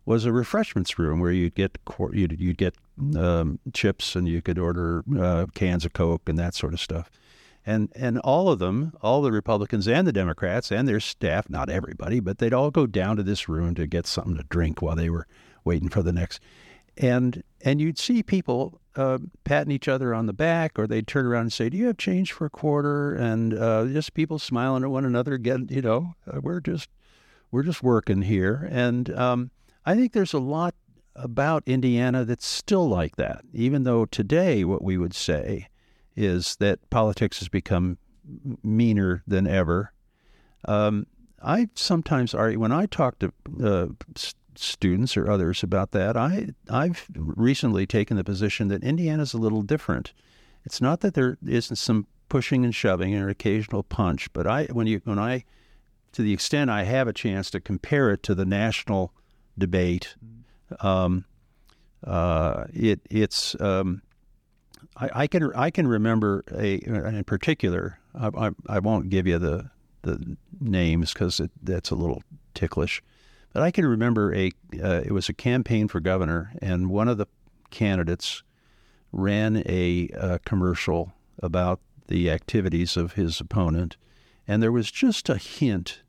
was 0.08 0.24
a 0.24 0.32
refreshments 0.32 0.98
room 0.98 1.20
where 1.20 1.32
you'd 1.32 1.54
get 1.54 1.78
you'd, 2.14 2.40
you'd 2.40 2.58
get 2.58 2.74
um, 3.18 3.60
chips 3.74 4.16
and 4.16 4.28
you 4.28 4.42
could 4.42 4.58
order 4.58 5.04
uh, 5.20 5.46
cans 5.54 5.84
of 5.84 5.92
Coke 5.92 6.28
and 6.30 6.40
that 6.40 6.56
sort 6.56 6.74
of 6.74 6.80
stuff. 6.80 7.12
And 7.68 7.92
and 7.98 8.18
all 8.20 8.50
of 8.50 8.60
them, 8.60 8.94
all 9.02 9.22
the 9.22 9.32
Republicans 9.32 9.90
and 9.90 10.08
the 10.08 10.14
Democrats 10.14 10.72
and 10.72 10.88
their 10.88 11.02
staff, 11.02 11.50
not 11.50 11.70
everybody, 11.70 12.22
but 12.22 12.38
they'd 12.38 12.54
all 12.54 12.72
go 12.72 12.88
down 12.88 13.18
to 13.18 13.24
this 13.24 13.50
room 13.50 13.76
to 13.76 13.86
get 13.86 14.08
something 14.08 14.38
to 14.38 14.44
drink 14.44 14.82
while 14.82 14.96
they 14.96 15.10
were 15.10 15.28
waiting 15.66 15.90
for 15.90 16.02
the 16.02 16.14
next. 16.14 16.40
And 16.96 17.44
and 17.66 17.82
you'd 17.82 18.00
see 18.00 18.24
people 18.24 18.80
uh, 18.96 19.18
patting 19.44 19.72
each 19.72 19.90
other 19.90 20.14
on 20.14 20.28
the 20.28 20.34
back, 20.34 20.80
or 20.80 20.88
they'd 20.88 21.08
turn 21.08 21.26
around 21.26 21.42
and 21.42 21.54
say, 21.54 21.68
"Do 21.68 21.76
you 21.76 21.88
have 21.88 21.98
change 21.98 22.32
for 22.32 22.46
a 22.46 22.50
quarter?" 22.50 23.14
And 23.14 23.54
uh, 23.54 23.86
just 23.88 24.14
people 24.14 24.40
smiling 24.40 24.84
at 24.84 24.90
one 24.90 25.04
another. 25.04 25.38
Get 25.38 25.70
you 25.70 25.82
know, 25.82 26.14
uh, 26.26 26.40
we're 26.40 26.62
just 26.62 26.90
we're 27.52 27.64
just 27.64 27.84
working 27.84 28.22
here, 28.22 28.66
and 28.72 29.10
um, 29.10 29.52
I 29.86 29.94
think 29.94 30.14
there's 30.14 30.34
a 30.34 30.40
lot 30.40 30.74
about 31.18 31.64
Indiana 31.66 32.24
that's 32.24 32.48
still 32.48 32.88
like 32.88 33.18
that, 33.18 33.42
even 33.52 33.84
though 33.84 34.06
today 34.06 34.64
what 34.64 34.82
we 34.82 34.98
would 34.98 35.14
say 35.14 35.68
is 36.18 36.56
that 36.58 36.90
politics 36.90 37.40
has 37.40 37.48
become 37.48 37.98
meaner 38.64 39.24
than 39.26 39.48
ever. 39.48 39.94
Um, 40.66 41.08
I 41.42 41.70
sometimes 41.76 42.34
argue 42.34 42.60
when 42.60 42.72
I 42.72 42.88
talk 42.88 43.20
to 43.20 43.32
uh, 43.64 43.88
students 44.58 45.16
or 45.16 45.30
others 45.30 45.64
about 45.64 45.92
that. 45.92 46.18
I 46.18 46.50
I've 46.70 47.06
recently 47.16 47.86
taken 47.86 48.18
the 48.18 48.24
position 48.24 48.68
that 48.70 48.84
Indiana's 48.84 49.34
a 49.34 49.38
little 49.38 49.62
different. 49.62 50.14
It's 50.66 50.82
not 50.82 51.02
that 51.02 51.14
there 51.14 51.38
isn't 51.46 51.76
some 51.78 52.08
pushing 52.30 52.66
and 52.66 52.76
shoving 52.76 53.14
and 53.14 53.24
an 53.24 53.30
occasional 53.30 53.84
punch, 53.84 54.32
but 54.34 54.48
I 54.48 54.66
when 54.66 54.88
you 54.88 55.02
when 55.06 55.20
I 55.20 55.46
to 56.14 56.22
the 56.22 56.34
extent 56.34 56.70
I 56.70 56.84
have 56.84 57.08
a 57.08 57.14
chance 57.14 57.50
to 57.52 57.60
compare 57.60 58.12
it 58.12 58.24
to 58.24 58.36
the 58.36 58.46
national 58.46 59.14
debate. 59.58 60.16
Um, 60.80 61.26
uh, 62.04 62.66
it 62.74 63.02
it's 63.10 63.60
um, 63.62 64.02
I, 65.00 65.10
I, 65.14 65.28
can 65.28 65.54
I 65.54 65.70
can 65.70 65.88
remember 65.88 66.44
a 66.52 66.76
in 66.76 67.24
particular. 67.24 68.00
I, 68.16 68.28
I, 68.28 68.52
I 68.68 68.80
won't 68.80 69.10
give 69.10 69.28
you 69.28 69.38
the 69.38 69.70
the 70.02 70.38
names 70.60 71.14
because 71.14 71.42
that's 71.62 71.92
a 71.92 71.96
little 71.96 72.24
ticklish, 72.54 73.02
but 73.54 73.64
I 73.64 73.72
can 73.72 73.86
remember 73.86 74.34
a 74.34 74.52
uh, 74.82 75.02
it 75.06 75.12
was 75.12 75.30
a 75.30 75.34
campaign 75.34 75.88
for 75.88 76.00
governor, 76.00 76.54
and 76.62 76.90
one 76.90 77.08
of 77.08 77.18
the 77.18 77.28
candidates 77.70 78.44
ran 79.12 79.58
a, 79.66 80.10
a 80.14 80.40
commercial 80.40 81.14
about 81.42 81.80
the 82.08 82.30
activities 82.32 82.98
of 82.98 83.14
his 83.14 83.40
opponent, 83.40 83.98
and 84.48 84.64
there 84.64 84.72
was 84.72 84.92
just 84.92 85.30
a 85.30 85.38
hint 85.38 86.02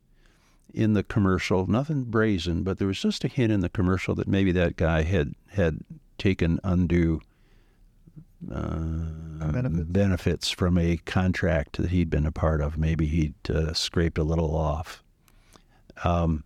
in 0.73 0.93
the 0.93 1.03
commercial, 1.03 1.67
nothing 1.67 2.05
brazen, 2.05 2.63
but 2.63 2.79
there 2.79 2.87
was 2.87 3.01
just 3.01 3.25
a 3.25 3.29
hint 3.29 3.51
in 3.51 3.61
the 3.61 3.69
commercial 3.69 4.15
that 4.15 4.29
maybe 4.29 4.53
that 4.53 4.77
guy 4.77 5.03
had 5.03 5.35
had 5.49 5.81
taken 6.19 6.61
undue 6.63 7.21
uh, 8.53 9.51
benefits. 9.51 9.91
benefits. 9.91 10.51
from 10.51 10.79
a 10.79 10.99
contract 10.99 11.77
that 11.79 11.91
he'd 11.91 12.11
been 12.11 12.27
a 12.27 12.33
part 12.33 12.61
of. 12.61 12.79
Maybe 12.79 13.07
he'd 13.07 13.35
uh, 13.51 13.73
scraped 13.73 14.19
a 14.19 14.23
little 14.23 14.55
off. 14.55 15.03
Um, 16.05 16.45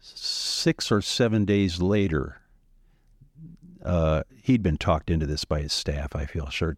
six 0.00 0.92
or 0.92 1.00
seven 1.02 1.44
days 1.44 1.80
later, 1.80 2.40
uh, 3.84 4.22
he'd 4.42 4.62
been 4.62 4.76
talked 4.76 5.10
into 5.10 5.26
this 5.26 5.44
by 5.44 5.60
his 5.60 5.72
staff, 5.72 6.14
I 6.14 6.26
feel 6.26 6.48
sure. 6.50 6.76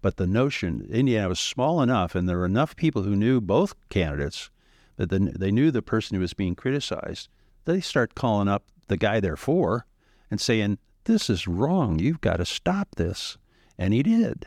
But 0.00 0.16
the 0.16 0.26
notion, 0.26 0.88
Indiana 0.90 1.28
was 1.28 1.38
small 1.38 1.80
enough, 1.80 2.14
and 2.14 2.28
there 2.28 2.38
were 2.38 2.46
enough 2.46 2.74
people 2.74 3.02
who 3.02 3.14
knew 3.14 3.40
both 3.40 3.74
candidates 3.88 4.50
that 4.96 5.10
the, 5.10 5.18
they 5.18 5.50
knew 5.50 5.70
the 5.70 5.82
person 5.82 6.16
who 6.16 6.20
was 6.20 6.34
being 6.34 6.54
criticized, 6.54 7.28
they 7.64 7.80
start 7.80 8.14
calling 8.14 8.48
up 8.48 8.64
the 8.88 8.96
guy 8.96 9.20
they're 9.20 9.36
for 9.36 9.86
and 10.30 10.40
saying, 10.40 10.78
This 11.04 11.28
is 11.28 11.48
wrong. 11.48 11.98
You've 11.98 12.20
got 12.20 12.36
to 12.36 12.44
stop 12.44 12.94
this. 12.96 13.38
And 13.78 13.92
he 13.94 14.02
did. 14.02 14.46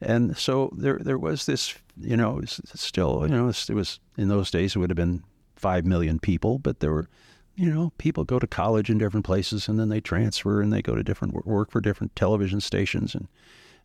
And 0.00 0.36
so 0.36 0.70
there, 0.76 0.98
there 0.98 1.18
was 1.18 1.46
this, 1.46 1.74
you 1.98 2.16
know, 2.16 2.42
still, 2.44 3.22
you 3.22 3.28
know, 3.28 3.48
it 3.48 3.70
was 3.70 4.00
in 4.18 4.28
those 4.28 4.50
days 4.50 4.76
it 4.76 4.78
would 4.78 4.90
have 4.90 4.96
been 4.96 5.22
five 5.56 5.86
million 5.86 6.18
people, 6.18 6.58
but 6.58 6.80
there 6.80 6.92
were, 6.92 7.08
you 7.54 7.72
know, 7.72 7.92
people 7.96 8.24
go 8.24 8.38
to 8.38 8.46
college 8.46 8.90
in 8.90 8.98
different 8.98 9.24
places 9.24 9.68
and 9.68 9.78
then 9.78 9.88
they 9.88 10.00
transfer 10.00 10.60
and 10.60 10.72
they 10.72 10.82
go 10.82 10.94
to 10.94 11.02
different 11.02 11.46
work 11.46 11.70
for 11.70 11.80
different 11.80 12.14
television 12.16 12.60
stations 12.60 13.14
and 13.14 13.28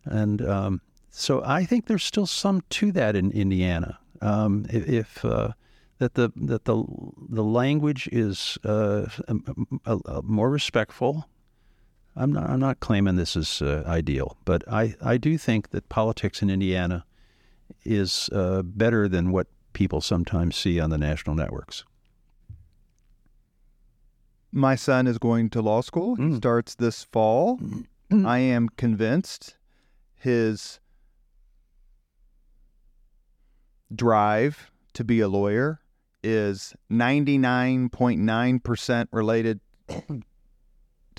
and 0.04 0.42
um, 0.42 0.80
so 1.10 1.42
I 1.44 1.64
think 1.64 1.86
there's 1.86 2.04
still 2.04 2.26
some 2.26 2.62
to 2.70 2.92
that 2.92 3.16
in 3.16 3.30
Indiana. 3.32 3.98
Um, 4.20 4.66
if 4.68 5.24
uh, 5.24 5.52
that 5.98 6.14
the 6.14 6.32
that 6.36 6.64
the 6.64 6.84
the 7.28 7.44
language 7.44 8.08
is 8.12 8.58
uh, 8.64 9.06
a, 9.84 9.98
a 10.06 10.22
more 10.22 10.50
respectful. 10.50 11.28
I'm 12.16 12.32
not 12.32 12.50
I'm 12.50 12.60
not 12.60 12.80
claiming 12.80 13.16
this 13.16 13.36
is 13.36 13.62
uh, 13.62 13.82
ideal, 13.86 14.36
but 14.44 14.62
I, 14.70 14.94
I 15.02 15.16
do 15.16 15.38
think 15.38 15.70
that 15.70 15.88
politics 15.88 16.42
in 16.42 16.50
Indiana 16.50 17.06
is 17.84 18.28
uh, 18.32 18.62
better 18.62 19.08
than 19.08 19.30
what 19.30 19.46
people 19.72 20.00
sometimes 20.00 20.56
see 20.56 20.80
on 20.80 20.90
the 20.90 20.98
national 20.98 21.36
networks. 21.36 21.84
My 24.52 24.74
son 24.74 25.06
is 25.06 25.18
going 25.18 25.50
to 25.50 25.62
law 25.62 25.80
school. 25.80 26.16
He 26.16 26.24
mm. 26.24 26.36
starts 26.36 26.74
this 26.74 27.04
fall. 27.04 27.58
Mm. 27.58 27.86
I 28.26 28.38
am 28.38 28.68
convinced 28.70 29.56
his 30.16 30.80
drive 33.94 34.72
to 34.94 35.04
be 35.04 35.20
a 35.20 35.28
lawyer 35.28 35.78
is 36.22 36.74
99.9% 36.90 39.08
related 39.12 39.60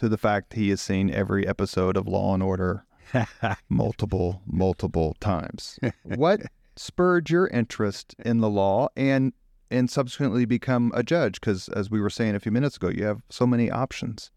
to 0.02 0.10
the 0.10 0.18
fact 0.18 0.54
he 0.54 0.70
has 0.70 0.82
seen 0.82 1.12
every 1.12 1.48
episode 1.48 1.96
of 1.96 2.08
Law 2.08 2.34
and 2.34 2.42
Order 2.42 2.86
multiple, 3.70 4.42
multiple 4.48 5.16
times. 5.20 5.80
what 6.04 6.42
spurred 6.76 7.30
your 7.30 7.48
interest 7.50 8.16
in 8.18 8.40
the 8.40 8.50
law 8.50 8.90
and 8.98 9.32
and 9.70 9.92
subsequently 9.92 10.46
become 10.46 10.92
a 10.96 11.04
judge? 11.04 11.40
Because 11.40 11.70
as 11.70 11.92
we 11.92 12.02
were 12.02 12.10
saying 12.10 12.34
a 12.34 12.40
few 12.40 12.52
minutes 12.52 12.78
ago, 12.78 12.90
you 12.90 13.06
have 13.06 13.22
so 13.30 13.46
many 13.46 13.70
options. 13.70 14.32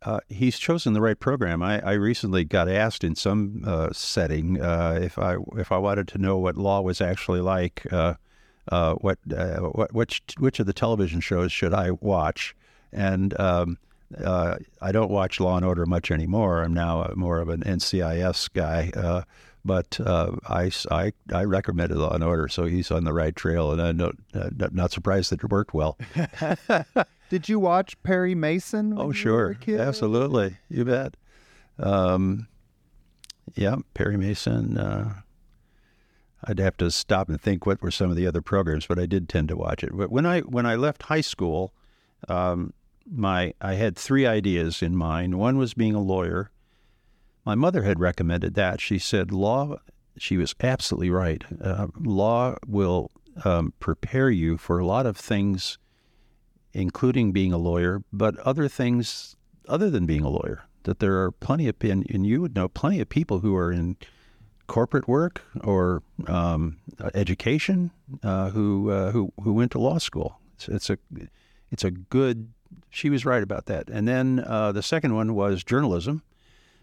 Uh, 0.00 0.20
he's 0.30 0.58
chosen 0.58 0.94
the 0.94 1.02
right 1.02 1.20
program. 1.20 1.62
I, 1.62 1.80
I 1.80 1.92
recently 1.92 2.44
got 2.44 2.66
asked 2.66 3.04
in 3.04 3.14
some 3.14 3.62
uh, 3.66 3.90
setting 3.92 4.58
uh, 4.58 5.00
if 5.02 5.18
I 5.18 5.36
if 5.58 5.70
I 5.70 5.76
wanted 5.76 6.08
to 6.08 6.18
know 6.18 6.38
what 6.38 6.56
law 6.56 6.80
was 6.80 7.02
actually 7.02 7.42
like. 7.42 7.86
Uh, 7.92 8.14
uh, 8.72 8.94
what, 8.94 9.18
uh, 9.36 9.58
what 9.58 9.92
which 9.92 10.22
which 10.38 10.60
of 10.60 10.66
the 10.66 10.72
television 10.72 11.20
shows 11.20 11.52
should 11.52 11.74
I 11.74 11.90
watch? 11.90 12.54
And 12.92 13.38
um, 13.40 13.78
uh, 14.22 14.56
I 14.80 14.92
don't 14.92 15.10
watch 15.10 15.40
Law 15.40 15.56
and 15.56 15.64
Order 15.64 15.86
much 15.86 16.10
anymore. 16.10 16.62
I'm 16.62 16.74
now 16.74 17.10
more 17.14 17.38
of 17.38 17.48
an 17.48 17.62
NCIS 17.62 18.52
guy. 18.52 18.90
Uh, 18.94 19.22
but 19.64 20.00
uh, 20.00 20.32
I, 20.48 20.70
I, 20.90 21.12
I 21.32 21.44
recommended 21.44 21.98
Law 21.98 22.14
and 22.14 22.24
Order, 22.24 22.48
so 22.48 22.64
he's 22.64 22.90
on 22.90 23.04
the 23.04 23.12
right 23.12 23.36
trail, 23.36 23.72
and 23.72 23.80
I'm 23.80 23.96
not, 23.96 24.72
not 24.72 24.90
surprised 24.90 25.30
that 25.32 25.42
it 25.44 25.50
worked 25.50 25.74
well. 25.74 25.98
Did 27.30 27.48
you 27.48 27.58
watch 27.60 28.02
Perry 28.02 28.34
Mason? 28.34 28.94
oh, 28.96 29.12
sure, 29.12 29.56
absolutely, 29.68 30.56
you 30.68 30.84
bet. 30.84 31.16
Um, 31.78 32.48
yeah, 33.54 33.76
Perry 33.94 34.16
Mason. 34.16 34.78
Uh, 34.78 35.14
I'd 36.44 36.58
have 36.58 36.76
to 36.78 36.90
stop 36.90 37.28
and 37.28 37.40
think 37.40 37.66
what 37.66 37.82
were 37.82 37.90
some 37.90 38.10
of 38.10 38.16
the 38.16 38.26
other 38.26 38.40
programs, 38.40 38.86
but 38.86 38.98
I 38.98 39.04
did 39.04 39.28
tend 39.28 39.48
to 39.48 39.56
watch 39.56 39.84
it. 39.84 39.90
But 39.94 40.10
When 40.10 40.24
I 40.24 40.40
when 40.40 40.64
I 40.64 40.74
left 40.74 41.02
high 41.04 41.20
school, 41.20 41.74
um, 42.28 42.72
my 43.10 43.54
I 43.60 43.74
had 43.74 43.96
three 43.96 44.26
ideas 44.26 44.82
in 44.82 44.96
mind. 44.96 45.38
One 45.38 45.58
was 45.58 45.74
being 45.74 45.94
a 45.94 46.00
lawyer. 46.00 46.50
My 47.44 47.54
mother 47.54 47.82
had 47.82 48.00
recommended 48.00 48.54
that. 48.54 48.80
She 48.80 48.98
said 48.98 49.32
law. 49.32 49.76
She 50.18 50.36
was 50.36 50.54
absolutely 50.60 51.10
right. 51.10 51.42
Uh, 51.62 51.88
law 51.98 52.56
will 52.66 53.10
um, 53.44 53.72
prepare 53.80 54.30
you 54.30 54.58
for 54.58 54.78
a 54.78 54.86
lot 54.86 55.06
of 55.06 55.16
things, 55.16 55.78
including 56.72 57.32
being 57.32 57.52
a 57.52 57.58
lawyer, 57.58 58.02
but 58.12 58.36
other 58.38 58.68
things 58.68 59.36
other 59.68 59.90
than 59.90 60.06
being 60.06 60.22
a 60.22 60.28
lawyer. 60.28 60.64
That 60.84 60.98
there 60.98 61.22
are 61.22 61.30
plenty 61.30 61.68
of 61.68 61.76
and, 61.80 62.08
and 62.10 62.26
you 62.26 62.40
would 62.40 62.54
know 62.54 62.68
plenty 62.68 63.00
of 63.00 63.08
people 63.08 63.40
who 63.40 63.54
are 63.54 63.70
in 63.70 63.96
corporate 64.66 65.08
work 65.08 65.42
or 65.64 66.02
um, 66.28 66.78
education 67.12 67.90
uh, 68.22 68.50
who 68.50 68.90
uh, 68.90 69.10
who 69.10 69.32
who 69.42 69.52
went 69.52 69.72
to 69.72 69.78
law 69.78 69.98
school. 69.98 70.40
It's, 70.54 70.68
it's, 70.68 70.90
a 70.90 70.98
it's 71.70 71.84
a 71.84 71.90
good. 71.90 72.52
She 72.90 73.10
was 73.10 73.24
right 73.24 73.42
about 73.42 73.66
that. 73.66 73.88
And 73.88 74.06
then 74.06 74.44
uh, 74.46 74.72
the 74.72 74.82
second 74.82 75.14
one 75.14 75.34
was 75.34 75.64
journalism. 75.64 76.22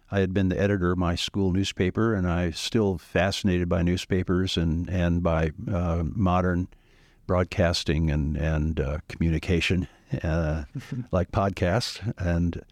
I 0.09 0.19
had 0.19 0.33
been 0.33 0.49
the 0.49 0.59
editor 0.59 0.91
of 0.91 0.97
my 0.97 1.15
school 1.15 1.51
newspaper, 1.51 2.13
and 2.13 2.27
I 2.27 2.51
still 2.51 2.97
fascinated 2.97 3.67
by 3.67 3.81
newspapers 3.81 4.55
and 4.55 4.89
and 4.89 5.21
by 5.21 5.51
uh, 5.69 6.03
modern 6.05 6.69
broadcasting 7.25 8.09
and 8.09 8.37
and 8.37 8.79
uh, 8.79 8.97
communication, 9.09 9.87
uh, 10.23 10.63
like 11.11 11.31
podcasts. 11.31 11.99
And 12.17 12.63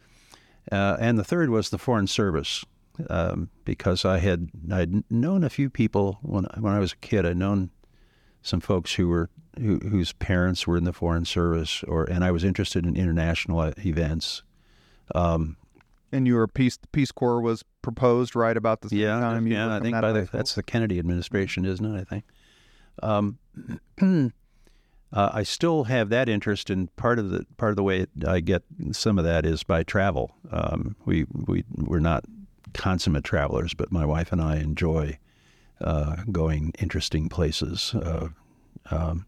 uh, 0.71 0.95
and 0.99 1.19
the 1.19 1.25
third 1.25 1.49
was 1.49 1.69
the 1.69 1.77
foreign 1.77 2.07
service, 2.07 2.63
um, 3.09 3.49
because 3.65 4.05
I 4.05 4.19
had 4.19 4.49
I'd 4.71 5.03
known 5.11 5.43
a 5.43 5.49
few 5.49 5.69
people 5.69 6.19
when 6.21 6.45
when 6.57 6.73
I 6.73 6.79
was 6.79 6.93
a 6.93 6.97
kid. 6.97 7.25
I'd 7.25 7.35
known 7.35 7.69
some 8.41 8.61
folks 8.61 8.93
who 8.93 9.09
were 9.09 9.29
who, 9.57 9.79
whose 9.79 10.13
parents 10.13 10.67
were 10.67 10.77
in 10.77 10.83
the 10.83 10.93
foreign 10.93 11.25
service, 11.25 11.83
or 11.83 12.05
and 12.05 12.23
I 12.23 12.31
was 12.31 12.43
interested 12.43 12.85
in 12.85 12.95
international 12.95 13.61
events. 13.79 14.43
Um, 15.13 15.57
and 16.11 16.27
your 16.27 16.47
Peace 16.47 16.79
Peace 16.91 17.11
Corps 17.11 17.41
was 17.41 17.63
proposed 17.81 18.35
right 18.35 18.55
about 18.55 18.81
the 18.81 18.89
same 18.89 18.99
yeah, 18.99 19.19
time. 19.19 19.47
yeah, 19.47 19.75
I 19.75 19.79
think 19.79 19.99
by 19.99 20.11
the, 20.11 20.29
that's 20.31 20.55
the 20.55 20.63
Kennedy 20.63 20.99
administration, 20.99 21.65
isn't 21.65 21.85
it? 21.85 21.99
I 21.99 22.03
think. 22.03 22.23
Um, 23.03 23.37
uh, 25.13 25.29
I 25.33 25.43
still 25.43 25.85
have 25.85 26.09
that 26.09 26.29
interest, 26.29 26.69
and 26.69 26.93
part 26.95 27.19
of 27.19 27.29
the 27.29 27.45
part 27.57 27.71
of 27.71 27.75
the 27.75 27.83
way 27.83 28.05
I 28.25 28.39
get 28.39 28.63
some 28.91 29.17
of 29.17 29.25
that 29.25 29.45
is 29.45 29.63
by 29.63 29.83
travel. 29.83 30.35
Um, 30.51 30.95
we 31.05 31.25
we 31.31 31.63
we're 31.75 31.99
not 31.99 32.23
consummate 32.73 33.23
travelers, 33.23 33.73
but 33.73 33.91
my 33.91 34.05
wife 34.05 34.31
and 34.31 34.41
I 34.41 34.57
enjoy 34.57 35.17
uh, 35.81 36.17
going 36.31 36.73
interesting 36.79 37.29
places. 37.29 37.93
Uh, 37.93 38.29
um, 38.91 39.25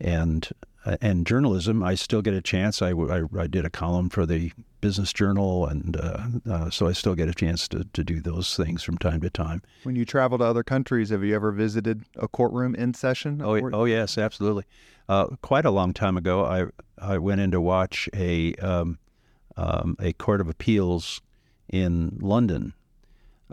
and 0.00 0.48
uh, 0.84 0.96
and 1.00 1.26
journalism, 1.26 1.82
I 1.82 1.96
still 1.96 2.22
get 2.22 2.34
a 2.34 2.40
chance. 2.40 2.80
I, 2.80 2.90
I, 2.90 3.22
I 3.36 3.46
did 3.48 3.64
a 3.64 3.70
column 3.70 4.08
for 4.08 4.24
the 4.24 4.52
Business 4.80 5.12
Journal, 5.12 5.66
and 5.66 5.96
uh, 5.96 6.26
uh, 6.48 6.70
so 6.70 6.86
I 6.86 6.92
still 6.92 7.16
get 7.16 7.28
a 7.28 7.34
chance 7.34 7.66
to, 7.68 7.84
to 7.92 8.04
do 8.04 8.20
those 8.20 8.56
things 8.56 8.84
from 8.84 8.96
time 8.98 9.20
to 9.22 9.30
time. 9.30 9.62
When 9.82 9.96
you 9.96 10.04
travel 10.04 10.38
to 10.38 10.44
other 10.44 10.62
countries, 10.62 11.10
have 11.10 11.24
you 11.24 11.34
ever 11.34 11.50
visited 11.50 12.04
a 12.14 12.28
courtroom 12.28 12.76
in 12.76 12.94
session? 12.94 13.42
Oh, 13.42 13.58
oh 13.72 13.84
yes, 13.84 14.16
absolutely. 14.16 14.64
Uh, 15.08 15.26
quite 15.42 15.64
a 15.64 15.70
long 15.70 15.92
time 15.92 16.16
ago, 16.16 16.44
I 16.44 16.66
I 16.98 17.18
went 17.18 17.40
in 17.40 17.50
to 17.50 17.60
watch 17.60 18.08
a 18.14 18.54
um, 18.56 18.98
um, 19.56 19.96
a 20.00 20.12
court 20.12 20.40
of 20.40 20.48
appeals 20.48 21.20
in 21.68 22.16
London. 22.20 22.74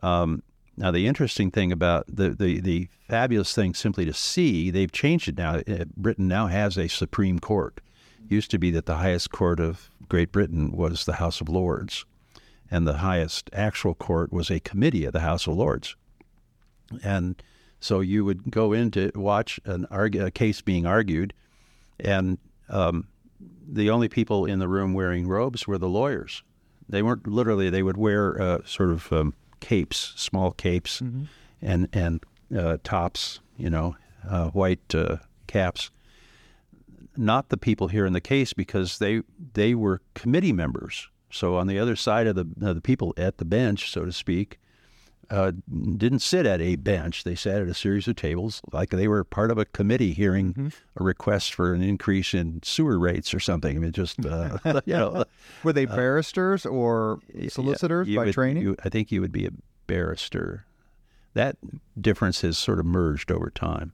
Um, 0.03 0.43
now, 0.75 0.89
the 0.89 1.05
interesting 1.05 1.51
thing 1.51 1.71
about 1.71 2.05
the, 2.07 2.29
the, 2.29 2.59
the 2.59 2.87
fabulous 3.07 3.53
thing 3.53 3.75
simply 3.75 4.05
to 4.05 4.13
see, 4.13 4.71
they've 4.71 4.91
changed 4.91 5.27
it 5.27 5.37
now. 5.37 5.57
Uh, 5.57 5.85
Britain 5.95 6.27
now 6.27 6.47
has 6.47 6.77
a 6.77 6.87
Supreme 6.87 7.39
Court. 7.39 7.79
Used 8.27 8.49
to 8.51 8.57
be 8.57 8.71
that 8.71 8.87
the 8.87 8.95
highest 8.95 9.31
court 9.31 9.59
of 9.59 9.91
Great 10.09 10.31
Britain 10.31 10.71
was 10.71 11.05
the 11.05 11.13
House 11.13 11.41
of 11.41 11.49
Lords, 11.49 12.05
and 12.71 12.87
the 12.87 12.97
highest 12.97 13.51
actual 13.53 13.93
court 13.93 14.33
was 14.33 14.49
a 14.49 14.59
committee 14.59 15.05
of 15.05 15.13
the 15.13 15.19
House 15.19 15.45
of 15.45 15.55
Lords. 15.55 15.95
And 17.03 17.41
so 17.79 17.99
you 17.99 18.25
would 18.25 18.49
go 18.49 18.73
in 18.73 18.89
to 18.91 19.11
watch 19.13 19.59
an 19.65 19.85
argue, 19.91 20.25
a 20.25 20.31
case 20.31 20.61
being 20.61 20.87
argued, 20.87 21.33
and 21.99 22.39
um, 22.69 23.07
the 23.67 23.91
only 23.91 24.09
people 24.09 24.45
in 24.45 24.57
the 24.57 24.67
room 24.67 24.93
wearing 24.93 25.27
robes 25.27 25.67
were 25.67 25.77
the 25.77 25.89
lawyers. 25.89 26.41
They 26.89 27.03
weren't 27.03 27.27
literally; 27.27 27.69
they 27.69 27.83
would 27.83 27.97
wear 27.97 28.41
uh, 28.41 28.59
sort 28.65 28.89
of 28.89 29.11
um, 29.13 29.33
capes, 29.63 30.13
small 30.17 30.51
capes, 30.51 30.99
mm-hmm. 30.99 31.23
and 31.61 31.87
and 31.93 32.21
uh, 32.55 32.77
tops, 32.83 33.39
you 33.57 33.69
know, 33.69 33.95
uh, 34.29 34.49
white 34.49 34.93
uh, 34.93 35.17
caps. 35.47 35.89
Not 37.15 37.47
the 37.47 37.57
people 37.57 37.87
here 37.87 38.05
in 38.05 38.11
the 38.11 38.21
case 38.21 38.51
because 38.51 38.99
they 38.99 39.21
they 39.53 39.73
were 39.73 40.01
committee 40.15 40.51
members. 40.51 41.07
So 41.31 41.55
on 41.55 41.67
the 41.67 41.79
other 41.79 41.95
side 41.95 42.27
of 42.27 42.35
the 42.35 42.45
the 42.73 42.81
people 42.81 43.13
at 43.15 43.37
the 43.37 43.45
bench, 43.45 43.89
so 43.89 44.03
to 44.03 44.11
speak, 44.11 44.59
uh, 45.33 45.51
didn't 45.97 46.19
sit 46.19 46.45
at 46.45 46.61
a 46.61 46.75
bench. 46.75 47.23
They 47.23 47.33
sat 47.33 47.61
at 47.61 47.67
a 47.67 47.73
series 47.73 48.07
of 48.07 48.15
tables, 48.15 48.61
like 48.71 48.91
they 48.91 49.07
were 49.07 49.23
part 49.23 49.49
of 49.49 49.57
a 49.57 49.65
committee 49.65 50.13
hearing 50.13 50.53
mm-hmm. 50.53 50.67
a 50.95 51.03
request 51.03 51.55
for 51.55 51.73
an 51.73 51.81
increase 51.81 52.35
in 52.35 52.61
sewer 52.63 52.99
rates 52.99 53.33
or 53.33 53.39
something. 53.39 53.75
I 53.75 53.79
mean, 53.79 53.91
just 53.91 54.23
uh, 54.23 54.59
you 54.85 54.93
know, 54.93 55.25
were 55.63 55.73
they 55.73 55.87
uh, 55.87 55.95
barristers 55.95 56.67
or 56.67 57.19
solicitors 57.49 58.07
yeah, 58.07 58.19
by 58.19 58.25
would, 58.25 58.33
training? 58.35 58.61
You, 58.61 58.75
I 58.85 58.89
think 58.89 59.11
you 59.11 59.21
would 59.21 59.31
be 59.31 59.47
a 59.47 59.51
barrister. 59.87 60.65
That 61.33 61.57
difference 61.99 62.41
has 62.41 62.59
sort 62.59 62.79
of 62.79 62.85
merged 62.85 63.31
over 63.31 63.49
time. 63.49 63.91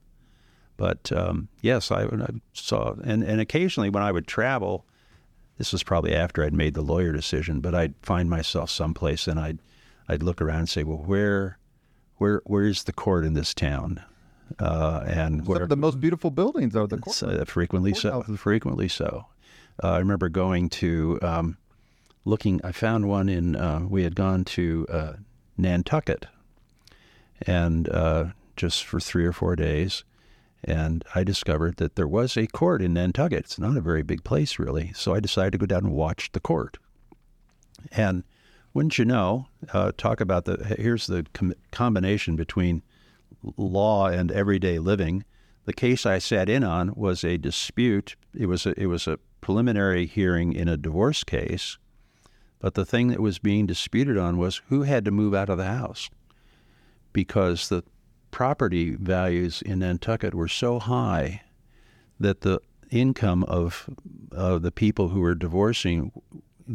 But 0.76 1.10
um, 1.10 1.48
yes, 1.62 1.90
I, 1.90 2.04
I 2.04 2.28
saw, 2.52 2.94
and, 3.02 3.22
and 3.22 3.40
occasionally 3.40 3.88
when 3.88 4.02
I 4.02 4.12
would 4.12 4.26
travel, 4.26 4.84
this 5.56 5.72
was 5.72 5.82
probably 5.82 6.14
after 6.14 6.44
I'd 6.44 6.54
made 6.54 6.74
the 6.74 6.82
lawyer 6.82 7.12
decision, 7.12 7.60
but 7.60 7.74
I'd 7.74 7.94
find 8.02 8.28
myself 8.28 8.70
someplace 8.70 9.26
and 9.26 9.40
I'd 9.40 9.58
I'd 10.10 10.24
look 10.24 10.42
around 10.42 10.58
and 10.58 10.68
say, 10.68 10.82
well, 10.82 10.98
where, 10.98 11.58
where, 12.16 12.42
where 12.44 12.64
is 12.64 12.82
the 12.82 12.92
court 12.92 13.24
in 13.24 13.34
this 13.34 13.54
town? 13.54 14.02
Uh, 14.58 15.04
and 15.06 15.46
where, 15.46 15.68
the 15.68 15.76
most 15.76 16.00
beautiful 16.00 16.32
buildings 16.32 16.74
are 16.74 16.88
the 16.88 16.98
court. 16.98 17.22
Uh, 17.22 17.44
frequently 17.44 17.94
so. 17.94 18.22
Frequently 18.36 18.88
so. 18.88 19.26
Uh, 19.82 19.92
I 19.92 19.98
remember 19.98 20.28
going 20.28 20.68
to 20.70 21.20
um, 21.22 21.56
looking. 22.24 22.60
I 22.64 22.72
found 22.72 23.08
one 23.08 23.28
in. 23.28 23.54
Uh, 23.54 23.86
we 23.88 24.02
had 24.02 24.16
gone 24.16 24.44
to 24.46 24.86
uh, 24.90 25.12
Nantucket, 25.56 26.26
and 27.46 27.88
uh, 27.88 28.24
just 28.56 28.84
for 28.84 28.98
three 28.98 29.24
or 29.24 29.32
four 29.32 29.54
days, 29.54 30.02
and 30.64 31.04
I 31.14 31.22
discovered 31.22 31.76
that 31.76 31.94
there 31.94 32.08
was 32.08 32.36
a 32.36 32.48
court 32.48 32.82
in 32.82 32.94
Nantucket. 32.94 33.44
It's 33.44 33.58
not 33.60 33.76
a 33.76 33.80
very 33.80 34.02
big 34.02 34.24
place, 34.24 34.58
really. 34.58 34.92
So 34.96 35.14
I 35.14 35.20
decided 35.20 35.52
to 35.52 35.58
go 35.58 35.66
down 35.66 35.84
and 35.86 35.94
watch 35.94 36.32
the 36.32 36.40
court. 36.40 36.78
And 37.92 38.24
wouldn't 38.72 38.98
you 38.98 39.04
know, 39.04 39.46
uh, 39.72 39.92
talk 39.96 40.20
about 40.20 40.44
the 40.44 40.76
here's 40.78 41.06
the 41.06 41.26
com- 41.32 41.54
combination 41.72 42.36
between 42.36 42.82
law 43.56 44.06
and 44.06 44.30
everyday 44.30 44.78
living. 44.78 45.24
The 45.64 45.72
case 45.72 46.06
I 46.06 46.18
sat 46.18 46.48
in 46.48 46.64
on 46.64 46.94
was 46.94 47.24
a 47.24 47.36
dispute. 47.36 48.16
It 48.34 48.46
was 48.46 48.66
a, 48.66 48.80
it 48.80 48.86
was 48.86 49.06
a 49.06 49.18
preliminary 49.40 50.06
hearing 50.06 50.52
in 50.52 50.68
a 50.68 50.76
divorce 50.76 51.24
case, 51.24 51.78
but 52.60 52.74
the 52.74 52.84
thing 52.84 53.08
that 53.08 53.20
was 53.20 53.38
being 53.38 53.66
disputed 53.66 54.16
on 54.16 54.36
was 54.38 54.62
who 54.68 54.82
had 54.82 55.04
to 55.04 55.10
move 55.10 55.34
out 55.34 55.48
of 55.48 55.58
the 55.58 55.64
house 55.64 56.10
because 57.12 57.68
the 57.68 57.82
property 58.30 58.94
values 58.94 59.62
in 59.62 59.80
Nantucket 59.80 60.34
were 60.34 60.48
so 60.48 60.78
high 60.78 61.42
that 62.18 62.42
the 62.42 62.60
income 62.90 63.44
of 63.44 63.88
of 64.32 64.62
the 64.62 64.72
people 64.72 65.08
who 65.08 65.20
were 65.20 65.34
divorcing 65.34 66.12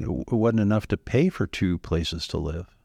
it 0.02 0.32
wasn't 0.32 0.60
enough 0.60 0.88
to 0.88 0.98
pay 0.98 1.30
for 1.30 1.48
two 1.48 1.78
places 1.78 2.28
to 2.28 2.38
live. 2.38 2.76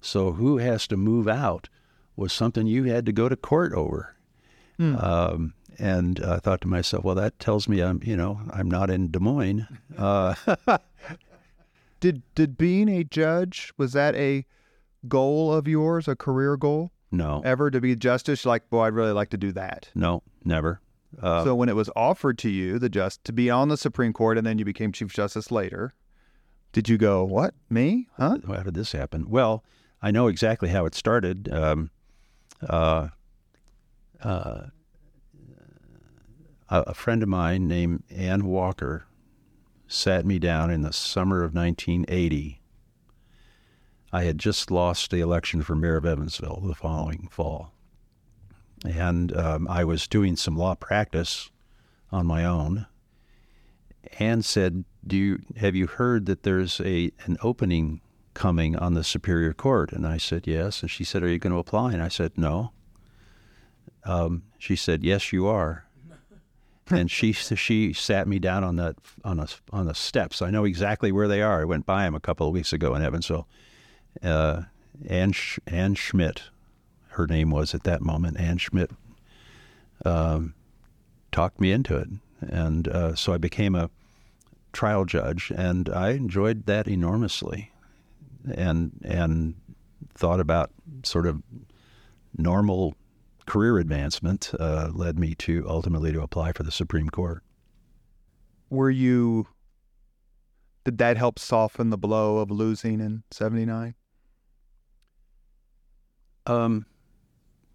So 0.00 0.32
who 0.32 0.58
has 0.58 0.86
to 0.88 0.96
move 0.96 1.28
out 1.28 1.68
was 2.16 2.32
something 2.32 2.66
you 2.66 2.84
had 2.84 3.06
to 3.06 3.12
go 3.12 3.28
to 3.28 3.36
court 3.36 3.72
over. 3.72 4.16
Mm. 4.78 5.02
Um, 5.02 5.54
and 5.78 6.20
I 6.20 6.38
thought 6.38 6.60
to 6.62 6.68
myself, 6.68 7.04
well, 7.04 7.14
that 7.14 7.38
tells 7.38 7.68
me 7.68 7.82
I'm, 7.82 8.00
you 8.04 8.16
know, 8.16 8.40
I'm 8.52 8.70
not 8.70 8.90
in 8.90 9.10
Des 9.10 9.18
Moines. 9.18 9.66
Uh, 9.96 10.34
did 12.00 12.22
did 12.34 12.58
being 12.58 12.88
a 12.88 13.04
judge 13.04 13.72
was 13.78 13.92
that 13.92 14.14
a 14.16 14.44
goal 15.08 15.52
of 15.52 15.66
yours, 15.66 16.08
a 16.08 16.16
career 16.16 16.56
goal? 16.56 16.92
No. 17.10 17.42
Ever 17.44 17.70
to 17.70 17.80
be 17.80 17.94
justice? 17.94 18.46
Like, 18.46 18.70
boy, 18.70 18.82
I'd 18.84 18.94
really 18.94 19.12
like 19.12 19.30
to 19.30 19.36
do 19.36 19.52
that. 19.52 19.90
No, 19.94 20.22
never. 20.44 20.80
Uh, 21.20 21.44
so 21.44 21.54
when 21.54 21.68
it 21.68 21.76
was 21.76 21.90
offered 21.94 22.38
to 22.38 22.48
you, 22.48 22.78
the 22.78 22.88
just 22.88 23.22
to 23.24 23.32
be 23.32 23.50
on 23.50 23.68
the 23.68 23.76
Supreme 23.76 24.14
Court, 24.14 24.38
and 24.38 24.46
then 24.46 24.58
you 24.58 24.64
became 24.64 24.92
Chief 24.92 25.12
Justice 25.12 25.50
later, 25.50 25.92
did 26.72 26.88
you 26.88 26.98
go, 26.98 27.22
what, 27.24 27.54
me? 27.70 28.08
Huh? 28.16 28.38
How 28.46 28.62
did 28.62 28.74
this 28.74 28.92
happen? 28.92 29.28
Well, 29.28 29.62
I 30.00 30.10
know 30.10 30.26
exactly 30.26 30.70
how 30.70 30.86
it 30.86 30.94
started. 30.94 31.52
Um, 31.52 31.90
uh, 32.68 33.08
uh, 34.22 34.62
a 36.68 36.94
friend 36.94 37.22
of 37.22 37.28
mine 37.28 37.68
named 37.68 38.02
Ann 38.10 38.46
Walker 38.46 39.06
sat 39.86 40.24
me 40.24 40.38
down 40.38 40.70
in 40.70 40.80
the 40.80 40.92
summer 40.92 41.42
of 41.42 41.54
1980. 41.54 42.62
I 44.12 44.24
had 44.24 44.38
just 44.38 44.70
lost 44.70 45.10
the 45.10 45.20
election 45.20 45.62
for 45.62 45.74
mayor 45.74 45.96
of 45.96 46.06
Evansville 46.06 46.62
the 46.64 46.74
following 46.74 47.28
fall. 47.30 47.74
And 48.84 49.36
um, 49.36 49.68
I 49.68 49.84
was 49.84 50.08
doing 50.08 50.36
some 50.36 50.56
law 50.56 50.74
practice 50.74 51.50
on 52.10 52.26
my 52.26 52.44
own. 52.44 52.86
Ann 54.18 54.42
said, 54.42 54.84
"Do 55.06 55.16
you 55.16 55.40
have 55.56 55.74
you 55.74 55.86
heard 55.86 56.26
that 56.26 56.42
there's 56.42 56.80
a 56.80 57.12
an 57.24 57.36
opening 57.42 58.00
coming 58.34 58.76
on 58.76 58.94
the 58.94 59.04
Superior 59.04 59.52
Court?" 59.52 59.92
And 59.92 60.06
I 60.06 60.16
said, 60.16 60.46
"Yes." 60.46 60.82
And 60.82 60.90
she 60.90 61.04
said, 61.04 61.22
"Are 61.22 61.28
you 61.28 61.38
going 61.38 61.52
to 61.52 61.58
apply?" 61.58 61.92
And 61.92 62.02
I 62.02 62.08
said, 62.08 62.32
"No." 62.36 62.72
Um, 64.04 64.44
she 64.58 64.76
said, 64.76 65.04
"Yes, 65.04 65.32
you 65.32 65.46
are." 65.46 65.86
and 66.90 67.10
she 67.10 67.32
she 67.32 67.92
sat 67.92 68.26
me 68.26 68.38
down 68.38 68.64
on 68.64 68.76
the 68.76 68.94
on 69.24 69.36
the 69.38 69.54
on 69.72 69.86
the 69.86 69.94
steps. 69.94 70.42
I 70.42 70.50
know 70.50 70.64
exactly 70.64 71.12
where 71.12 71.28
they 71.28 71.42
are. 71.42 71.62
I 71.62 71.64
went 71.64 71.86
by 71.86 72.04
them 72.04 72.14
a 72.14 72.20
couple 72.20 72.46
of 72.46 72.52
weeks 72.52 72.72
ago 72.72 72.94
in 72.94 73.02
Evansville. 73.02 73.46
Uh, 74.22 74.62
Ann 75.08 75.32
Sch- 75.32 75.58
Ann 75.66 75.94
Schmidt, 75.94 76.44
her 77.08 77.26
name 77.26 77.50
was 77.50 77.74
at 77.74 77.84
that 77.84 78.02
moment. 78.02 78.38
Ann 78.38 78.58
Schmidt 78.58 78.90
um, 80.04 80.54
talked 81.30 81.60
me 81.60 81.72
into 81.72 81.96
it, 81.96 82.08
and 82.48 82.88
uh, 82.88 83.14
so 83.14 83.32
I 83.32 83.38
became 83.38 83.74
a 83.74 83.90
trial 84.72 85.04
judge, 85.04 85.52
and 85.54 85.88
I 85.88 86.10
enjoyed 86.10 86.66
that 86.66 86.88
enormously, 86.88 87.72
and 88.54 88.92
and 89.04 89.54
thought 90.14 90.40
about 90.40 90.70
sort 91.04 91.26
of 91.26 91.42
normal 92.36 92.94
career 93.46 93.78
advancement 93.78 94.52
uh, 94.58 94.90
led 94.92 95.18
me 95.18 95.34
to 95.34 95.64
ultimately 95.68 96.12
to 96.12 96.22
apply 96.22 96.52
for 96.52 96.62
the 96.62 96.70
Supreme 96.70 97.08
Court. 97.08 97.42
Were 98.70 98.90
you? 98.90 99.46
Did 100.84 100.98
that 100.98 101.16
help 101.16 101.38
soften 101.38 101.90
the 101.90 101.98
blow 101.98 102.38
of 102.38 102.50
losing 102.50 103.00
in 103.00 103.22
'79? 103.30 103.94
Um, 106.46 106.86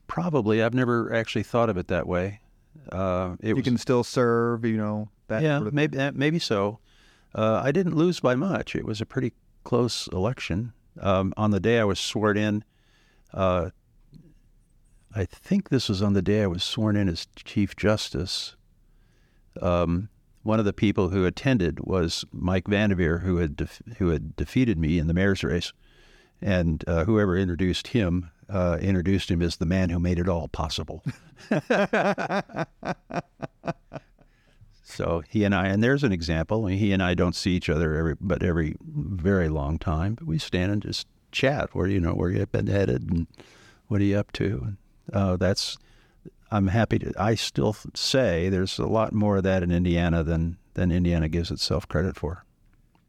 probably. 0.07 0.61
I've 0.61 0.74
never 0.74 1.13
actually 1.13 1.43
thought 1.43 1.70
of 1.70 1.78
it 1.78 1.88
that 1.88 2.07
way. 2.07 2.41
Uh, 2.92 3.36
it 3.42 3.50
You 3.50 3.56
was, 3.56 3.64
can 3.64 3.78
still 3.78 4.04
serve, 4.04 4.66
you 4.66 4.78
know. 4.78 5.10
That 5.28 5.42
yeah, 5.44 5.58
sort 5.58 5.68
of- 5.68 5.74
maybe 5.74 5.98
uh, 5.98 6.12
maybe 6.14 6.40
so. 6.40 6.80
Uh, 7.36 7.62
I 7.64 7.72
didn't 7.72 7.96
lose 7.96 8.20
by 8.20 8.36
much. 8.36 8.76
It 8.76 8.86
was 8.86 9.02
a 9.02 9.06
pretty 9.06 9.34
close 9.64 10.08
election. 10.08 10.74
Um, 11.00 11.34
on 11.38 11.52
the 11.52 11.60
day 11.60 11.80
I 11.80 11.84
was 11.84 12.00
sworn 12.00 12.38
in, 12.38 12.64
uh, 13.34 13.70
I 15.14 15.26
think 15.26 15.70
this 15.70 15.90
was 15.90 16.02
on 16.02 16.14
the 16.14 16.22
day 16.22 16.44
I 16.44 16.48
was 16.48 16.64
sworn 16.64 16.96
in 16.96 17.08
as 17.10 17.28
Chief 17.36 17.76
Justice. 17.76 18.56
Um, 19.62 20.10
one 20.44 20.60
of 20.60 20.66
the 20.66 20.74
people 20.74 21.10
who 21.10 21.26
attended 21.26 21.80
was 21.82 22.24
Mike 22.32 22.66
Vandeveer, 22.66 23.22
who 23.22 23.38
had 23.38 23.56
def- 23.58 23.82
who 23.98 24.10
had 24.10 24.36
defeated 24.36 24.78
me 24.78 24.98
in 24.98 25.08
the 25.08 25.14
mayor's 25.14 25.44
race, 25.44 25.74
and 26.42 26.84
uh, 26.88 27.06
whoever 27.06 27.36
introduced 27.38 27.88
him 27.88 28.30
uh, 28.50 28.78
introduced 28.82 29.30
him 29.30 29.41
as 29.41 29.58
the 29.58 29.66
man 29.66 29.89
who 29.89 30.00
made 30.00 30.20
it 30.20 30.30
all 30.30 30.48
possible. 30.48 31.04
So 34.98 35.22
he 35.30 35.43
and 35.43 35.54
I, 35.54 35.68
and 35.68 35.84
there's 35.84 36.04
an 36.04 36.12
example. 36.12 36.66
He 36.66 36.91
and 36.91 37.04
I 37.04 37.14
don't 37.14 37.36
see 37.36 37.52
each 37.52 37.70
other 37.70 37.93
every, 37.95 38.16
but 38.20 38.41
every 38.41 38.78
very 38.82 39.48
long 39.48 39.78
time. 39.78 40.16
But 40.16 40.26
we 40.26 40.39
stand 40.39 40.72
and 40.72 40.82
just 40.82 41.08
chat. 41.32 41.76
Where 41.76 41.86
you 41.88 42.00
know 42.00 42.14
where 42.14 42.32
you've 42.32 42.52
been 42.52 42.66
headed 42.66 43.04
and 43.12 43.28
what 43.89 44.02
are 44.02 44.06
you 44.06 44.18
up 44.18 44.32
to? 44.34 44.64
And 44.66 44.78
uh, 45.14 45.38
that's. 45.38 45.78
I'm 46.50 46.68
happy 46.68 46.98
to. 47.00 47.14
I 47.16 47.36
still 47.36 47.76
say 47.93 48.50
there's 48.50 48.80
a 48.80 48.88
lot 48.88 49.14
more 49.14 49.38
of 49.38 49.43
that 49.43 49.62
in 49.62 49.72
Indiana 49.72 50.24
than 50.24 50.58
than 50.74 50.91
Indiana 50.91 51.28
gives 51.28 51.52
itself 51.52 51.88
credit 51.88 52.16
for. 52.16 52.45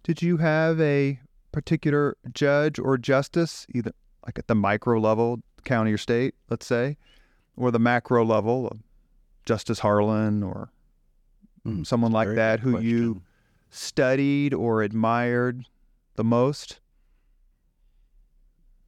Did 0.03 0.21
you 0.21 0.39
have 0.39 0.79
a 0.81 1.21
particular 1.53 2.17
judge 2.35 2.79
or 2.79 2.99
justice, 2.99 3.67
either 3.73 3.93
like 4.27 4.39
at 4.39 4.47
the 4.47 4.55
micro 4.55 4.99
level, 5.01 5.41
county 5.65 5.93
or 5.93 5.99
state, 5.99 6.35
let's 6.51 6.67
say, 6.67 6.97
or 7.57 7.71
the 7.71 7.79
macro 7.79 8.25
level, 8.25 8.77
Justice 9.47 9.81
Harlan 9.81 10.43
or 10.43 10.71
Hmm, 11.65 11.83
someone 11.83 12.13
like 12.13 12.35
that, 12.37 12.61
who 12.61 12.79
you 12.81 13.23
studied 13.71 14.55
or 14.55 14.83
admired 14.83 15.67
the 16.17 16.25
most? 16.25 16.81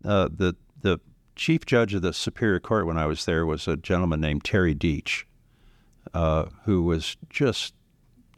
uh, 0.05 0.28
the 0.33 0.57
the 0.81 0.99
chief 1.37 1.64
judge 1.66 1.95
of 1.95 2.03
the 2.03 2.12
Superior 2.12 2.61
Court 2.61 2.87
when 2.87 2.99
I 2.99 3.07
was 3.07 3.24
there 3.24 3.45
was 3.47 3.66
a 3.68 3.76
gentleman 3.76 4.20
named 4.20 4.45
Terry 4.45 4.74
Deach, 4.74 5.24
uh, 6.14 6.47
who 6.64 6.83
was 6.83 7.16
just 7.28 7.74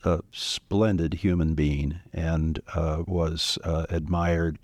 a 0.05 0.21
splendid 0.33 1.15
human 1.15 1.55
being 1.55 2.01
and 2.13 2.61
uh, 2.75 3.03
was 3.07 3.59
uh, 3.65 3.87
admired, 3.89 4.59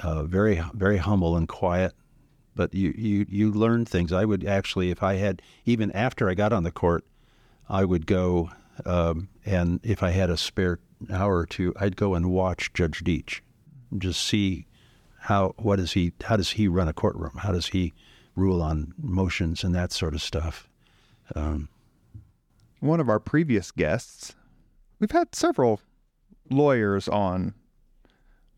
uh, 0.00 0.24
very 0.24 0.62
very 0.74 0.98
humble 0.98 1.36
and 1.36 1.48
quiet. 1.48 1.92
But 2.54 2.72
you, 2.74 2.94
you 2.96 3.26
you 3.28 3.52
learn 3.52 3.84
things. 3.84 4.12
I 4.12 4.24
would 4.24 4.44
actually, 4.44 4.90
if 4.90 5.02
I 5.02 5.14
had 5.16 5.42
even 5.66 5.92
after 5.92 6.30
I 6.30 6.34
got 6.34 6.52
on 6.52 6.62
the 6.62 6.70
court, 6.70 7.04
I 7.68 7.84
would 7.84 8.06
go 8.06 8.50
um, 8.84 9.28
and 9.44 9.80
if 9.82 10.02
I 10.02 10.10
had 10.10 10.30
a 10.30 10.36
spare 10.36 10.78
hour 11.10 11.36
or 11.38 11.46
two, 11.46 11.72
I'd 11.78 11.96
go 11.96 12.14
and 12.14 12.30
watch 12.30 12.72
Judge 12.72 13.02
Deach, 13.02 13.40
just 13.96 14.26
see 14.26 14.66
how 15.20 15.54
what 15.58 15.76
does 15.76 15.92
he 15.92 16.12
how 16.24 16.36
does 16.36 16.50
he 16.50 16.68
run 16.68 16.88
a 16.88 16.92
courtroom? 16.92 17.38
How 17.38 17.52
does 17.52 17.68
he 17.68 17.94
rule 18.34 18.62
on 18.62 18.92
motions 18.98 19.64
and 19.64 19.74
that 19.74 19.92
sort 19.92 20.14
of 20.14 20.22
stuff? 20.22 20.68
Um, 21.34 21.68
One 22.80 23.00
of 23.00 23.08
our 23.08 23.18
previous 23.18 23.70
guests, 23.70 24.34
we've 25.00 25.10
had 25.10 25.34
several 25.34 25.80
lawyers 26.50 27.08
on 27.08 27.54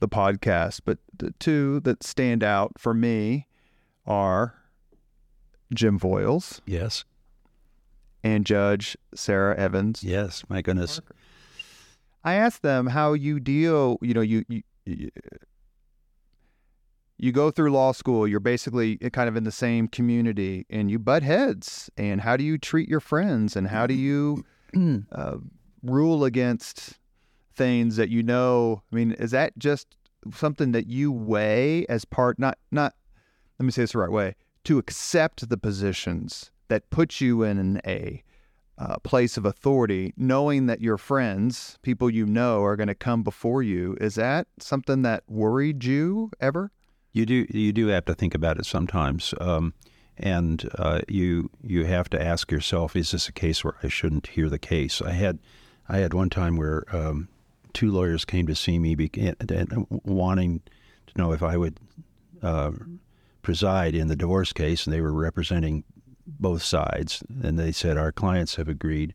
the 0.01 0.09
podcast, 0.09 0.81
but 0.85 0.99
the 1.17 1.33
two 1.39 1.81
that 1.81 2.03
stand 2.03 2.43
out 2.45 2.73
for 2.79 2.95
me 2.95 3.47
are 4.07 4.55
Jim 5.75 5.99
Voyles 5.99 6.61
yes, 6.67 7.05
and 8.23 8.47
Judge 8.47 8.97
Sarah 9.15 9.57
Evans. 9.57 10.03
yes. 10.03 10.43
My 10.49 10.63
goodness. 10.63 11.01
I 12.25 12.35
asked 12.35 12.63
them 12.63 12.87
how 12.87 13.13
you 13.13 13.41
deal. 13.41 13.99
You 14.03 14.15
know, 14.15 14.21
you 14.21 14.45
you 14.49 14.63
you, 14.85 15.11
you 17.17 17.33
go 17.33 17.51
through 17.51 17.73
law 17.73 17.93
school. 17.93 18.27
You're 18.27 18.41
basically 18.41 18.97
kind 18.97 19.29
of 19.29 19.37
in 19.37 19.45
the 19.45 19.53
same 19.53 19.89
community, 19.89 20.67
and 20.71 20.91
you 20.91 20.99
butt 20.99 21.23
heads. 21.23 21.91
And 21.97 22.21
how 22.21 22.37
do 22.37 22.45
you 22.45 22.59
treat 22.59 22.89
your 22.89 23.01
friends? 23.01 23.57
And 23.57 23.69
how 23.69 23.87
do 23.87 23.95
you 23.95 24.45
uh, 25.13 25.37
rule 25.83 26.25
against 26.25 26.98
things 27.59 27.97
that 27.97 28.09
you 28.09 28.23
know? 28.23 28.83
I 28.91 28.97
mean, 28.97 29.13
is 29.13 29.33
that 29.33 29.59
just 29.59 29.97
something 30.33 30.73
that 30.73 30.87
you 30.87 31.13
weigh 31.13 31.85
as 31.87 32.05
part? 32.07 32.39
Not 32.39 32.57
not. 32.71 32.95
Let 33.59 33.67
me 33.67 33.73
say 33.73 33.83
this 33.83 33.93
the 33.93 33.99
right 33.99 34.11
way. 34.11 34.37
To 34.65 34.79
accept 34.79 35.49
the 35.49 35.59
positions 35.59 36.51
that 36.69 36.89
put 36.91 37.21
you 37.21 37.43
in 37.43 37.81
A 37.87 38.23
uh, 38.79 38.97
place 38.99 39.37
of 39.37 39.45
authority, 39.45 40.15
knowing 40.17 40.67
that 40.67 40.81
your 40.81 40.97
friends, 40.97 41.79
people 41.83 42.09
you 42.09 42.25
know, 42.25 42.63
are 42.63 42.77
going 42.77 42.89
to 42.89 42.95
come 42.95 43.23
before 43.23 43.63
you. 43.63 43.97
Is 44.01 44.15
that 44.15 44.47
something 44.61 45.03
that 45.03 45.25
worried 45.29 45.85
you 45.85 46.31
ever? 46.41 46.71
You 47.13 47.27
do 47.27 47.47
you 47.51 47.73
do 47.73 47.89
have 47.89 48.05
to 48.05 48.15
think 48.15 48.35
about 48.35 48.59
it 48.59 48.67
sometimes, 48.67 49.35
um, 49.41 49.75
and 50.17 50.69
uh, 50.79 51.01
you 51.09 51.51
you 51.63 51.85
have 51.87 52.09
to 52.11 52.23
ask 52.23 52.53
yourself: 52.53 52.95
Is 52.95 53.11
this 53.11 53.29
a 53.29 53.33
case 53.33 53.65
where 53.65 53.75
I 53.83 53.89
shouldn't 53.89 54.29
hear 54.29 54.49
the 54.49 54.59
case? 54.59 55.03
I 55.03 55.13
had 55.13 55.41
I 55.89 55.99
had 55.99 56.15
one 56.15 56.31
time 56.31 56.57
where 56.57 56.85
um, 56.95 57.29
two 57.73 57.91
lawyers 57.91 58.25
came 58.25 58.47
to 58.47 58.55
see 58.55 58.79
me, 58.79 58.97
wanting 59.89 60.61
to 61.07 61.19
know 61.19 61.33
if 61.33 61.43
I 61.43 61.57
would 61.57 61.79
uh, 62.43 62.73
preside 63.43 63.95
in 63.95 64.09
the 64.09 64.17
divorce 64.17 64.53
case, 64.53 64.87
and 64.87 64.95
they 64.95 65.01
were 65.01 65.13
representing 65.13 65.85
both 66.27 66.63
sides, 66.63 67.23
and 67.43 67.59
they 67.59 67.73
said 67.73 67.97
our 67.97 68.13
clients 68.13 68.57
have 68.57 68.69
agreed. 68.69 69.15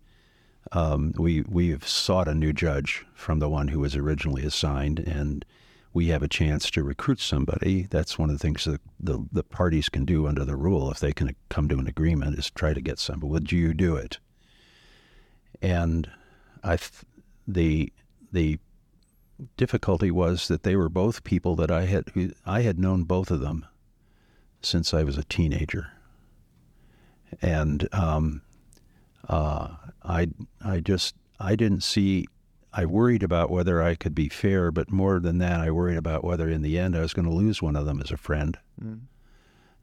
Um, 0.72 1.14
we 1.18 1.42
we 1.42 1.70
have 1.70 1.88
sought 1.88 2.28
a 2.28 2.34
new 2.34 2.54
judge 2.54 3.06
from 3.14 3.40
the 3.40 3.50
one 3.50 3.68
who 3.68 3.80
was 3.80 3.96
originally 3.96 4.46
assigned, 4.46 5.00
and 5.00 5.46
we 5.94 6.08
have 6.08 6.24
a 6.24 6.28
chance 6.28 6.72
to 6.72 6.84
recruit 6.84 7.20
somebody. 7.20 7.84
That's 7.84 8.18
one 8.18 8.30
of 8.30 8.36
the 8.36 8.40
things 8.40 8.64
that 8.66 8.82
the 9.00 9.24
the 9.32 9.44
parties 9.44 9.90
can 9.90 10.06
do 10.06 10.28
under 10.28 10.44
the 10.44 10.56
rule 10.56 10.90
if 10.90 11.00
they 11.00 11.14
can 11.14 11.36
come 11.50 11.68
to 11.70 11.78
an 11.78 11.88
agreement 11.88 12.40
is 12.40 12.50
try 12.50 12.74
to 12.74 12.82
get 12.82 12.98
somebody. 12.98 13.30
Would 13.30 13.52
you 13.52 13.74
do 13.74 13.96
it? 13.96 14.20
And 15.62 16.10
I, 16.64 16.78
the 17.48 17.94
the 18.34 18.60
difficulty 19.58 20.12
was 20.12 20.48
that 20.48 20.64
they 20.64 20.76
were 20.76 20.90
both 20.90 21.24
people 21.24 21.56
that 21.56 21.72
I 21.72 21.86
had 21.86 22.06
I 22.46 22.62
had 22.62 22.80
known 22.80 23.04
both 23.04 23.32
of 23.32 23.40
them 23.40 23.66
since 24.62 24.94
I 24.94 25.04
was 25.04 25.18
a 25.18 25.24
teenager, 25.24 25.92
and 27.42 27.88
um, 27.94 28.42
uh, 29.30 29.70
I 30.04 30.30
I 30.64 30.80
just 30.80 31.16
I 31.40 31.56
didn't 31.56 31.84
see. 31.84 32.28
I 32.76 32.86
worried 32.88 33.22
about 33.22 33.52
whether 33.52 33.84
I 33.84 33.94
could 33.94 34.16
be 34.16 34.30
fair, 34.30 34.72
but 34.72 34.92
more 34.92 35.20
than 35.20 35.38
that, 35.38 35.62
I 35.62 35.70
worried 35.70 35.98
about 35.98 36.24
whether 36.24 36.50
in 36.50 36.64
the 36.64 36.80
end 36.80 36.96
I 36.96 37.02
was 37.02 37.14
going 37.14 37.28
to 37.28 37.34
lose 37.34 37.62
one 37.62 37.76
of 37.76 37.86
them 37.86 38.02
as 38.02 38.10
a 38.10 38.18
friend. 38.18 38.58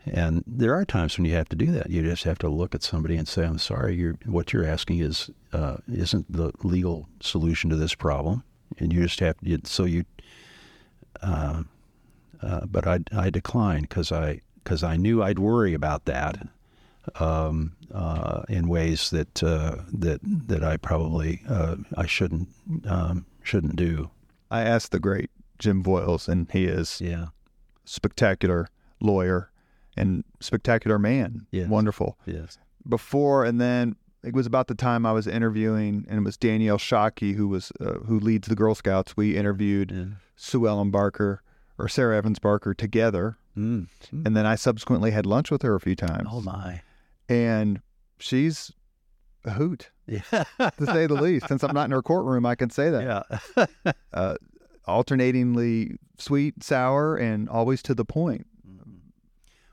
And 0.07 0.43
there 0.47 0.75
are 0.75 0.85
times 0.85 1.17
when 1.19 1.27
you 1.27 1.35
have 1.35 1.49
to 1.51 1.57
do 1.57 1.71
that. 1.73 1.91
You 1.91 2.03
just 2.03 2.25
have 2.25 2.39
to 2.39 2.49
look 2.49 2.75
at 2.75 2.83
somebody 2.83 3.17
and 3.17 3.29
say, 3.29 3.45
"I'm 3.45 3.59
sorry, 3.59 3.95
you're, 3.97 4.17
what 4.25 4.53
you're 4.53 4.65
asking 4.65 5.01
is 5.01 5.31
uh, 5.53 5.77
isn't 5.93 6.33
the 6.33 6.53
legal 6.63 7.09
solution 7.21 7.71
to 7.71 7.77
this 7.77 7.95
problem," 7.95 8.43
and 8.79 8.93
you 8.93 9.03
just 9.03 9.21
have 9.21 9.37
to. 9.39 9.61
So 9.65 9.85
you, 9.85 10.05
uh, 11.23 11.65
uh, 12.43 12.67
but 12.67 12.87
I 12.87 13.01
I 13.13 13.31
declined 13.31 13.89
because 13.89 14.11
I 14.11 14.41
because 14.65 14.83
I 14.83 14.97
knew 14.97 15.23
I'd 15.23 15.39
worry 15.39 15.75
about 15.75 16.07
that 16.07 16.49
um, 17.19 17.77
uh, 17.93 18.43
in 18.49 18.69
ways 18.69 19.11
that 19.11 19.43
uh, 19.43 19.77
that 19.93 20.21
that 20.23 20.65
I 20.65 20.77
probably 20.79 21.43
uh, 21.49 21.77
I 21.97 22.07
shouldn't 22.07 22.49
um, 22.87 23.27
shouldn't 23.43 23.77
do. 23.77 24.11
I 24.51 24.63
asked 24.63 24.93
the 24.93 24.99
great 25.01 25.31
Jim 25.59 25.83
Voyles, 25.83 26.27
and 26.29 26.51
he 26.51 26.65
is 26.65 27.01
Yeah. 27.01 27.27
spectacular 27.85 28.69
lawyer 29.01 29.51
and 29.97 30.25
spectacular 30.41 30.99
man. 30.99 31.47
Yes. 31.51 31.69
Wonderful. 31.69 32.19
Yes. 32.27 32.59
Before 32.89 33.45
and 33.45 33.61
then 33.61 33.97
it 34.23 34.35
was 34.35 34.47
about 34.47 34.67
the 34.69 34.75
time 34.75 35.07
I 35.07 35.13
was 35.13 35.27
interviewing, 35.27 36.05
and 36.09 36.19
it 36.19 36.23
was 36.25 36.37
Danielle 36.37 36.77
Shockey 36.79 37.35
who 37.35 37.49
was 37.49 37.73
uh, 37.81 37.95
who 38.07 38.21
leads 38.21 38.49
the 38.49 38.55
Girl 38.55 38.75
Scouts. 38.75 39.17
We 39.17 39.37
interviewed 39.37 39.91
Yeah. 39.91 40.05
Sue 40.37 40.67
Ellen 40.69 40.91
Barker 40.91 41.43
or 41.79 41.89
Sarah 41.89 42.17
Evans 42.17 42.39
Barker 42.39 42.75
together, 42.75 43.37
Mm. 43.57 43.89
and 44.13 44.37
then 44.37 44.47
I 44.47 44.55
subsequently 44.55 45.11
had 45.11 45.27
lunch 45.27 45.51
with 45.51 45.63
her 45.63 45.75
a 45.75 45.81
few 45.81 45.97
times. 45.97 46.29
Oh 46.31 46.41
my. 46.41 46.83
and 47.29 47.81
she's 48.19 48.73
a 49.45 49.53
hoot, 49.53 49.91
Yeah. 50.07 50.21
to 50.59 50.87
say 50.87 51.07
the 51.07 51.15
least. 51.21 51.49
Since 51.49 51.65
I'm 51.65 51.73
not 51.75 51.87
in 51.87 51.91
her 51.93 52.03
courtroom, 52.03 52.45
I 52.47 52.55
can 52.55 52.69
say 52.71 52.91
that. 52.91 53.27
yeah. 53.57 53.67
Uh, 54.13 54.35
alternatingly 54.87 55.97
sweet, 56.19 56.63
sour, 56.63 57.17
and 57.17 57.49
always 57.49 57.83
to 57.85 57.95
the 57.95 58.05
point. 58.05 58.47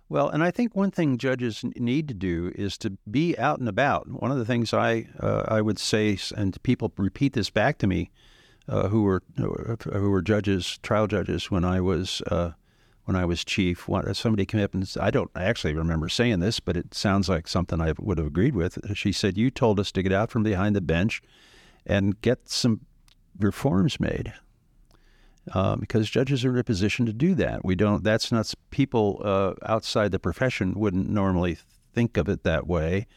Well, 0.10 0.30
and 0.30 0.42
I 0.42 0.52
think 0.52 0.74
one 0.74 0.92
thing 0.92 1.18
judges 1.18 1.66
need 1.76 2.08
to 2.08 2.14
do 2.14 2.54
is 2.56 2.78
to 2.80 2.92
be 3.10 3.38
out 3.38 3.60
and 3.60 3.68
about. 3.68 4.08
One 4.08 4.32
of 4.32 4.38
the 4.38 4.46
things 4.46 4.74
I 4.74 5.08
uh, 5.20 5.44
I 5.48 5.62
would 5.62 5.78
say, 5.78 6.18
and 6.36 6.62
people 6.64 6.94
repeat 6.98 7.34
this 7.34 7.50
back 7.50 7.78
to 7.80 7.88
me, 7.88 8.10
uh, 8.70 8.88
who 8.88 9.04
were 9.04 9.22
who 9.36 10.10
were 10.10 10.22
judges, 10.22 10.80
trial 10.82 11.08
judges, 11.08 11.52
when 11.52 11.66
I 11.66 11.82
was 11.82 12.22
uh, 12.32 12.52
when 13.04 13.18
I 13.18 13.26
was 13.26 13.44
chief. 13.44 13.90
Somebody 14.14 14.46
came 14.46 14.62
up 14.62 14.74
and 14.74 14.90
I 15.00 15.12
don't 15.12 15.32
actually 15.36 15.74
remember 15.74 16.08
saying 16.08 16.40
this, 16.40 16.62
but 16.62 16.78
it 16.78 16.94
sounds 16.94 17.28
like 17.28 17.48
something 17.48 17.82
I 17.82 17.94
would 18.00 18.18
have 18.18 18.28
agreed 18.28 18.56
with. 18.56 18.80
She 18.96 19.12
said, 19.12 19.38
"You 19.38 19.52
told 19.52 19.78
us 19.78 19.92
to 19.92 20.04
get 20.04 20.14
out 20.14 20.32
from 20.32 20.44
behind 20.44 20.74
the 20.74 20.82
bench 20.82 21.22
and 21.86 22.20
get 22.22 22.48
some 22.48 22.82
reforms 23.38 24.00
made." 24.00 24.34
Uh, 25.54 25.76
because 25.76 26.10
judges 26.10 26.44
are 26.46 26.52
in 26.52 26.58
a 26.58 26.64
position 26.64 27.06
to 27.06 27.14
do 27.14 27.36
that. 27.36 27.64
We 27.64 27.76
don't. 27.76 28.04
That's 28.04 28.32
not 28.32 28.54
people 28.70 29.22
uh, 29.24 29.54
outside 29.66 30.12
the 30.12 30.20
profession 30.20 30.74
wouldn't 30.76 31.10
normally 31.10 31.58
think 31.94 32.18
of 32.18 32.30
it 32.30 32.44
that 32.44 32.68
way, 32.68 33.08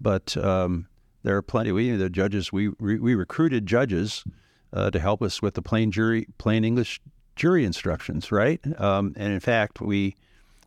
but 0.00 0.36
um, 0.36 0.86
there 1.22 1.36
are 1.36 1.42
plenty. 1.42 1.72
We 1.72 1.90
the 1.92 2.10
judges 2.10 2.52
we 2.52 2.68
we, 2.80 2.98
we 2.98 3.14
recruited 3.14 3.66
judges 3.66 4.24
uh, 4.72 4.90
to 4.90 4.98
help 4.98 5.22
us 5.22 5.42
with 5.42 5.54
the 5.54 5.62
plain 5.62 5.90
jury, 5.90 6.26
plain 6.38 6.64
English 6.64 7.00
jury 7.36 7.64
instructions, 7.64 8.30
right? 8.30 8.60
Um, 8.80 9.14
and 9.16 9.32
in 9.32 9.40
fact, 9.40 9.80
we 9.80 10.16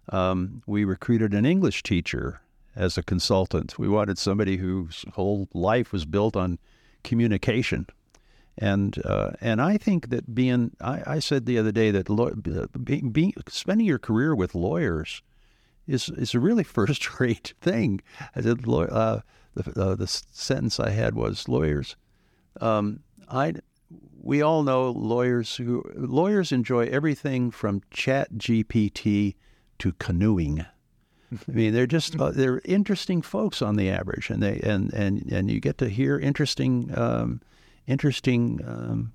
um, 0.09 0.61
we 0.65 0.85
recruited 0.85 1.33
an 1.33 1.45
English 1.45 1.83
teacher 1.83 2.41
as 2.75 2.97
a 2.97 3.03
consultant. 3.03 3.79
We 3.79 3.87
wanted 3.87 4.17
somebody 4.17 4.57
whose 4.57 5.05
whole 5.13 5.47
life 5.53 5.91
was 5.91 6.05
built 6.05 6.35
on 6.35 6.59
communication 7.03 7.87
and 8.57 8.97
uh, 9.05 9.31
and 9.41 9.61
I 9.61 9.77
think 9.77 10.09
that 10.09 10.33
being 10.33 10.71
I, 10.81 11.01
I 11.05 11.19
said 11.19 11.45
the 11.45 11.57
other 11.57 11.71
day 11.71 11.91
that 11.91 12.09
law, 12.09 12.31
being, 12.31 13.09
being 13.09 13.33
spending 13.49 13.85
your 13.85 13.99
career 13.99 14.33
with 14.33 14.55
lawyers 14.55 15.21
is 15.87 16.09
is 16.09 16.33
a 16.33 16.39
really 16.39 16.63
first 16.77 17.19
rate 17.19 17.53
thing. 17.61 18.01
I 18.35 18.41
said 18.41 18.67
uh, 18.67 19.19
the 19.53 19.81
uh, 19.81 19.95
the 19.95 20.07
sentence 20.07 20.79
I 20.79 20.91
had 20.91 21.15
was 21.15 21.49
lawyers. 21.49 21.95
Um, 22.61 23.01
I 23.29 23.55
we 24.21 24.41
all 24.41 24.63
know 24.63 24.89
lawyers 24.89 25.57
who 25.57 25.83
lawyers 25.95 26.51
enjoy 26.51 26.85
everything 26.85 27.51
from 27.51 27.81
Chat 27.91 28.33
GPT 28.33 29.35
to 29.79 29.93
canoeing. 29.93 30.65
I 31.31 31.51
mean, 31.51 31.73
they're 31.73 31.87
just 31.87 32.19
uh, 32.19 32.31
they're 32.31 32.61
interesting 32.63 33.21
folks 33.21 33.61
on 33.61 33.75
the 33.75 33.89
average, 33.89 34.29
and 34.29 34.41
they 34.41 34.59
and 34.61 34.93
and 34.93 35.29
and 35.31 35.51
you 35.51 35.59
get 35.59 35.77
to 35.79 35.89
hear 35.89 36.17
interesting. 36.17 36.91
Um, 36.97 37.41
interesting 37.87 38.61
um, 38.65 39.13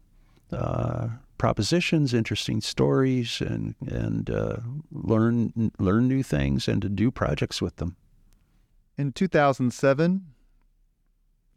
uh, 0.52 1.08
propositions, 1.38 2.12
interesting 2.14 2.60
stories, 2.60 3.40
and 3.40 3.74
and 3.86 4.30
uh, 4.30 4.56
learn 4.90 5.72
learn 5.78 6.08
new 6.08 6.22
things 6.22 6.68
and 6.68 6.82
to 6.82 6.88
do 6.88 7.10
projects 7.10 7.60
with 7.62 7.76
them. 7.76 7.96
In 8.98 9.12
2007, 9.12 10.26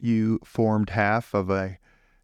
you 0.00 0.38
formed 0.44 0.90
half 0.90 1.34
of 1.34 1.50
a 1.50 1.78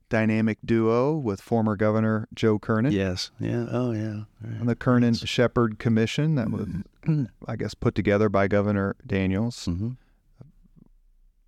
dynamic 0.09 0.59
duo 0.65 1.15
with 1.17 1.41
former 1.41 1.77
Governor 1.77 2.27
Joe 2.35 2.59
Kernan 2.59 2.91
Yes. 2.93 3.31
Yeah. 3.39 3.67
Oh, 3.71 3.93
yeah. 3.93 4.23
on 4.61 4.67
the 4.67 4.75
Kernan 4.75 5.15
Shepard 5.15 5.79
Commission 5.79 6.35
that 6.35 6.51
was, 6.51 6.67
I 7.47 7.57
guess, 7.57 7.75
put 7.75 7.95
together 7.95 8.29
by 8.29 8.49
Governor 8.49 8.97
Daniels. 9.07 9.67
hmm 9.67 9.91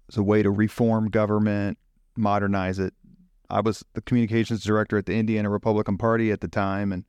It's 0.08 0.16
a 0.16 0.22
way 0.22 0.42
to 0.42 0.50
reform 0.50 1.08
government, 1.10 1.78
modernize 2.16 2.78
it. 2.78 2.94
I 3.52 3.60
was 3.60 3.84
the 3.92 4.00
communications 4.00 4.64
director 4.64 4.96
at 4.96 5.06
the 5.06 5.14
Indiana 5.14 5.50
Republican 5.50 5.98
Party 5.98 6.32
at 6.32 6.40
the 6.40 6.48
time 6.48 6.90
and 6.90 7.04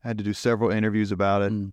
had 0.00 0.16
to 0.18 0.24
do 0.24 0.32
several 0.32 0.70
interviews 0.70 1.10
about 1.10 1.42
it. 1.42 1.52
Mm. 1.52 1.72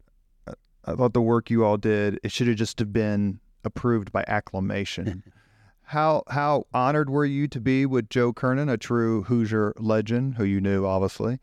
I 0.85 0.95
thought 0.95 1.13
the 1.13 1.21
work 1.21 1.51
you 1.51 1.63
all 1.63 1.77
did, 1.77 2.19
it 2.23 2.31
should 2.31 2.47
have 2.47 2.55
just 2.55 2.79
have 2.79 2.91
been 2.91 3.39
approved 3.63 4.11
by 4.11 4.23
acclamation. 4.27 5.23
how 5.83 6.23
how 6.29 6.65
honored 6.73 7.09
were 7.09 7.25
you 7.25 7.47
to 7.49 7.59
be 7.59 7.85
with 7.85 8.09
Joe 8.09 8.33
Kernan, 8.33 8.69
a 8.69 8.77
true 8.77 9.23
Hoosier 9.23 9.73
legend 9.77 10.35
who 10.35 10.43
you 10.43 10.59
knew 10.59 10.85
obviously? 10.85 11.39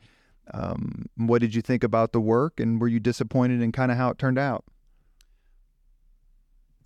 Um, 0.53 1.07
what 1.17 1.41
did 1.41 1.55
you 1.55 1.63
think 1.63 1.85
about 1.85 2.13
the 2.13 2.21
work, 2.21 2.59
and 2.59 2.81
were 2.81 2.89
you 2.89 3.01
disappointed 3.01 3.61
in 3.61 3.73
kind 3.73 3.93
of 3.93 3.99
how 3.99 4.11
it 4.11 4.19
turned 4.19 4.39
out? 4.39 4.65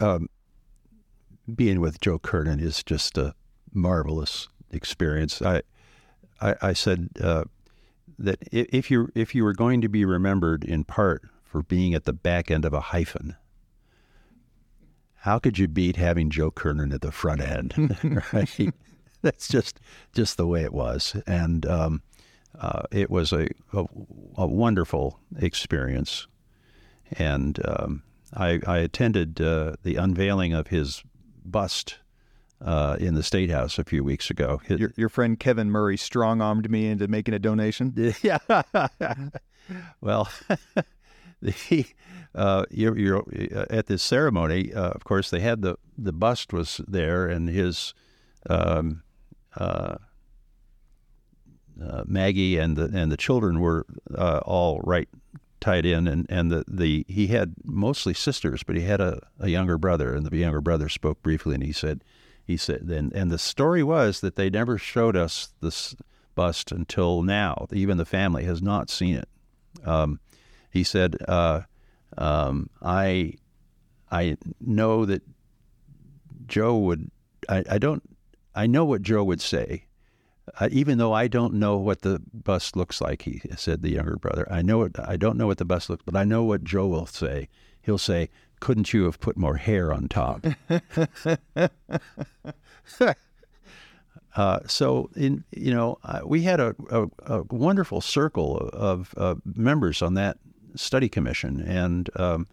Um, 0.00 0.28
being 1.54 1.80
with 1.80 2.00
Joe 2.00 2.18
Kernan 2.18 2.60
is 2.60 2.82
just 2.82 3.16
a 3.18 3.34
marvelous 3.72 4.48
experience. 4.70 5.42
I 5.42 5.62
I, 6.40 6.54
I 6.62 6.72
said 6.72 7.10
uh, 7.22 7.44
that 8.18 8.38
if 8.50 8.90
you 8.90 9.10
if 9.14 9.34
you 9.34 9.44
were 9.44 9.54
going 9.54 9.80
to 9.80 9.88
be 9.88 10.04
remembered 10.04 10.64
in 10.64 10.84
part 10.84 11.22
for 11.44 11.62
being 11.62 11.94
at 11.94 12.04
the 12.04 12.12
back 12.12 12.50
end 12.50 12.64
of 12.64 12.72
a 12.72 12.80
hyphen, 12.80 13.36
how 15.14 15.38
could 15.38 15.58
you 15.58 15.68
beat 15.68 15.96
having 15.96 16.30
Joe 16.30 16.50
Kernan 16.50 16.92
at 16.92 17.02
the 17.02 17.12
front 17.12 17.40
end? 17.40 17.96
right? 18.32 18.74
That's 19.22 19.48
just 19.48 19.80
just 20.12 20.36
the 20.36 20.46
way 20.46 20.62
it 20.64 20.72
was, 20.72 21.16
and 21.26 21.66
um, 21.66 22.02
uh, 22.58 22.82
it 22.90 23.10
was 23.10 23.32
a, 23.32 23.48
a 23.72 23.84
a 24.36 24.46
wonderful 24.46 25.20
experience. 25.38 26.26
And 27.18 27.58
um, 27.66 28.02
I, 28.34 28.60
I 28.66 28.78
attended 28.78 29.40
uh, 29.40 29.74
the 29.82 29.96
unveiling 29.96 30.52
of 30.52 30.68
his 30.68 31.02
bust 31.44 31.98
uh, 32.60 32.96
in 33.00 33.14
the 33.14 33.22
State 33.22 33.50
House 33.50 33.78
a 33.78 33.84
few 33.84 34.04
weeks 34.04 34.30
ago. 34.30 34.60
Your, 34.68 34.92
your 34.96 35.08
friend 35.08 35.38
Kevin 35.38 35.70
Murray 35.70 35.96
strong 35.96 36.40
armed 36.40 36.70
me 36.70 36.86
into 36.86 37.08
making 37.08 37.34
a 37.34 37.38
donation. 37.38 38.14
yeah. 38.22 38.38
well, 40.00 40.30
the 41.42 41.86
uh, 42.34 42.64
you're, 42.70 42.96
you're 42.96 43.24
uh, 43.54 43.66
at 43.70 43.86
this 43.86 44.02
ceremony. 44.02 44.72
Uh, 44.72 44.90
of 44.90 45.04
course, 45.04 45.30
they 45.30 45.40
had 45.40 45.62
the 45.62 45.76
the 45.98 46.12
bust 46.12 46.52
was 46.52 46.80
there, 46.86 47.26
and 47.26 47.48
his 47.48 47.94
um, 48.48 49.02
uh, 49.56 49.96
uh, 51.82 52.04
Maggie 52.06 52.58
and 52.58 52.76
the 52.76 52.90
and 52.94 53.10
the 53.10 53.16
children 53.16 53.60
were 53.60 53.86
uh, 54.16 54.40
all 54.44 54.80
right 54.84 55.08
tied 55.60 55.84
in, 55.84 56.06
and 56.06 56.26
and 56.28 56.50
the, 56.50 56.64
the 56.68 57.04
he 57.08 57.28
had 57.28 57.54
mostly 57.64 58.14
sisters, 58.14 58.62
but 58.62 58.76
he 58.76 58.82
had 58.82 59.00
a, 59.00 59.20
a 59.38 59.48
younger 59.48 59.78
brother, 59.78 60.14
and 60.14 60.26
the 60.26 60.36
younger 60.36 60.60
brother 60.60 60.88
spoke 60.88 61.22
briefly, 61.22 61.54
and 61.54 61.64
he 61.64 61.72
said. 61.72 62.02
He 62.50 62.56
said, 62.56 62.80
and, 62.80 63.12
and 63.12 63.30
the 63.30 63.38
story 63.38 63.84
was 63.84 64.22
that 64.22 64.34
they 64.34 64.50
never 64.50 64.76
showed 64.76 65.14
us 65.14 65.54
this 65.60 65.94
bust 66.34 66.72
until 66.72 67.22
now. 67.22 67.68
Even 67.72 67.96
the 67.96 68.04
family 68.04 68.42
has 68.42 68.60
not 68.60 68.90
seen 68.90 69.14
it. 69.14 69.28
Um, 69.86 70.18
he 70.68 70.82
said, 70.82 71.16
uh, 71.28 71.60
um, 72.18 72.68
"I, 72.82 73.34
I 74.10 74.36
know 74.60 75.04
that 75.04 75.22
Joe 76.48 76.76
would. 76.78 77.12
I, 77.48 77.62
I 77.70 77.78
don't. 77.78 78.02
I 78.52 78.66
know 78.66 78.84
what 78.84 79.02
Joe 79.02 79.22
would 79.22 79.40
say, 79.40 79.84
even 80.72 80.98
though 80.98 81.12
I 81.12 81.28
don't 81.28 81.54
know 81.54 81.76
what 81.76 82.02
the 82.02 82.20
bust 82.34 82.74
looks 82.74 83.00
like." 83.00 83.22
He 83.22 83.40
said, 83.56 83.82
the 83.82 83.92
younger 83.92 84.16
brother. 84.16 84.44
I 84.50 84.62
know 84.62 84.82
it. 84.82 84.96
I 84.98 85.16
don't 85.16 85.38
know 85.38 85.46
what 85.46 85.58
the 85.58 85.64
bust 85.64 85.88
looks, 85.88 86.02
but 86.04 86.16
I 86.16 86.24
know 86.24 86.42
what 86.42 86.64
Joe 86.64 86.88
will 86.88 87.06
say. 87.06 87.48
He'll 87.80 87.96
say, 87.96 88.28
"Couldn't 88.60 88.92
you 88.92 89.04
have 89.04 89.20
put 89.20 89.36
more 89.36 89.56
hair 89.56 89.92
on 89.92 90.08
top?" 90.08 90.46
Uh, 94.36 94.60
so, 94.66 95.10
in 95.16 95.44
you 95.50 95.74
know, 95.74 95.98
uh, 96.04 96.20
we 96.24 96.42
had 96.42 96.60
a, 96.60 96.74
a, 96.90 97.06
a 97.26 97.42
wonderful 97.50 98.00
circle 98.00 98.70
of, 98.72 99.12
uh, 99.16 99.34
members 99.44 100.02
on 100.02 100.14
that 100.14 100.38
study 100.76 101.08
commission, 101.08 101.60
and 101.60 102.10
um, 102.16 102.46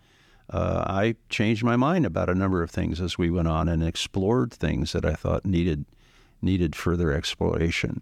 uh, 0.50 0.84
I 0.88 1.16
changed 1.30 1.64
my 1.64 1.76
mind 1.76 2.06
about 2.06 2.30
a 2.30 2.36
number 2.36 2.64
of 2.64 2.72
things 2.72 3.02
as 3.02 3.18
we 3.18 3.30
went 3.30 3.48
on 3.48 3.68
and 3.68 3.84
explored 3.84 4.54
things 4.54 4.94
that 4.94 5.06
I 5.06 5.14
thought 5.14 5.46
needed 5.46 5.86
needed 6.42 6.76
further 6.76 7.12
exploration. 7.12 8.02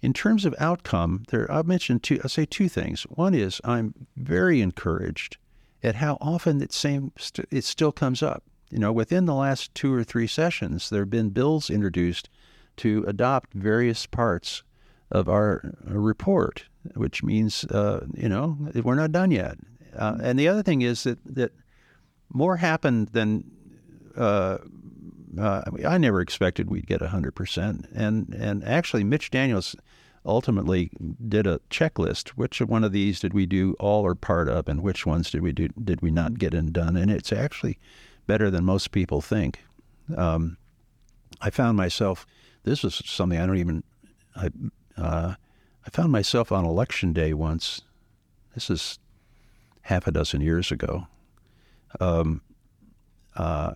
In 0.00 0.12
terms 0.12 0.44
of 0.44 0.54
outcome, 0.58 1.24
there 1.28 1.50
I 1.50 1.62
mentioned 1.62 2.02
two. 2.02 2.20
I 2.22 2.28
say 2.28 2.46
two 2.46 2.68
things. 2.68 3.02
One 3.04 3.34
is 3.34 3.60
I'm 3.64 3.94
very 4.16 4.60
encouraged 4.60 5.38
at 5.82 5.96
how 5.96 6.18
often 6.20 6.60
it 6.60 6.72
st- 6.72 7.48
it 7.50 7.64
still 7.64 7.92
comes 7.92 8.22
up. 8.22 8.42
You 8.70 8.78
know, 8.78 8.92
within 8.92 9.24
the 9.24 9.34
last 9.34 9.74
two 9.74 9.92
or 9.94 10.04
three 10.04 10.26
sessions, 10.26 10.90
there 10.90 11.02
have 11.02 11.10
been 11.10 11.30
bills 11.30 11.70
introduced 11.70 12.28
to 12.78 13.04
adopt 13.06 13.54
various 13.54 14.06
parts 14.06 14.62
of 15.10 15.28
our 15.28 15.74
uh, 15.88 15.98
report, 15.98 16.64
which 16.94 17.22
means, 17.22 17.64
uh, 17.64 18.06
you 18.14 18.28
know, 18.28 18.58
we're 18.74 18.94
not 18.94 19.12
done 19.12 19.30
yet. 19.30 19.56
Uh, 19.96 20.18
and 20.22 20.38
the 20.38 20.48
other 20.48 20.62
thing 20.62 20.82
is 20.82 21.04
that, 21.04 21.18
that 21.24 21.52
more 22.28 22.56
happened 22.56 23.08
than 23.08 23.50
uh, 24.16 24.58
uh, 25.38 25.62
I 25.86 25.98
never 25.98 26.20
expected 26.20 26.70
we'd 26.70 26.86
get 26.86 27.00
100%. 27.00 27.86
And, 27.94 28.34
and 28.34 28.64
actually, 28.64 29.04
Mitch 29.04 29.30
Daniels 29.30 29.76
ultimately 30.28 30.90
did 31.26 31.46
a 31.46 31.60
checklist. 31.70 32.30
Which 32.30 32.60
one 32.60 32.84
of 32.84 32.92
these 32.92 33.18
did 33.18 33.34
we 33.34 33.46
do 33.46 33.74
all 33.80 34.02
or 34.04 34.14
part 34.14 34.48
of, 34.48 34.68
and 34.68 34.82
which 34.82 35.06
ones 35.06 35.30
did 35.30 35.42
we 35.42 35.52
do 35.52 35.68
did 35.82 36.02
we 36.02 36.10
not 36.10 36.38
get 36.38 36.54
in 36.54 36.70
done? 36.70 36.96
And 36.96 37.10
it's 37.10 37.32
actually 37.32 37.78
better 38.26 38.50
than 38.50 38.64
most 38.64 38.92
people 38.92 39.20
think. 39.20 39.64
Um, 40.16 40.58
I 41.40 41.50
found 41.50 41.76
myself. 41.76 42.26
This 42.62 42.84
is 42.84 43.02
something 43.04 43.38
I 43.38 43.46
don't 43.46 43.58
even. 43.58 43.82
I 44.36 44.50
uh, 44.96 45.34
I 45.86 45.90
found 45.90 46.12
myself 46.12 46.52
on 46.52 46.64
election 46.64 47.12
day 47.12 47.32
once. 47.32 47.82
This 48.54 48.70
is 48.70 48.98
half 49.82 50.06
a 50.06 50.12
dozen 50.12 50.42
years 50.42 50.70
ago. 50.70 51.06
Um, 51.98 52.42
uh, 53.36 53.72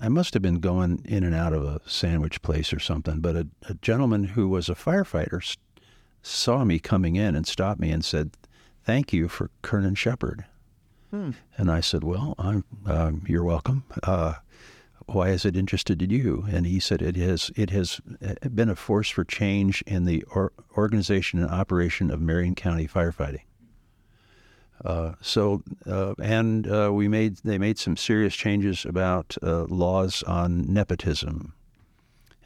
I 0.00 0.08
must 0.08 0.34
have 0.34 0.42
been 0.42 0.60
going 0.60 1.02
in 1.06 1.24
and 1.24 1.34
out 1.34 1.52
of 1.52 1.64
a 1.64 1.80
sandwich 1.86 2.42
place 2.42 2.72
or 2.72 2.78
something, 2.78 3.20
but 3.20 3.34
a, 3.34 3.48
a 3.68 3.74
gentleman 3.74 4.24
who 4.24 4.48
was 4.48 4.68
a 4.68 4.74
firefighter 4.74 5.42
saw 6.26 6.64
me 6.64 6.78
coming 6.78 7.16
in 7.16 7.34
and 7.34 7.46
stopped 7.46 7.80
me 7.80 7.90
and 7.90 8.04
said, 8.04 8.32
"Thank 8.84 9.12
you 9.12 9.28
for 9.28 9.50
Kernan 9.62 9.94
Shepard." 9.94 10.44
Hmm. 11.10 11.30
And 11.56 11.70
I 11.70 11.80
said, 11.80 12.02
"Well, 12.04 12.34
I'm, 12.38 12.64
um, 12.84 13.22
you're 13.26 13.44
welcome. 13.44 13.84
Uh, 14.02 14.34
why 15.06 15.28
is 15.28 15.44
it 15.44 15.56
interested 15.56 16.02
in 16.02 16.10
you?" 16.10 16.44
And 16.50 16.66
he 16.66 16.80
said, 16.80 17.00
"It 17.00 17.16
has 17.16 17.50
it 17.54 17.70
has 17.70 18.00
uh, 18.24 18.48
been 18.48 18.68
a 18.68 18.76
force 18.76 19.08
for 19.08 19.24
change 19.24 19.82
in 19.86 20.04
the 20.04 20.24
or- 20.34 20.52
organization 20.76 21.40
and 21.40 21.50
operation 21.50 22.10
of 22.10 22.20
Marion 22.20 22.54
County 22.54 22.88
firefighting." 22.88 23.42
Uh, 24.84 25.12
so, 25.20 25.62
uh, 25.86 26.14
and 26.20 26.70
uh, 26.70 26.90
we 26.92 27.08
made 27.08 27.36
they 27.38 27.58
made 27.58 27.78
some 27.78 27.96
serious 27.96 28.34
changes 28.34 28.84
about 28.84 29.36
uh, 29.42 29.64
laws 29.64 30.22
on 30.24 30.72
nepotism 30.72 31.54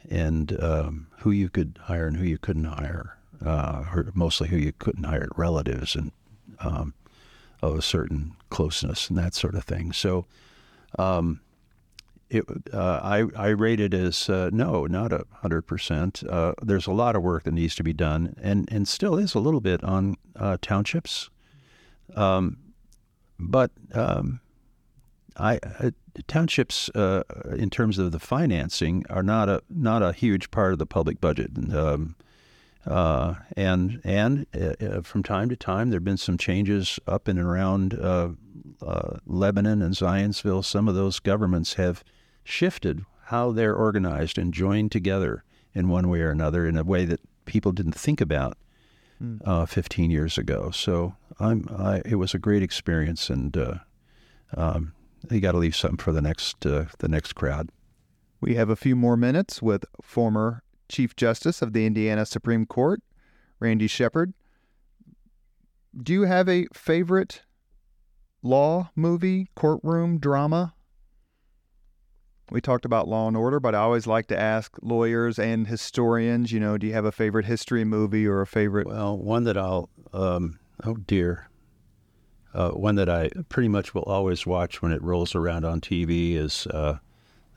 and 0.09 0.61
um, 0.61 1.07
who 1.19 1.31
you 1.31 1.49
could 1.49 1.77
hire 1.83 2.07
and 2.07 2.17
who 2.17 2.25
you 2.25 2.37
couldn't 2.37 2.65
hire, 2.65 3.17
uh, 3.45 3.83
mostly 4.13 4.49
who 4.49 4.57
you 4.57 4.73
couldn't 4.77 5.03
hire, 5.03 5.29
relatives 5.35 5.95
and 5.95 6.11
um, 6.59 6.93
of 7.61 7.77
a 7.77 7.81
certain 7.81 8.35
closeness 8.49 9.09
and 9.09 9.17
that 9.17 9.33
sort 9.33 9.55
of 9.55 9.63
thing. 9.63 9.91
So, 9.93 10.25
um, 10.97 11.41
it, 12.29 12.45
uh, 12.73 12.99
I, 13.03 13.25
I 13.35 13.47
rate 13.49 13.79
it 13.79 13.93
as 13.93 14.29
uh, 14.29 14.49
no, 14.53 14.85
not 14.85 15.11
a 15.11 15.25
hundred 15.41 15.63
percent. 15.63 16.23
There's 16.61 16.87
a 16.87 16.93
lot 16.93 17.15
of 17.15 17.23
work 17.23 17.43
that 17.43 17.53
needs 17.53 17.75
to 17.75 17.83
be 17.83 17.93
done, 17.93 18.35
and 18.41 18.71
and 18.71 18.87
still 18.87 19.17
is 19.17 19.35
a 19.35 19.39
little 19.39 19.59
bit 19.59 19.83
on 19.83 20.15
townships. 20.61 21.29
Um, 22.15 22.57
but 23.37 23.71
um, 23.93 24.39
I, 25.37 25.59
uh, 25.79 25.91
townships, 26.27 26.89
uh, 26.89 27.23
in 27.55 27.69
terms 27.69 27.97
of 27.97 28.11
the 28.11 28.19
financing, 28.19 29.05
are 29.09 29.23
not 29.23 29.49
a 29.49 29.61
not 29.69 30.03
a 30.03 30.13
huge 30.13 30.51
part 30.51 30.73
of 30.73 30.79
the 30.79 30.85
public 30.85 31.19
budget. 31.19 31.51
Um, 31.73 32.15
uh, 32.85 33.35
and 33.55 34.01
and 34.03 34.45
uh, 34.53 35.01
from 35.01 35.23
time 35.23 35.49
to 35.49 35.55
time, 35.55 35.89
there 35.89 35.97
have 35.97 36.03
been 36.03 36.17
some 36.17 36.37
changes 36.37 36.99
up 37.07 37.27
and 37.27 37.39
around 37.39 37.93
uh, 37.93 38.29
uh, 38.81 39.17
Lebanon 39.25 39.81
and 39.81 39.93
Zionsville. 39.93 40.65
Some 40.65 40.87
of 40.87 40.95
those 40.95 41.19
governments 41.19 41.75
have 41.75 42.03
shifted 42.43 43.05
how 43.25 43.51
they're 43.51 43.75
organized 43.75 44.37
and 44.37 44.53
joined 44.53 44.91
together 44.91 45.43
in 45.73 45.89
one 45.89 46.09
way 46.09 46.21
or 46.21 46.31
another 46.31 46.67
in 46.67 46.75
a 46.75 46.83
way 46.83 47.05
that 47.05 47.21
people 47.45 47.71
didn't 47.71 47.93
think 47.93 48.19
about 48.19 48.57
uh, 49.45 49.65
15 49.65 50.11
years 50.11 50.37
ago. 50.37 50.71
So 50.71 51.15
I'm, 51.39 51.67
I, 51.75 52.01
it 52.05 52.15
was 52.15 52.33
a 52.33 52.39
great 52.39 52.63
experience, 52.63 53.29
and 53.29 53.55
uh, 53.55 53.75
um, 54.55 54.93
you 55.29 55.39
got 55.39 55.51
to 55.51 55.57
leave 55.57 55.75
something 55.75 55.97
for 55.97 56.11
the 56.11 56.21
next 56.21 56.65
uh, 56.65 56.85
the 56.99 57.07
next 57.07 57.33
crowd. 57.33 57.69
We 58.39 58.55
have 58.55 58.69
a 58.69 58.75
few 58.75 58.95
more 58.95 59.15
minutes 59.15 59.61
with 59.61 59.85
former 60.01 60.63
Chief 60.91 61.15
Justice 61.15 61.61
of 61.61 61.73
the 61.73 61.85
Indiana 61.85 62.25
Supreme 62.25 62.65
Court, 62.65 63.01
Randy 63.59 63.87
Shepard. 63.87 64.33
Do 65.97 66.13
you 66.13 66.23
have 66.23 66.47
a 66.47 66.67
favorite 66.73 67.41
law 68.43 68.91
movie, 68.95 69.47
courtroom 69.55 70.19
drama? 70.19 70.73
We 72.51 72.59
talked 72.59 72.83
about 72.83 73.07
Law 73.07 73.29
and 73.29 73.37
Order, 73.37 73.61
but 73.61 73.73
I 73.73 73.79
always 73.79 74.07
like 74.07 74.27
to 74.27 74.37
ask 74.37 74.75
lawyers 74.81 75.39
and 75.39 75.67
historians, 75.67 76.51
you 76.51 76.59
know, 76.59 76.77
do 76.77 76.85
you 76.85 76.93
have 76.93 77.05
a 77.05 77.11
favorite 77.11 77.45
history 77.45 77.85
movie 77.85 78.27
or 78.27 78.41
a 78.41 78.47
favorite? 78.47 78.87
Well, 78.87 79.17
one 79.17 79.45
that 79.45 79.57
I'll, 79.57 79.89
um, 80.11 80.59
oh 80.83 80.95
dear, 80.95 81.49
uh, 82.53 82.71
one 82.71 82.95
that 82.95 83.07
I 83.07 83.29
pretty 83.47 83.69
much 83.69 83.93
will 83.95 84.03
always 84.03 84.45
watch 84.45 84.81
when 84.81 84.91
it 84.91 85.01
rolls 85.01 85.33
around 85.33 85.63
on 85.63 85.79
TV 85.79 86.35
is 86.35 86.67
uh, 86.67 86.97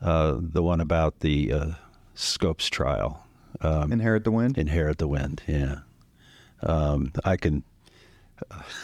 uh, 0.01 0.37
the 0.39 0.63
one 0.63 0.81
about 0.81 1.21
the 1.21 1.53
uh, 1.53 1.71
Scopes 2.15 2.69
trial. 2.69 3.24
Um, 3.61 3.93
Inherit 3.93 4.25
the 4.25 4.31
Wind? 4.31 4.59
Inherit 4.59 4.99
the 4.99 5.09
Wind, 5.09 5.43
yeah. 5.47 5.81
Um, 6.63 7.13
I 7.25 7.37
can, 7.37 7.63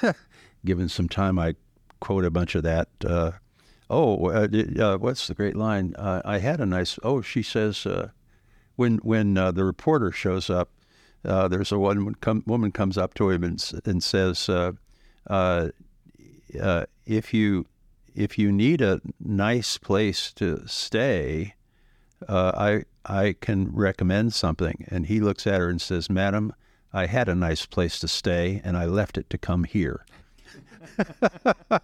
given 0.65 0.89
some 0.89 1.09
time, 1.09 1.39
I 1.39 1.55
quote 2.01 2.25
a 2.25 2.31
bunch 2.31 2.55
of 2.55 2.63
that 2.63 2.89
uh, 3.05 3.33
oh, 3.91 4.31
uh, 4.31 4.49
uh, 4.79 4.97
what's 4.97 5.27
the 5.27 5.35
great 5.35 5.57
line? 5.57 5.95
Uh, 5.99 6.23
I 6.25 6.39
had 6.39 6.61
a 6.61 6.67
nice. 6.67 6.99
Oh, 7.03 7.21
she 7.21 7.43
says 7.43 7.85
uh, 7.85 8.11
when 8.77 8.99
when 8.99 9.37
uh, 9.37 9.51
the 9.51 9.65
reporter 9.65 10.13
shows 10.13 10.49
up, 10.49 10.71
uh, 11.25 11.49
there's 11.49 11.73
a 11.73 11.79
one 11.79 12.15
come, 12.15 12.45
woman 12.47 12.73
comes 12.73 12.97
up 12.97 13.13
to 13.15 13.31
him 13.31 13.45
and 13.45 13.63
and 13.85 14.03
says, 14.03 14.49
if 17.07 17.35
you 17.35 17.67
if 18.15 18.39
you 18.39 18.53
need 18.53 18.81
a 18.81 19.01
nice 19.19 19.77
place 19.77 20.33
to 20.35 20.63
stay, 20.67 21.55
Uh, 22.29 22.53
I 22.55 22.85
I 23.05 23.35
can 23.41 23.71
recommend 23.75 24.35
something. 24.35 24.85
And 24.89 25.07
he 25.07 25.21
looks 25.21 25.47
at 25.47 25.61
her 25.61 25.69
and 25.69 25.81
says, 25.81 26.11
Madam, 26.11 26.53
I 26.93 27.07
had 27.07 27.29
a 27.29 27.35
nice 27.35 27.67
place 27.67 27.99
to 28.01 28.09
stay, 28.09 28.61
and 28.65 28.77
I 28.77 28.85
left 28.85 29.17
it 29.17 29.31
to 29.31 29.39
come 29.39 29.65
here. 29.65 30.05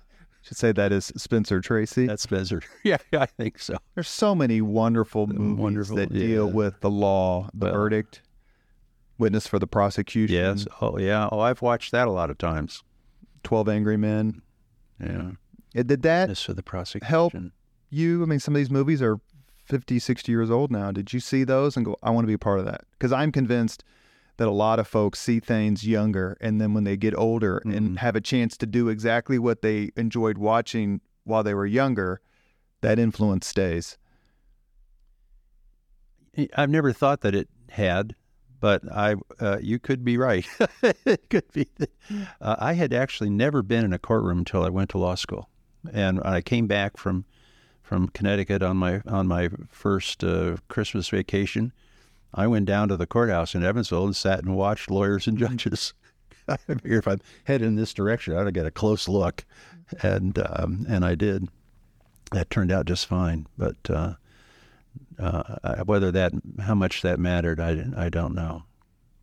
should 0.47 0.57
say 0.57 0.71
that 0.73 0.93
is 0.93 1.13
Spencer 1.17 1.61
Tracy. 1.61 2.07
That's 2.07 2.23
Spencer. 2.23 2.63
Yeah, 2.85 2.99
I 3.13 3.27
think 3.27 3.59
so. 3.59 3.79
There's 3.95 4.09
so 4.09 4.35
many 4.35 4.61
wonderful 4.61 5.27
movies 5.27 5.61
wonderful, 5.61 5.97
that 5.97 6.13
yeah. 6.13 6.27
deal 6.27 6.47
with 6.51 6.81
the 6.81 6.91
law, 6.91 7.49
the 7.53 7.67
well, 7.67 7.75
verdict, 7.75 8.23
witness 9.19 9.49
for 9.49 9.59
the 9.59 9.67
prosecution. 9.67 10.37
Yes. 10.37 10.67
Oh, 10.81 10.99
yeah. 10.99 11.29
Oh, 11.33 11.41
I've 11.41 11.63
watched 11.63 11.91
that 11.93 12.07
a 12.07 12.13
lot 12.13 12.31
of 12.31 12.39
times. 12.39 12.85
Twelve 13.43 13.69
Angry 13.69 13.97
Men. 13.97 14.41
Yeah. 15.01 15.33
It, 15.75 15.89
did 15.89 16.03
that 16.03 16.23
witness 16.23 16.43
for 16.45 16.55
the 16.55 16.63
prosecution 16.63 17.09
help 17.09 17.33
you? 17.91 18.23
I 18.23 18.27
mean, 18.27 18.39
some 18.39 18.55
of 18.55 18.59
these 18.59 18.71
movies 18.71 19.03
are 19.03 19.19
50, 19.67 19.99
60 19.99 20.33
years 20.33 20.51
old 20.51 20.71
now. 20.71 20.91
Did 20.91 21.13
you 21.13 21.21
see 21.21 21.45
those 21.45 21.77
and 21.77 21.85
go, 21.85 21.97
I 22.03 22.11
want 22.11 22.25
to 22.25 22.29
be 22.29 22.35
a 22.35 22.39
part 22.39 22.59
of 22.59 22.65
that? 22.67 22.83
Because 22.93 23.13
I'm 23.13 23.33
convinced– 23.33 23.85
that 24.37 24.49
a 24.49 24.53
lot 24.53 24.79
of 24.79 24.87
folks 24.87 25.19
see 25.19 25.41
things 25.41 25.87
younger 25.87 26.37
and 26.41 26.61
then 26.61 26.75
when 26.75 26.85
they 26.85 26.97
get 26.97 27.17
older 27.17 27.61
mm-hmm. 27.65 27.77
and 27.77 27.99
have 27.99 28.17
a 28.17 28.21
chance 28.21 28.57
to 28.59 28.67
do 28.67 28.89
exactly 28.89 29.39
what 29.39 29.63
they 29.63 29.91
enjoyed 29.97 30.39
watching 30.39 31.01
while 31.25 31.43
they 31.43 31.55
were 31.55 31.67
younger, 31.67 32.21
that 32.83 32.99
influence 32.99 33.47
stays. 33.47 33.99
I've 36.55 36.71
never 36.71 36.93
thought 36.93 37.23
that 37.23 37.35
it 37.35 37.49
had, 37.71 38.15
but 38.61 38.83
I 38.93 39.17
uh, 39.41 39.59
you 39.61 39.79
could 39.79 40.05
be 40.05 40.19
right. 40.19 40.47
it 40.83 41.31
could 41.31 41.51
be. 41.53 41.67
Uh, 42.43 42.57
I 42.59 42.75
had 42.75 42.93
actually 42.93 43.31
never 43.31 43.63
been 43.63 43.87
in 43.87 43.95
a 43.95 43.99
courtroom 43.99 44.39
until 44.39 44.63
I 44.63 44.69
went 44.69 44.91
to 44.91 44.99
law 44.99 45.15
school, 45.15 45.49
and 45.91 46.21
I 46.23 46.43
came 46.43 46.67
back 46.67 46.99
from 46.99 47.25
from 47.87 48.09
Connecticut 48.09 48.63
on 48.63 48.77
my 48.77 49.01
on 49.07 49.27
my 49.27 49.49
first 49.71 50.25
uh, 50.25 50.57
Christmas 50.69 51.09
vacation 51.09 51.73
I 52.37 52.47
went 52.47 52.67
down 52.67 52.89
to 52.89 52.97
the 52.97 53.07
courthouse 53.07 53.55
in 53.55 53.65
Evansville 53.65 54.05
and 54.05 54.15
sat 54.15 54.41
and 54.41 54.55
watched 54.55 54.91
lawyers 54.91 55.27
and 55.27 55.39
judges. 55.39 55.95
I 56.49 56.57
figured 56.59 56.99
if 56.99 57.09
I'm 57.09 57.21
heading 57.45 57.69
in 57.69 57.77
this 57.77 57.95
direction, 57.95 58.35
I 58.35 58.41
ought 58.41 58.45
to 58.45 58.53
get 58.53 58.67
a 58.67 58.71
close 58.71 59.09
look, 59.09 59.45
and 60.03 60.39
um, 60.39 60.87
and 60.89 61.05
I 61.05 61.15
did. 61.15 61.49
That 62.33 62.51
turned 62.51 62.71
out 62.71 62.87
just 62.87 63.07
fine, 63.07 63.47
but 63.57 63.77
uh, 63.89 64.15
uh, 65.19 65.85
whether 65.85 66.13
that 66.13 66.33
how 66.61 66.75
much 66.75 67.03
that 67.03 67.19
mattered, 67.19 67.59
I 67.59 67.87
I 67.97 68.09
don't 68.11 68.35
know. 68.35 68.65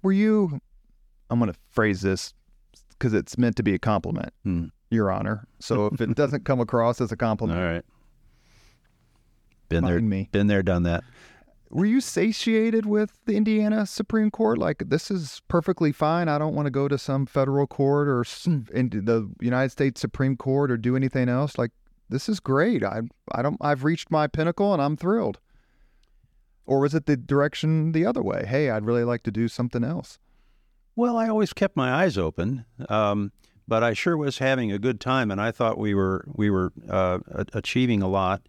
Were 0.01 0.11
you? 0.11 0.59
I'm 1.29 1.39
going 1.39 1.51
to 1.51 1.57
phrase 1.71 2.01
this 2.01 2.33
because 2.89 3.13
it's 3.13 3.37
meant 3.37 3.55
to 3.57 3.63
be 3.63 3.73
a 3.73 3.79
compliment, 3.79 4.33
hmm. 4.43 4.65
Your 4.89 5.11
Honor. 5.11 5.47
So 5.59 5.87
if 5.87 6.01
it 6.01 6.13
doesn't 6.15 6.45
come 6.45 6.59
across 6.59 6.99
as 6.99 7.11
a 7.11 7.17
compliment, 7.17 7.59
all 7.59 7.65
right. 7.65 7.85
Been 9.73 9.85
there, 9.85 10.01
me. 10.01 10.29
been 10.31 10.47
there, 10.47 10.63
done 10.63 10.83
that 10.83 11.03
were 11.73 11.85
you 11.85 11.99
satiated 11.99 12.85
with 12.85 13.17
the 13.25 13.35
Indiana 13.35 13.87
Supreme 13.87 14.29
Court? 14.29 14.59
Like, 14.59 14.83
this 14.87 15.09
is 15.09 15.41
perfectly 15.47 15.91
fine. 15.91 16.29
I 16.29 16.37
don't 16.37 16.53
want 16.53 16.67
to 16.67 16.71
go 16.71 16.87
to 16.87 16.99
some 16.99 17.25
federal 17.25 17.65
court 17.65 18.07
or 18.07 18.23
into 18.73 19.01
the 19.01 19.29
United 19.41 19.71
States 19.71 19.99
Supreme 19.99 20.37
Court 20.37 20.69
or 20.69 20.77
do 20.77 20.95
anything 20.95 21.29
else. 21.29 21.57
Like, 21.57 21.71
this 22.09 22.29
is 22.29 22.39
great. 22.39 22.83
I, 22.83 23.01
I 23.31 23.41
don't. 23.41 23.57
I've 23.59 23.83
reached 23.83 24.11
my 24.11 24.27
pinnacle 24.27 24.71
and 24.71 24.81
I'm 24.81 24.95
thrilled. 24.95 25.39
Or 26.65 26.79
was 26.79 26.93
it 26.93 27.07
the 27.07 27.17
direction 27.17 27.91
the 27.91 28.05
other 28.05 28.21
way? 28.21 28.45
Hey, 28.47 28.69
I'd 28.69 28.85
really 28.85 29.03
like 29.03 29.23
to 29.23 29.31
do 29.31 29.47
something 29.47 29.83
else. 29.83 30.19
Well, 30.95 31.17
I 31.17 31.27
always 31.27 31.53
kept 31.53 31.75
my 31.75 31.91
eyes 31.91 32.19
open, 32.19 32.65
um, 32.87 33.31
but 33.67 33.83
I 33.83 33.93
sure 33.93 34.15
was 34.15 34.37
having 34.37 34.71
a 34.71 34.77
good 34.77 35.01
time, 35.01 35.31
and 35.31 35.41
I 35.41 35.49
thought 35.49 35.79
we 35.79 35.95
were 35.95 36.23
we 36.27 36.51
were 36.51 36.71
uh, 36.87 37.19
achieving 37.53 38.03
a 38.03 38.07
lot 38.07 38.43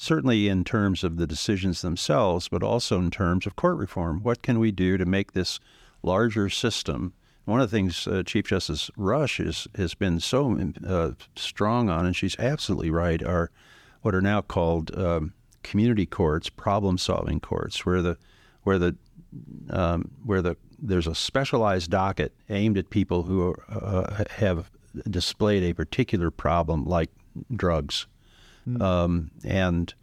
certainly 0.00 0.48
in 0.48 0.64
terms 0.64 1.04
of 1.04 1.18
the 1.18 1.26
decisions 1.26 1.82
themselves, 1.82 2.48
but 2.48 2.62
also 2.62 2.98
in 2.98 3.10
terms 3.10 3.46
of 3.46 3.54
court 3.54 3.76
reform. 3.76 4.22
What 4.22 4.40
can 4.40 4.58
we 4.58 4.72
do 4.72 4.96
to 4.96 5.04
make 5.04 5.32
this 5.32 5.60
larger 6.02 6.48
system? 6.48 7.12
One 7.44 7.60
of 7.60 7.70
the 7.70 7.76
things 7.76 8.06
uh, 8.06 8.22
Chief 8.24 8.46
Justice 8.46 8.90
Rush 8.96 9.38
is, 9.38 9.68
has 9.74 9.92
been 9.92 10.18
so 10.18 10.58
uh, 10.86 11.10
strong 11.36 11.90
on, 11.90 12.06
and 12.06 12.16
she's 12.16 12.34
absolutely 12.38 12.90
right, 12.90 13.22
are 13.22 13.50
what 14.00 14.14
are 14.14 14.22
now 14.22 14.40
called 14.40 14.96
um, 14.96 15.34
community 15.62 16.06
courts, 16.06 16.48
problem-solving 16.48 17.40
courts, 17.40 17.84
where 17.84 18.00
the 18.00 18.16
where 18.62 18.78
the 18.78 18.96
um, 19.68 20.10
where 20.24 20.40
the 20.40 20.56
there's 20.78 21.06
a 21.06 21.14
specialized 21.14 21.90
docket 21.90 22.34
aimed 22.48 22.78
at 22.78 22.88
people 22.88 23.24
who 23.24 23.54
uh, 23.68 24.24
have 24.36 24.70
displayed 25.10 25.62
a 25.62 25.74
particular 25.74 26.30
problem, 26.30 26.86
like 26.86 27.10
drugs, 27.54 28.06
mm. 28.78 28.82
um, 28.82 29.30
and 29.44 29.94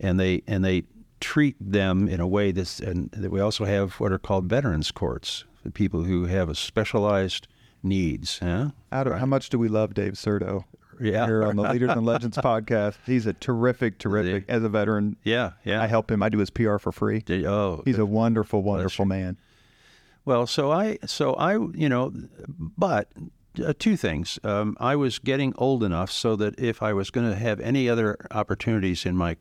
and 0.00 0.18
they 0.18 0.42
and 0.46 0.64
they 0.64 0.84
treat 1.20 1.56
them 1.58 2.08
in 2.08 2.20
a 2.20 2.26
way 2.26 2.52
that's 2.52 2.80
and 2.80 3.10
that 3.12 3.30
we 3.30 3.40
also 3.40 3.64
have 3.64 3.94
what 3.94 4.12
are 4.12 4.18
called 4.18 4.46
veterans 4.46 4.90
courts, 4.90 5.44
for 5.62 5.70
people 5.70 6.04
who 6.04 6.26
have 6.26 6.48
a 6.48 6.54
specialized 6.54 7.48
needs. 7.82 8.38
Huh? 8.38 8.70
How, 8.92 9.04
do, 9.04 9.12
how 9.12 9.26
much 9.26 9.48
do 9.48 9.58
we 9.58 9.68
love 9.68 9.94
Dave 9.94 10.14
Serto? 10.14 10.64
Yeah. 11.00 11.26
Here 11.26 11.44
on 11.44 11.56
the 11.56 11.62
Leaders 11.72 11.90
and 11.90 12.06
Legends 12.06 12.36
podcast. 12.36 12.96
He's 13.06 13.26
a 13.26 13.32
terrific, 13.32 13.98
terrific, 13.98 14.44
as 14.48 14.62
a 14.62 14.68
veteran. 14.68 15.16
Yeah, 15.24 15.52
yeah. 15.64 15.82
I 15.82 15.86
help 15.86 16.10
him. 16.10 16.22
I 16.22 16.28
do 16.28 16.38
his 16.38 16.50
PR 16.50 16.78
for 16.78 16.92
free. 16.92 17.24
Oh, 17.46 17.82
he's 17.84 17.98
a 17.98 18.06
wonderful, 18.06 18.62
wonderful 18.62 19.04
man. 19.04 19.36
Well, 20.24 20.46
so 20.46 20.70
I, 20.70 20.98
so 21.04 21.34
I, 21.34 21.54
you 21.54 21.88
know, 21.88 22.12
but 22.48 23.08
uh, 23.62 23.72
two 23.78 23.96
things. 23.96 24.38
Um, 24.44 24.76
I 24.80 24.96
was 24.96 25.18
getting 25.18 25.54
old 25.56 25.82
enough 25.82 26.10
so 26.10 26.36
that 26.36 26.58
if 26.58 26.82
I 26.82 26.92
was 26.92 27.10
going 27.10 27.30
to 27.30 27.36
have 27.36 27.60
any 27.60 27.88
other 27.88 28.16
opportunities 28.30 29.06
in 29.06 29.16
my 29.16 29.36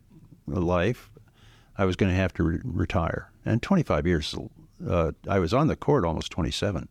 life, 0.47 1.09
I 1.77 1.85
was 1.85 1.95
going 1.95 2.11
to 2.11 2.15
have 2.15 2.33
to 2.35 2.43
re- 2.43 2.59
retire. 2.63 3.31
And 3.45 3.61
25 3.61 4.07
years, 4.07 4.35
uh, 4.87 5.11
I 5.27 5.39
was 5.39 5.53
on 5.53 5.67
the 5.67 5.75
court 5.75 6.05
almost 6.05 6.31
27. 6.31 6.87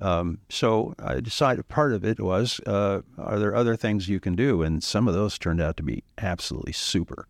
Um, 0.00 0.38
so 0.48 0.94
I 0.98 1.20
decided 1.20 1.68
part 1.68 1.92
of 1.92 2.04
it 2.04 2.20
was, 2.20 2.60
uh, 2.66 3.02
are 3.18 3.38
there 3.38 3.54
other 3.54 3.76
things 3.76 4.08
you 4.08 4.20
can 4.20 4.34
do? 4.34 4.62
And 4.62 4.82
some 4.82 5.06
of 5.06 5.14
those 5.14 5.38
turned 5.38 5.60
out 5.60 5.76
to 5.76 5.82
be 5.82 6.02
absolutely 6.18 6.72
super. 6.72 7.28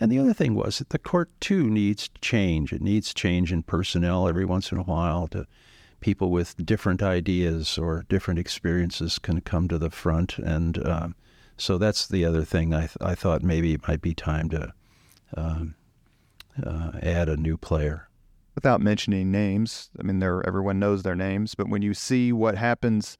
And 0.00 0.10
the 0.10 0.18
other 0.18 0.32
thing 0.32 0.54
was 0.54 0.78
that 0.78 0.90
the 0.90 0.98
court 0.98 1.30
too 1.40 1.70
needs 1.70 2.10
change. 2.20 2.72
It 2.72 2.82
needs 2.82 3.14
change 3.14 3.52
in 3.52 3.62
personnel 3.62 4.26
every 4.26 4.44
once 4.44 4.72
in 4.72 4.78
a 4.78 4.82
while 4.82 5.28
to 5.28 5.46
people 6.02 6.30
with 6.30 6.54
different 6.66 7.02
ideas 7.02 7.78
or 7.78 8.04
different 8.08 8.38
experiences 8.38 9.18
can 9.18 9.40
come 9.40 9.68
to 9.68 9.78
the 9.78 9.90
front. 9.90 10.38
And 10.38 10.86
um, 10.86 11.14
so 11.56 11.78
that's 11.78 12.06
the 12.06 12.24
other 12.24 12.44
thing 12.44 12.74
I, 12.74 12.80
th- 12.80 12.98
I 13.00 13.14
thought 13.14 13.42
maybe 13.42 13.72
it 13.72 13.88
might 13.88 14.02
be 14.02 14.14
time 14.14 14.50
to 14.50 14.72
um, 15.36 15.74
uh, 16.62 16.92
add 17.02 17.30
a 17.30 17.36
new 17.36 17.56
player 17.56 18.08
without 18.54 18.80
mentioning 18.80 19.30
names. 19.30 19.90
I 19.98 20.02
mean, 20.02 20.22
everyone 20.22 20.78
knows 20.78 21.02
their 21.02 21.16
names, 21.16 21.54
but 21.54 21.68
when 21.68 21.82
you 21.82 21.94
see 21.94 22.32
what 22.32 22.56
happens 22.56 23.16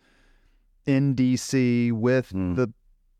in 0.84 1.14
DC 1.14 1.92
with 1.92 2.32
mm. 2.32 2.56
the 2.56 2.72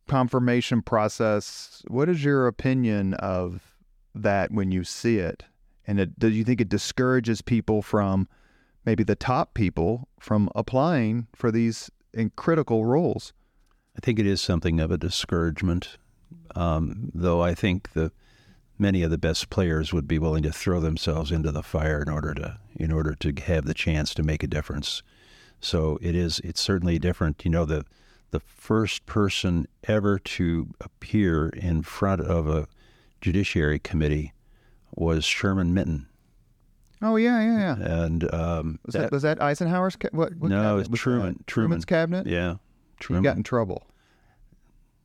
confirmation 0.09 0.83
process, 0.83 1.83
what 1.89 2.09
is 2.09 2.25
your 2.25 2.47
opinion 2.47 3.15
of 3.15 3.77
that 4.15 4.51
when 4.51 4.71
you 4.71 4.85
see 4.85 5.19
it? 5.19 5.45
And 5.87 5.99
it, 6.01 6.19
do 6.19 6.29
you 6.29 6.45
think 6.45 6.61
it 6.61 6.69
discourages 6.69 7.41
people 7.43 7.83
from 7.83 8.29
maybe 8.85 9.05
the 9.05 9.15
top 9.17 9.55
people 9.55 10.09
from 10.19 10.49
applying 10.55 11.27
for 11.35 11.51
these 11.51 11.91
critical 12.37 12.85
roles? 12.85 13.33
I 13.97 14.01
think 14.01 14.19
it 14.19 14.27
is 14.27 14.41
something 14.41 14.81
of 14.81 14.91
a 14.91 14.99
discouragement, 14.99 15.99
um, 16.55 17.11
though 17.15 17.43
I 17.43 17.55
think 17.55 17.93
the 17.93 18.13
many 18.79 19.03
of 19.03 19.11
the 19.11 19.19
best 19.19 19.51
players 19.51 19.93
would 19.93 20.09
be 20.09 20.19
willing 20.19 20.43
to 20.43 20.53
throw 20.53 20.81
themselves 20.81 21.31
into 21.31 21.53
the 21.53 21.63
fire 21.63 22.03
in 22.03 22.09
order 22.09 22.35
to 22.35 22.59
in 22.75 22.91
order 22.91 23.15
to 23.15 23.33
have 23.43 23.65
the 23.65 23.75
chance 23.75 24.15
to 24.15 24.23
make 24.23 24.43
a 24.43 24.47
difference. 24.49 25.03
So 25.61 25.99
it 26.01 26.15
is 26.15 26.41
it's 26.41 26.61
certainly 26.61 26.99
different. 26.99 27.45
You 27.45 27.51
know 27.51 27.65
the 27.65 27.85
the 28.31 28.41
first 28.41 29.05
person 29.07 29.67
ever 29.85 30.19
to 30.19 30.73
appear 30.81 31.49
in 31.51 31.83
front 31.83 32.23
of 32.23 32.49
a 32.49 32.67
judiciary 33.21 33.79
committee 33.79 34.33
was 34.95 35.25
Sherman 35.25 35.73
Minton. 35.73 36.09
Oh 37.03 37.17
yeah, 37.17 37.43
yeah, 37.43 37.77
yeah. 37.79 38.05
And 38.05 38.33
um, 38.33 38.79
was 38.87 38.93
that, 38.95 39.01
that, 39.01 39.13
was 39.13 39.23
that 39.23 39.43
Eisenhower's 39.43 39.97
ca- 39.97 40.11
what, 40.13 40.35
what? 40.37 40.51
No, 40.51 40.79
it 40.79 40.89
was 40.89 41.01
Truman. 41.01 41.35
That? 41.39 41.47
Truman's 41.47 41.85
cabinet. 41.85 42.27
Yeah, 42.27 42.57
Truman. 43.01 43.25
He 43.25 43.29
got 43.29 43.37
in 43.37 43.43
trouble. 43.43 43.87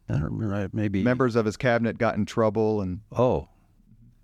I 0.09 0.13
don't 0.13 0.23
remember. 0.23 0.69
Maybe 0.73 1.03
members 1.03 1.35
of 1.35 1.45
his 1.45 1.57
cabinet 1.57 1.97
got 1.97 2.15
in 2.15 2.25
trouble, 2.25 2.81
and 2.81 3.01
oh, 3.11 3.49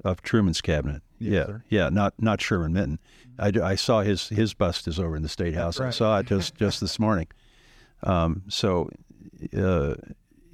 of 0.05 0.21
Truman's 0.21 0.61
cabinet. 0.61 1.01
Yes, 1.19 1.31
yeah, 1.31 1.45
sir. 1.45 1.63
yeah, 1.69 1.89
not 1.89 2.13
not 2.19 2.41
Sherman 2.41 2.73
Minton. 2.73 2.99
I, 3.39 3.51
I 3.61 3.75
saw 3.75 4.01
his 4.01 4.29
his 4.29 4.53
bust 4.53 4.87
is 4.87 4.99
over 4.99 5.15
in 5.15 5.23
the 5.23 5.29
state 5.29 5.55
house. 5.55 5.79
Right. 5.79 5.87
I 5.87 5.91
saw 5.91 6.19
it 6.19 6.27
just 6.27 6.55
just 6.55 6.79
this 6.79 6.99
morning. 6.99 7.27
Um, 8.03 8.43
so 8.49 8.89
uh, 9.57 9.95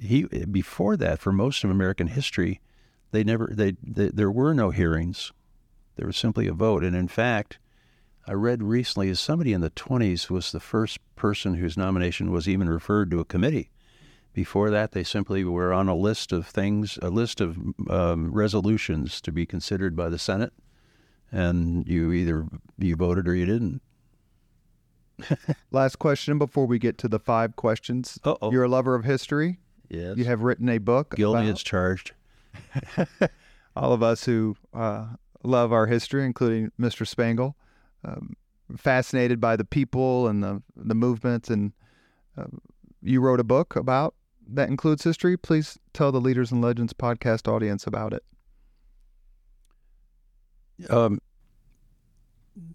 he 0.00 0.24
before 0.24 0.96
that, 0.96 1.18
for 1.18 1.32
most 1.32 1.64
of 1.64 1.70
American 1.70 2.06
history, 2.08 2.60
they 3.12 3.24
never 3.24 3.50
they, 3.52 3.76
they 3.82 4.08
there 4.08 4.30
were 4.30 4.54
no 4.54 4.70
hearings. 4.70 5.32
There 6.00 6.06
was 6.06 6.16
simply 6.16 6.46
a 6.46 6.54
vote, 6.54 6.82
and 6.82 6.96
in 6.96 7.08
fact, 7.08 7.58
I 8.26 8.32
read 8.32 8.62
recently 8.62 9.10
as 9.10 9.20
somebody 9.20 9.52
in 9.52 9.60
the 9.60 9.68
20s 9.68 10.30
was 10.30 10.50
the 10.50 10.58
first 10.58 10.98
person 11.14 11.56
whose 11.56 11.76
nomination 11.76 12.30
was 12.30 12.48
even 12.48 12.70
referred 12.70 13.10
to 13.10 13.20
a 13.20 13.24
committee. 13.26 13.70
Before 14.32 14.70
that, 14.70 14.92
they 14.92 15.04
simply 15.04 15.44
were 15.44 15.74
on 15.74 15.90
a 15.90 15.94
list 15.94 16.32
of 16.32 16.46
things, 16.46 16.98
a 17.02 17.10
list 17.10 17.42
of 17.42 17.58
um, 17.90 18.32
resolutions 18.32 19.20
to 19.20 19.30
be 19.30 19.44
considered 19.44 19.94
by 19.94 20.08
the 20.08 20.18
Senate, 20.18 20.54
and 21.30 21.86
you 21.86 22.12
either 22.12 22.46
you 22.78 22.96
voted 22.96 23.28
or 23.28 23.34
you 23.34 23.44
didn't. 23.44 23.82
Last 25.70 25.98
question 25.98 26.38
before 26.38 26.64
we 26.64 26.78
get 26.78 26.96
to 26.96 27.08
the 27.08 27.20
five 27.20 27.56
questions. 27.56 28.18
Uh-oh. 28.24 28.50
You're 28.50 28.64
a 28.64 28.68
lover 28.68 28.94
of 28.94 29.04
history. 29.04 29.58
Yes. 29.90 30.16
You 30.16 30.24
have 30.24 30.40
written 30.40 30.70
a 30.70 30.78
book. 30.78 31.14
Guilty 31.14 31.40
about... 31.40 31.52
as 31.52 31.62
charged. 31.62 32.12
All 33.76 33.92
of 33.92 34.02
us 34.02 34.24
who 34.24 34.56
uh, 34.72 35.08
love 35.42 35.72
our 35.72 35.86
history, 35.86 36.24
including 36.24 36.70
Mr. 36.78 37.06
Spangle, 37.06 37.56
um, 38.04 38.36
fascinated 38.76 39.40
by 39.40 39.56
the 39.56 39.64
people 39.64 40.28
and 40.28 40.42
the 40.42 40.62
the 40.76 40.94
movements, 40.94 41.48
and 41.48 41.72
uh, 42.36 42.44
you 43.02 43.20
wrote 43.20 43.40
a 43.40 43.44
book 43.44 43.76
about 43.76 44.14
that 44.52 44.68
includes 44.68 45.04
history, 45.04 45.36
please 45.36 45.78
tell 45.92 46.12
the 46.12 46.20
Leaders 46.20 46.50
and 46.50 46.60
Legends 46.60 46.92
podcast 46.92 47.48
audience 47.48 47.86
about 47.86 48.12
it. 48.12 48.24
Um, 50.88 51.20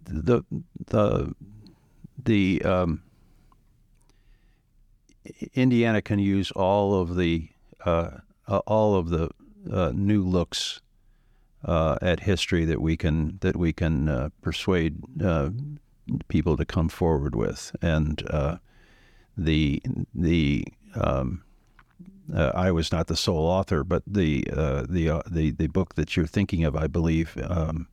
the 0.03 0.43
the 0.87 1.33
the 2.23 2.61
um, 2.63 3.03
Indiana 5.53 6.01
can 6.01 6.19
use 6.19 6.51
all 6.51 6.99
of 6.99 7.15
the 7.15 7.49
uh, 7.83 8.11
all 8.47 8.95
of 8.95 9.09
the 9.09 9.29
uh, 9.71 9.91
new 9.93 10.23
looks 10.23 10.81
uh, 11.65 11.97
at 12.01 12.21
history 12.21 12.65
that 12.65 12.81
we 12.81 12.95
can 12.95 13.37
that 13.41 13.55
we 13.55 13.73
can 13.73 14.07
uh, 14.07 14.29
persuade 14.41 14.97
uh, 15.23 15.49
people 16.27 16.55
to 16.57 16.65
come 16.65 16.89
forward 16.89 17.35
with, 17.35 17.75
and 17.81 18.23
the 19.37 19.81
the 20.13 20.65
um, 20.95 21.43
uh, 22.33 22.51
I 22.55 22.71
was 22.71 22.91
not 22.91 23.07
the 23.07 23.15
sole 23.15 23.45
author, 23.45 23.83
but 23.83 24.03
the 24.07 24.47
uh, 24.51 24.85
the 24.89 25.09
uh, 25.09 25.21
the 25.29 25.51
the 25.51 25.67
book 25.67 25.95
that 25.95 26.15
you're 26.15 26.25
thinking 26.25 26.63
of, 26.63 26.75
I 26.75 26.87
believe, 26.87 27.37
um, 27.47 27.87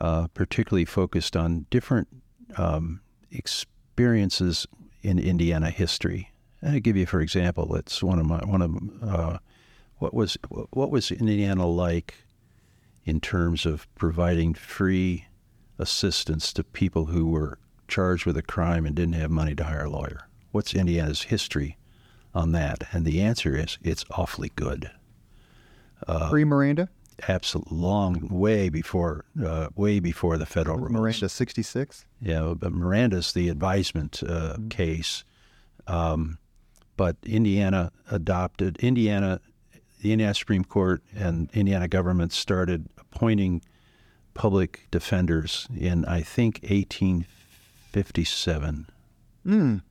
uh, 0.00 0.28
particularly 0.28 0.84
focused 0.84 1.36
on 1.36 1.66
different 1.70 2.08
um, 2.56 3.00
experiences 3.30 4.66
in 5.02 5.18
Indiana 5.18 5.70
history. 5.70 6.32
And 6.62 6.76
I 6.76 6.78
give 6.78 6.96
you, 6.96 7.06
for 7.06 7.20
example, 7.20 7.74
it's 7.76 8.02
one 8.02 8.18
of 8.18 8.26
my 8.26 8.38
one 8.38 8.62
of 8.62 8.76
uh, 9.02 9.38
what 9.98 10.14
was 10.14 10.38
what 10.70 10.90
was 10.90 11.10
Indiana 11.10 11.66
like 11.66 12.14
in 13.08 13.20
terms 13.20 13.64
of 13.64 13.86
providing 13.94 14.52
free 14.52 15.24
assistance 15.78 16.52
to 16.52 16.62
people 16.62 17.06
who 17.06 17.26
were 17.26 17.58
charged 17.86 18.26
with 18.26 18.36
a 18.36 18.42
crime 18.42 18.84
and 18.84 18.94
didn't 18.94 19.14
have 19.14 19.30
money 19.30 19.54
to 19.54 19.64
hire 19.64 19.86
a 19.86 19.90
lawyer. 19.90 20.28
What's 20.52 20.74
Indiana's 20.74 21.22
history 21.22 21.78
on 22.34 22.52
that? 22.52 22.84
And 22.92 23.06
the 23.06 23.22
answer 23.22 23.56
is 23.56 23.78
it's 23.82 24.04
awfully 24.10 24.52
good. 24.56 24.90
Uh, 26.06 26.28
Pre 26.28 26.44
Miranda? 26.44 26.90
Absolutely, 27.26 27.78
long, 27.78 28.28
way 28.30 28.68
before, 28.68 29.24
uh, 29.42 29.68
way 29.74 30.00
before 30.00 30.36
the 30.36 30.46
federal 30.46 30.76
rules. 30.76 30.92
Miranda 30.92 31.28
sixty 31.30 31.62
six. 31.62 32.04
Yeah, 32.20 32.54
but 32.56 32.72
Miranda's 32.72 33.32
the 33.32 33.48
advisement 33.48 34.22
uh, 34.22 34.52
mm-hmm. 34.52 34.68
case. 34.68 35.24
Um, 35.86 36.38
but 36.96 37.16
Indiana 37.24 37.90
adopted 38.10 38.76
Indiana, 38.78 39.40
the 40.02 40.12
Indiana 40.12 40.34
Supreme 40.34 40.64
Court 40.64 41.02
and 41.16 41.50
Indiana 41.54 41.88
government 41.88 42.32
started 42.32 42.86
appointing 43.12 43.62
public 44.34 44.86
defenders 44.90 45.66
in 45.76 46.04
I 46.04 46.22
think 46.22 46.60
eighteen 46.62 47.26
fifty 47.90 48.24
seven. 48.24 48.88
Mm. 49.46 49.82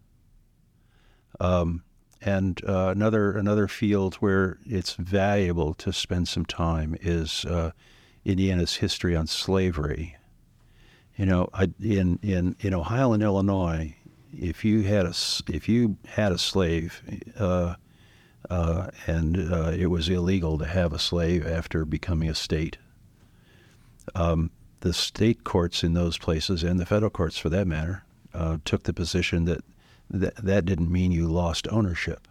Um, 1.40 1.84
and 2.22 2.62
uh, 2.68 2.90
another 2.96 3.38
another 3.38 3.68
field 3.68 4.16
where 4.16 4.58
it's 4.66 4.94
valuable 4.94 5.74
to 5.76 5.94
spend 5.94 6.28
some 6.28 6.46
time 6.46 6.96
is 7.02 7.46
uh, 7.46 7.72
Indiana's 8.26 8.76
history 8.76 9.16
on 9.16 9.28
slavery. 9.28 10.16
You 11.16 11.26
know, 11.26 11.50
I, 11.54 11.72
in 11.82 12.20
in 12.22 12.56
in 12.60 12.74
Ohio 12.74 13.14
and 13.14 13.24
Illinois, 13.24 13.96
if 14.34 14.64
you 14.64 14.84
had 14.84 15.06
a 15.06 15.14
if 15.48 15.68
you 15.68 15.98
had 16.08 16.32
a 16.32 16.38
slave, 16.38 17.02
uh, 17.40 17.76
uh, 18.50 18.88
and 19.06 19.52
uh, 19.52 19.72
it 19.76 19.88
was 19.88 20.10
illegal 20.10 20.58
to 20.58 20.66
have 20.66 20.94
a 20.94 21.00
slave 21.00 21.46
after 21.46 21.86
becoming 21.86 22.30
a 22.30 22.36
state. 22.36 22.78
Um, 24.16 24.52
the 24.82 24.94
state 24.94 25.44
courts 25.44 25.84
in 25.84 25.94
those 25.94 26.18
places, 26.18 26.64
and 26.64 26.80
the 26.80 26.86
federal 26.86 27.10
courts 27.10 27.38
for 27.38 27.50
that 27.50 27.68
matter, 27.68 28.04
uh, 28.34 28.58
took 28.64 28.84
the 28.84 28.94
position 28.94 29.46
that, 29.46 29.64
that 30.10 30.36
that 30.38 30.66
didn't 30.66 30.92
mean 30.92 31.12
you 31.12 31.28
lost 31.28 31.68
ownership. 31.70 32.28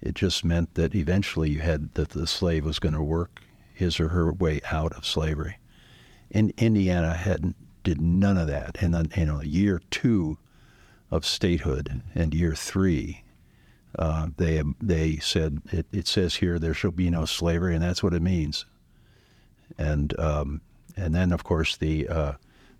It 0.00 0.14
just 0.14 0.44
meant 0.44 0.74
that 0.74 0.94
eventually 0.94 1.50
you 1.50 1.60
had 1.60 1.94
that 1.94 2.10
the 2.10 2.26
slave 2.26 2.64
was 2.64 2.78
going 2.78 2.94
to 2.94 3.02
work 3.02 3.42
his 3.74 4.00
or 4.00 4.08
her 4.08 4.32
way 4.32 4.60
out 4.70 4.92
of 4.92 5.04
slavery. 5.06 5.58
And 6.30 6.52
Indiana 6.56 7.14
had 7.14 7.54
did 7.84 8.00
none 8.00 8.36
of 8.36 8.48
that. 8.48 8.76
And 8.80 8.94
then, 8.94 9.10
you 9.16 9.26
know, 9.26 9.40
year 9.42 9.80
two 9.90 10.38
of 11.10 11.24
statehood 11.24 12.02
and 12.14 12.34
year 12.34 12.54
three, 12.54 13.24
uh, 13.98 14.28
they 14.36 14.62
they 14.80 15.16
said 15.16 15.62
it, 15.72 15.86
it 15.92 16.06
says 16.06 16.36
here 16.36 16.58
there 16.58 16.74
shall 16.74 16.90
be 16.90 17.10
no 17.10 17.24
slavery, 17.24 17.74
and 17.74 17.82
that's 17.82 18.02
what 18.02 18.14
it 18.14 18.22
means. 18.22 18.66
And 19.76 20.18
um, 20.18 20.60
and 20.96 21.14
then 21.14 21.32
of 21.32 21.44
course 21.44 21.76
the 21.76 22.08
uh, 22.08 22.32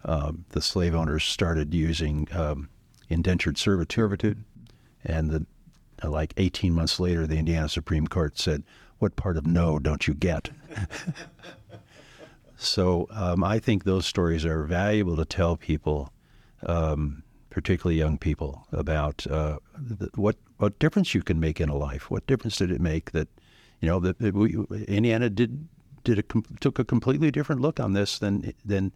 uh, 0.04 0.32
the 0.50 0.60
slave 0.60 0.94
owners 0.94 1.24
started 1.24 1.74
using 1.74 2.28
um, 2.32 2.68
indentured 3.08 3.58
servitude. 3.58 4.44
And 5.04 5.30
the, 5.30 5.46
like 6.06 6.34
18 6.36 6.72
months 6.72 7.00
later, 7.00 7.26
the 7.26 7.38
Indiana 7.38 7.68
Supreme 7.68 8.06
Court 8.06 8.38
said, 8.38 8.62
"What 8.98 9.16
part 9.16 9.36
of 9.36 9.46
no 9.46 9.78
don't 9.78 10.06
you 10.06 10.14
get?" 10.14 10.50
so 12.56 13.08
um, 13.10 13.42
I 13.42 13.58
think 13.58 13.84
those 13.84 14.06
stories 14.06 14.44
are 14.44 14.64
valuable 14.64 15.16
to 15.16 15.24
tell 15.24 15.56
people, 15.56 16.12
um, 16.64 17.22
particularly 17.50 17.98
young 17.98 18.18
people, 18.18 18.66
about 18.72 19.26
uh, 19.26 19.58
the, 19.76 20.10
what 20.14 20.36
what 20.58 20.78
difference 20.78 21.14
you 21.14 21.22
can 21.22 21.40
make 21.40 21.60
in 21.60 21.68
a 21.68 21.76
life. 21.76 22.10
What 22.10 22.26
difference 22.26 22.56
did 22.56 22.70
it 22.70 22.80
make 22.80 23.12
that, 23.12 23.28
you 23.80 23.88
know, 23.88 24.00
that 24.00 24.20
we, 24.20 24.56
Indiana 24.86 25.30
did 25.30 25.68
did 26.08 26.18
a, 26.18 26.42
took 26.60 26.78
a 26.78 26.84
completely 26.84 27.30
different 27.30 27.60
look 27.60 27.78
on 27.78 27.92
this 27.92 28.18
than 28.18 28.54
than 28.64 28.92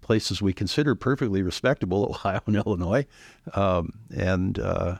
places 0.00 0.42
we 0.42 0.52
consider 0.52 0.94
perfectly 0.94 1.42
respectable, 1.42 2.04
Ohio 2.10 2.40
and 2.46 2.56
Illinois, 2.56 3.06
um, 3.54 3.92
and 4.14 4.58
uh, 4.58 4.98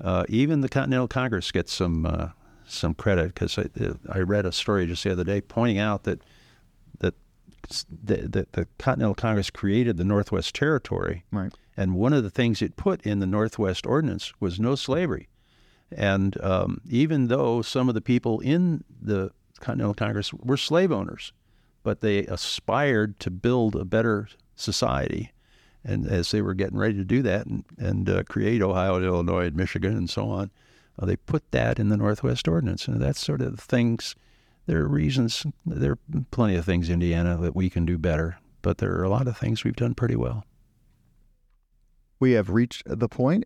uh, 0.00 0.24
even 0.28 0.60
the 0.60 0.68
Continental 0.68 1.08
Congress 1.08 1.50
gets 1.50 1.72
some 1.72 2.04
uh, 2.04 2.28
some 2.66 2.94
credit 2.94 3.34
because 3.34 3.58
I, 3.58 3.66
I 4.10 4.18
read 4.18 4.44
a 4.44 4.52
story 4.52 4.86
just 4.86 5.02
the 5.04 5.12
other 5.12 5.24
day 5.24 5.40
pointing 5.40 5.78
out 5.78 6.04
that 6.04 6.20
that 7.00 7.14
the, 7.90 8.16
the, 8.16 8.46
the 8.52 8.68
Continental 8.78 9.14
Congress 9.14 9.50
created 9.50 9.96
the 9.96 10.04
Northwest 10.04 10.54
Territory, 10.54 11.24
right. 11.32 11.52
and 11.76 11.94
one 11.94 12.12
of 12.12 12.22
the 12.22 12.30
things 12.30 12.60
it 12.60 12.76
put 12.76 13.00
in 13.02 13.20
the 13.20 13.26
Northwest 13.26 13.86
Ordinance 13.86 14.34
was 14.40 14.60
no 14.60 14.74
slavery. 14.74 15.28
And 15.90 16.38
um, 16.42 16.82
even 16.86 17.28
though 17.28 17.62
some 17.62 17.88
of 17.88 17.94
the 17.94 18.02
people 18.02 18.40
in 18.40 18.84
the 19.00 19.30
Continental 19.60 19.94
Congress 19.94 20.32
were 20.32 20.56
slave 20.56 20.92
owners, 20.92 21.32
but 21.82 22.00
they 22.00 22.20
aspired 22.26 23.18
to 23.20 23.30
build 23.30 23.76
a 23.76 23.84
better 23.84 24.28
society. 24.56 25.32
And 25.84 26.06
as 26.06 26.30
they 26.30 26.42
were 26.42 26.54
getting 26.54 26.76
ready 26.76 26.94
to 26.94 27.04
do 27.04 27.22
that 27.22 27.46
and, 27.46 27.64
and 27.78 28.08
uh, 28.08 28.22
create 28.24 28.62
Ohio 28.62 28.96
and 28.96 29.04
Illinois 29.04 29.46
and 29.46 29.56
Michigan 29.56 29.96
and 29.96 30.10
so 30.10 30.28
on, 30.28 30.50
uh, 30.98 31.06
they 31.06 31.16
put 31.16 31.50
that 31.52 31.78
in 31.78 31.88
the 31.88 31.96
Northwest 31.96 32.48
Ordinance. 32.48 32.88
And 32.88 33.00
that's 33.00 33.24
sort 33.24 33.40
of 33.40 33.56
the 33.56 33.62
things, 33.62 34.16
there 34.66 34.80
are 34.80 34.88
reasons, 34.88 35.46
there 35.64 35.92
are 35.92 35.98
plenty 36.30 36.56
of 36.56 36.64
things, 36.64 36.90
Indiana, 36.90 37.36
that 37.38 37.56
we 37.56 37.70
can 37.70 37.86
do 37.86 37.96
better, 37.96 38.38
but 38.60 38.78
there 38.78 38.92
are 38.98 39.04
a 39.04 39.08
lot 39.08 39.28
of 39.28 39.38
things 39.38 39.64
we've 39.64 39.76
done 39.76 39.94
pretty 39.94 40.16
well. 40.16 40.44
We 42.20 42.32
have 42.32 42.50
reached 42.50 42.82
the 42.84 43.08
point 43.08 43.44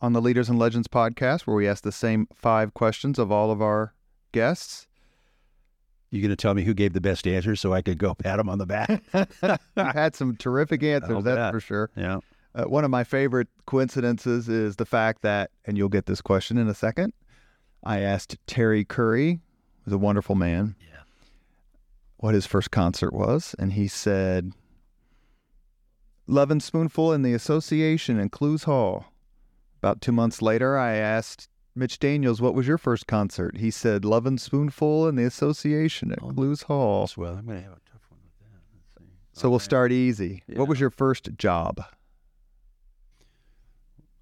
on 0.00 0.12
the 0.12 0.20
Leaders 0.20 0.48
and 0.48 0.58
Legends 0.58 0.88
podcast 0.88 1.42
where 1.42 1.56
we 1.56 1.68
ask 1.68 1.84
the 1.84 1.92
same 1.92 2.26
five 2.34 2.74
questions 2.74 3.18
of 3.18 3.30
all 3.30 3.50
of 3.50 3.62
our 3.62 3.94
guests. 4.34 4.86
You 6.10 6.20
going 6.20 6.30
to 6.30 6.36
tell 6.36 6.54
me 6.54 6.62
who 6.62 6.74
gave 6.74 6.92
the 6.92 7.00
best 7.00 7.26
answers 7.26 7.60
so 7.60 7.72
I 7.72 7.80
could 7.80 7.98
go 7.98 8.14
pat 8.18 8.38
him 8.38 8.48
on 8.48 8.58
the 8.58 8.66
back? 8.66 9.02
you 9.14 9.56
had 9.76 10.14
some 10.14 10.36
terrific 10.36 10.82
answers, 10.82 11.24
that's 11.24 11.50
for 11.50 11.60
sure. 11.60 11.90
Yeah. 11.96 12.18
Uh, 12.54 12.64
one 12.64 12.84
of 12.84 12.90
my 12.90 13.02
favorite 13.02 13.48
coincidences 13.66 14.48
is 14.48 14.76
the 14.76 14.84
fact 14.84 15.22
that, 15.22 15.50
and 15.64 15.76
you'll 15.76 15.88
get 15.88 16.06
this 16.06 16.20
question 16.20 16.58
in 16.58 16.68
a 16.68 16.74
second. 16.74 17.12
I 17.82 18.00
asked 18.00 18.36
Terry 18.46 18.84
Curry, 18.84 19.40
who's 19.82 19.94
a 19.94 19.98
wonderful 19.98 20.34
man, 20.34 20.76
yeah. 20.80 21.00
what 22.18 22.34
his 22.34 22.46
first 22.46 22.70
concert 22.70 23.12
was, 23.12 23.56
and 23.58 23.72
he 23.72 23.88
said, 23.88 24.52
"Lovin' 26.28 26.60
Spoonful 26.60 27.12
in 27.12 27.22
the 27.22 27.34
Association 27.34 28.20
in 28.20 28.28
Clowes 28.28 28.64
Hall." 28.64 29.06
About 29.82 30.00
two 30.00 30.12
months 30.12 30.40
later, 30.40 30.78
I 30.78 30.94
asked 30.94 31.48
Mitch 31.76 31.98
Daniels, 31.98 32.40
what 32.40 32.54
was 32.54 32.68
your 32.68 32.78
first 32.78 33.06
concert? 33.06 33.56
He 33.56 33.70
said 33.70 34.04
Lovin' 34.04 34.38
Spoonful 34.38 35.08
and 35.08 35.18
the 35.18 35.24
Association 35.24 36.12
at 36.12 36.20
oh, 36.22 36.30
Clowes 36.30 36.62
Hall. 36.62 37.10
Well, 37.16 37.34
I'm 37.34 37.46
going 37.46 37.58
to 37.58 37.64
have 37.64 37.72
a 37.72 37.90
tough 37.90 38.06
one 38.10 38.20
with 38.22 38.38
that. 38.38 38.60
Let's 38.72 38.86
see. 38.96 39.12
So 39.32 39.40
okay. 39.40 39.50
we'll 39.50 39.58
start 39.58 39.90
easy. 39.90 40.42
Yeah. 40.46 40.58
What 40.60 40.68
was 40.68 40.78
your 40.78 40.90
first 40.90 41.30
job? 41.36 41.84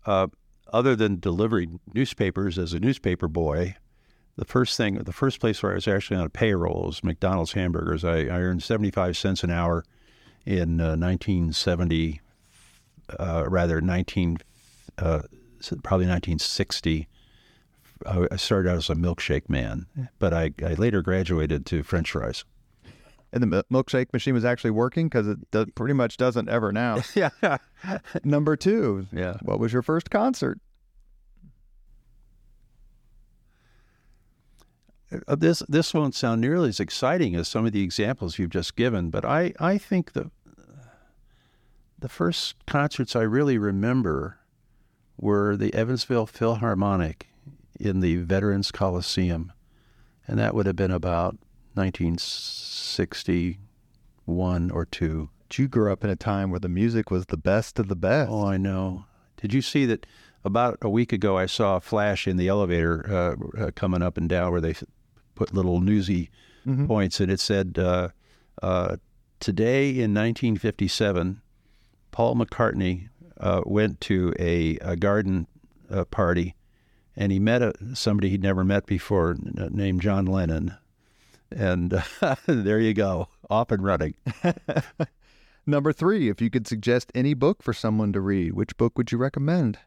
Uh, 0.07 0.29
other 0.73 0.97
than 0.97 1.21
delivering 1.21 1.81
newspapers 1.93 2.59
as 2.59 2.73
a 2.73 2.81
newspaper 2.81 3.29
boy, 3.29 3.77
the 4.37 4.47
first 4.47 4.79
thing, 4.79 4.95
the 4.95 5.13
first 5.13 5.39
place 5.39 5.63
where 5.63 5.73
I 5.73 5.75
was 5.75 5.87
actually 5.87 6.17
on 6.17 6.27
a 6.27 6.31
payroll 6.31 6.87
was 6.87 7.05
McDonald's 7.05 7.53
Hamburgers. 7.53 8.03
I, 8.03 8.21
I 8.21 8.41
earned 8.41 8.63
75 8.63 9.17
cents 9.17 9.45
an 9.45 9.51
hour 9.51 9.85
in 10.47 10.81
uh, 10.81 10.97
1970, 10.97 12.21
uh, 13.21 13.45
rather 13.47 13.83
19, 13.83 14.39
uh, 14.99 15.23
probably 15.83 16.07
1960. 16.07 17.09
I 18.07 18.37
started 18.37 18.71
out 18.71 18.77
as 18.77 18.91
a 18.91 18.95
milkshake 18.95 19.49
man, 19.49 19.87
but 20.19 20.33
I, 20.33 20.53
I 20.65 20.75
later 20.75 21.03
graduated 21.03 21.67
to 21.67 21.83
French 21.83 22.11
fries. 22.11 22.45
And 23.33 23.43
the 23.43 23.65
milkshake 23.73 24.13
machine 24.13 24.35
was 24.35 24.45
actually 24.45 24.73
working 24.73 25.09
because 25.09 25.27
it 25.27 25.51
do, 25.51 25.65
pretty 25.75 25.95
much 25.95 26.19
doesn't 26.19 26.51
ever 26.51 26.71
now. 26.71 27.03
yeah. 27.15 27.31
Number 28.25 28.57
two. 28.57 29.07
Yeah. 29.11 29.39
What 29.41 29.59
was 29.59 29.73
your 29.73 29.83
first 29.83 30.11
concert? 30.11 30.61
Uh, 35.29 35.35
this 35.35 35.63
this 35.69 35.93
won't 35.93 36.15
sound 36.15 36.41
nearly 36.41 36.71
as 36.71 36.81
exciting 36.81 37.35
as 37.35 37.49
some 37.49 37.67
of 37.67 37.73
the 37.73 37.83
examples 37.83 38.39
you've 38.39 38.51
just 38.51 38.77
given, 38.77 39.11
but 39.11 39.25
I, 39.25 39.53
I 39.59 39.77
think 39.77 40.13
the 40.13 40.31
the 41.99 42.09
first 42.09 42.57
concerts 42.67 43.15
I 43.15 43.23
really 43.23 43.59
remember 43.59 44.39
were 45.19 45.57
the 45.57 45.73
Evansville 45.75 46.27
Philharmonic 46.27 47.29
in 47.83 48.01
the 48.01 48.17
Veterans 48.17 48.71
Coliseum, 48.71 49.53
and 50.27 50.39
that 50.39 50.55
would 50.55 50.65
have 50.67 50.77
been 50.77 50.93
about 50.93 51.37
1961 51.75 54.71
or 54.71 54.87
two. 54.87 55.29
You 55.53 55.69
grew 55.69 55.93
up 55.93 56.03
in 56.03 56.09
a 56.09 56.17
time 56.17 56.51
where 56.51 56.61
the 56.61 56.69
music 56.69 57.11
was 57.11 57.27
the 57.27 57.37
best 57.37 57.79
of 57.79 57.89
the 57.89 57.97
best. 57.97 58.31
Oh, 58.31 58.47
I 58.47 58.57
know. 58.57 59.05
Did 59.37 59.53
you 59.53 59.61
see 59.61 59.85
that? 59.87 60.07
About 60.45 60.79
a 60.83 60.89
week 60.89 61.13
ago, 61.13 61.39
I 61.39 61.47
saw 61.47 61.77
a 61.77 61.81
flash 61.81 62.27
in 62.27 62.37
the 62.37 62.49
elevator 62.49 63.07
uh, 63.09 63.37
uh, 63.61 63.71
coming 63.77 64.03
up 64.03 64.17
and 64.17 64.29
down 64.29 64.51
where 64.51 64.61
they 64.61 64.75
put 65.37 65.55
little 65.55 65.81
newsy 65.81 66.31
mm-hmm. 66.67 66.87
points, 66.87 67.21
and 67.21 67.31
it 67.31 67.39
said, 67.39 67.79
uh, 67.79 68.09
uh 68.61 68.97
"Today 69.39 69.91
in 69.91 70.13
1957, 70.15 71.41
Paul 72.11 72.35
McCartney 72.35 73.11
uh, 73.39 73.61
went 73.65 74.01
to 74.01 74.35
a, 74.37 74.79
a 74.79 74.97
garden 74.97 75.47
uh, 75.89 76.07
party 76.07 76.57
and 77.17 77.33
he 77.33 77.39
met 77.39 77.63
a, 77.63 77.73
somebody 77.95 78.31
he'd 78.31 78.43
never 78.43 78.65
met 78.65 78.87
before 78.87 79.37
named 79.41 80.01
John 80.01 80.27
Lennon. 80.27 80.77
And 81.51 82.03
uh, 82.21 82.37
there 82.47 82.81
you 82.81 82.95
go, 82.95 83.29
off 83.51 83.71
and 83.71 83.85
running. 83.85 84.15
Number 85.67 85.93
three, 85.93 86.29
if 86.29 86.41
you 86.41 86.51
could 86.51 86.67
suggest 86.67 87.13
any 87.15 87.35
book 87.35 87.63
for 87.63 87.73
someone 87.73 88.13
to 88.15 88.21
read, 88.21 88.55
which 88.55 88.77
book 88.77 88.97
would 88.97 89.13
you 89.13 89.19
recommend? 89.19 89.79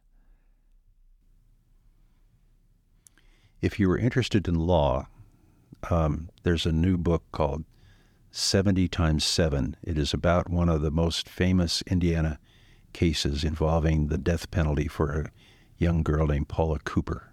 If 3.62 3.80
you 3.80 3.90
were 3.90 3.98
interested 3.98 4.48
in 4.48 4.56
law, 4.56 5.08
um, 5.90 6.30
there's 6.44 6.66
a 6.66 6.72
new 6.72 6.98
book 6.98 7.24
called 7.32 7.66
70 8.32 8.88
times 8.90 9.24
7. 9.24 9.76
It 9.82 9.98
is 9.98 10.14
about 10.14 10.50
one 10.50 10.70
of 10.70 10.82
the 10.82 10.92
most 10.92 11.28
famous 11.28 11.82
Indiana 11.88 12.40
cases 12.94 13.44
involving 13.44 14.08
the 14.08 14.18
death 14.18 14.52
penalty 14.52 14.88
for 14.88 15.12
a 15.12 15.32
young 15.78 16.04
girl 16.04 16.28
named 16.28 16.48
Paula 16.48 16.80
Cooper. 16.80 17.32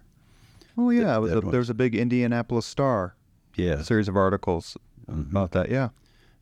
Oh 0.77 0.89
yeah, 0.89 1.19
that, 1.19 1.29
that 1.29 1.47
a, 1.47 1.51
there's 1.51 1.69
a 1.69 1.73
big 1.73 1.95
Indianapolis 1.95 2.65
Star. 2.65 3.15
Yeah, 3.55 3.81
series 3.83 4.07
of 4.07 4.17
articles 4.17 4.77
mm-hmm. 5.09 5.29
about 5.29 5.51
that. 5.51 5.69
Yeah, 5.69 5.89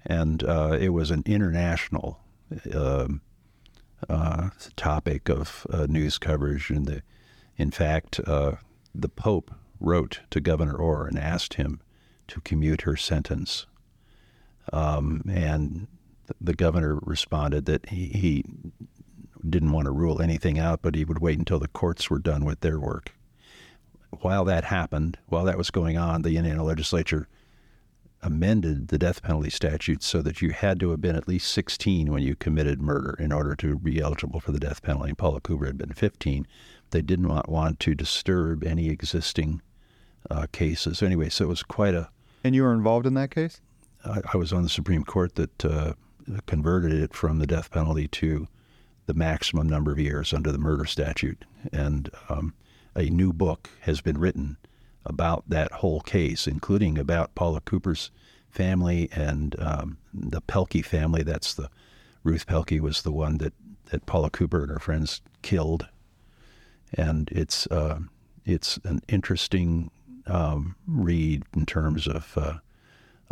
and 0.05 0.43
uh, 0.43 0.77
it 0.79 0.89
was 0.89 1.11
an 1.11 1.23
international 1.25 2.19
uh, 2.73 3.07
uh, 4.09 4.49
topic 4.75 5.29
of 5.29 5.67
uh, 5.69 5.87
news 5.89 6.17
coverage, 6.17 6.69
and 6.69 6.85
the, 6.85 7.03
in 7.57 7.71
fact, 7.71 8.19
uh, 8.25 8.53
the 8.95 9.09
Pope 9.09 9.51
wrote 9.79 10.21
to 10.29 10.39
Governor 10.39 10.75
Orr 10.75 11.07
and 11.07 11.19
asked 11.19 11.55
him 11.55 11.81
to 12.27 12.39
commute 12.41 12.81
her 12.81 12.95
sentence, 12.95 13.65
um, 14.71 15.23
and 15.29 15.87
the 16.39 16.53
governor 16.53 16.97
responded 17.01 17.65
that 17.65 17.89
he, 17.89 18.05
he 18.07 18.45
didn't 19.47 19.71
want 19.71 19.85
to 19.85 19.91
rule 19.91 20.21
anything 20.21 20.59
out, 20.59 20.81
but 20.81 20.95
he 20.95 21.05
would 21.05 21.19
wait 21.19 21.39
until 21.39 21.59
the 21.59 21.67
courts 21.67 22.09
were 22.09 22.19
done 22.19 22.45
with 22.45 22.61
their 22.61 22.79
work. 22.79 23.13
while 24.19 24.43
that 24.43 24.65
happened, 24.65 25.17
while 25.27 25.45
that 25.45 25.57
was 25.57 25.71
going 25.71 25.97
on, 25.97 26.21
the 26.21 26.35
Indiana 26.35 26.63
legislature 26.63 27.29
amended 28.21 28.89
the 28.89 28.97
death 28.97 29.23
penalty 29.23 29.49
statute 29.49 30.03
so 30.03 30.21
that 30.21 30.41
you 30.41 30.51
had 30.51 30.79
to 30.79 30.91
have 30.91 31.01
been 31.01 31.15
at 31.15 31.27
least 31.27 31.51
16 31.53 32.11
when 32.11 32.21
you 32.21 32.35
committed 32.35 32.81
murder 32.81 33.15
in 33.19 33.31
order 33.31 33.55
to 33.55 33.77
be 33.79 33.99
eligible 33.99 34.39
for 34.39 34.51
the 34.51 34.59
death 34.59 34.81
penalty. 34.81 35.13
Paula 35.13 35.41
Cooper 35.41 35.65
had 35.65 35.77
been 35.77 35.93
15. 35.93 36.45
They 36.91 37.01
didn't 37.01 37.29
want, 37.29 37.49
want 37.49 37.79
to 37.79 37.95
disturb 37.95 38.63
any 38.63 38.89
existing 38.89 39.61
uh, 40.29 40.45
cases. 40.51 41.01
Anyway, 41.01 41.29
so 41.29 41.45
it 41.45 41.47
was 41.47 41.63
quite 41.63 41.95
a. 41.95 42.09
And 42.43 42.53
you 42.53 42.63
were 42.63 42.73
involved 42.73 43.07
in 43.07 43.13
that 43.15 43.31
case? 43.31 43.61
I, 44.05 44.21
I 44.33 44.37
was 44.37 44.53
on 44.53 44.63
the 44.63 44.69
Supreme 44.69 45.03
Court 45.03 45.35
that 45.35 45.65
uh, 45.65 45.93
converted 46.45 46.93
it 46.93 47.13
from 47.13 47.39
the 47.39 47.47
death 47.47 47.71
penalty 47.71 48.07
to 48.09 48.47
the 49.11 49.19
maximum 49.19 49.67
number 49.67 49.91
of 49.91 49.99
years 49.99 50.31
under 50.31 50.53
the 50.53 50.57
murder 50.57 50.85
statute. 50.85 51.43
And 51.73 52.09
um, 52.29 52.53
a 52.95 53.09
new 53.09 53.33
book 53.33 53.69
has 53.81 53.99
been 53.99 54.17
written 54.17 54.55
about 55.05 55.43
that 55.49 55.69
whole 55.73 55.99
case, 55.99 56.47
including 56.47 56.97
about 56.97 57.35
Paula 57.35 57.59
Cooper's 57.59 58.09
family 58.49 59.09
and 59.11 59.59
um, 59.59 59.97
the 60.13 60.39
Pelke 60.41 60.85
family. 60.85 61.23
That's 61.23 61.53
the 61.53 61.69
Ruth 62.23 62.47
Pelke 62.47 62.79
was 62.79 63.01
the 63.01 63.11
one 63.11 63.39
that, 63.39 63.53
that 63.89 64.05
Paula 64.05 64.29
Cooper 64.29 64.61
and 64.61 64.71
her 64.71 64.79
friends 64.79 65.21
killed, 65.41 65.87
and 66.93 67.27
it's 67.33 67.67
uh, 67.67 67.99
it's 68.45 68.79
an 68.85 69.01
interesting 69.09 69.91
um, 70.25 70.77
read 70.87 71.43
in 71.53 71.65
terms 71.65 72.07
of 72.07 72.37
uh, 72.37 72.53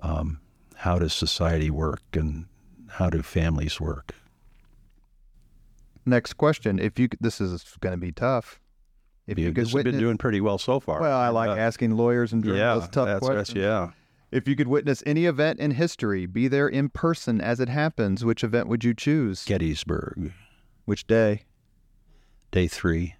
um, 0.04 0.42
how 0.76 1.00
does 1.00 1.14
society 1.14 1.70
work 1.70 2.02
and 2.12 2.48
how 2.90 3.10
do 3.10 3.22
families 3.22 3.80
work. 3.80 4.14
Next 6.10 6.34
question: 6.34 6.80
If 6.80 6.98
you 6.98 7.08
this 7.22 7.40
is 7.40 7.64
going 7.80 7.92
to 7.92 7.98
be 7.98 8.12
tough. 8.12 8.60
If 9.28 9.38
you, 9.38 9.46
you 9.46 9.54
could 9.54 9.72
witness, 9.72 9.94
been 9.94 10.02
doing 10.02 10.18
pretty 10.18 10.42
well 10.42 10.58
so 10.58 10.80
far. 10.80 11.02
Well, 11.02 11.18
I 11.18 11.30
like 11.30 11.50
uh, 11.50 11.56
asking 11.56 11.96
lawyers 11.96 12.34
and 12.34 12.44
journalists 12.44 12.90
yeah, 12.90 12.92
tough 12.92 13.06
that's, 13.06 13.20
questions. 13.20 13.48
That's, 13.50 13.56
yeah. 13.56 13.92
If 14.32 14.48
you 14.48 14.56
could 14.56 14.68
witness 14.68 15.04
any 15.06 15.28
event 15.28 15.60
in 15.60 15.72
history, 15.72 16.26
be 16.26 16.48
there 16.48 16.68
in 16.68 16.90
person 16.90 17.40
as 17.40 17.60
it 17.60 17.70
happens, 17.70 18.26
which 18.26 18.44
event 18.44 18.68
would 18.68 18.84
you 18.84 18.96
choose? 18.96 19.46
Gettysburg. 19.46 20.34
Which 20.86 21.06
day? 21.06 21.44
Day 22.52 22.68
three. 22.68 23.16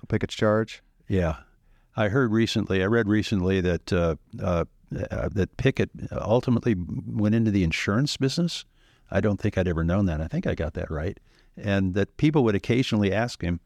So 0.00 0.06
Pickett's 0.08 0.34
charge. 0.34 0.82
Yeah, 1.08 1.36
I 1.96 2.08
heard 2.08 2.32
recently. 2.32 2.82
I 2.82 2.86
read 2.86 3.06
recently 3.06 3.60
that 3.60 3.92
uh, 3.92 4.16
uh, 4.42 4.64
uh, 5.12 5.28
that 5.32 5.56
Pickett 5.56 5.90
ultimately 6.10 6.74
went 6.76 7.36
into 7.36 7.52
the 7.52 7.62
insurance 7.62 8.16
business. 8.16 8.64
I 9.12 9.20
don't 9.20 9.40
think 9.40 9.56
I'd 9.56 9.68
ever 9.68 9.84
known 9.84 10.06
that. 10.06 10.20
I 10.20 10.26
think 10.26 10.46
I 10.46 10.56
got 10.56 10.74
that 10.74 10.90
right. 10.90 11.18
And 11.56 11.94
that 11.94 12.16
people 12.16 12.44
would 12.44 12.54
occasionally 12.54 13.12
ask 13.12 13.42
him, 13.42 13.60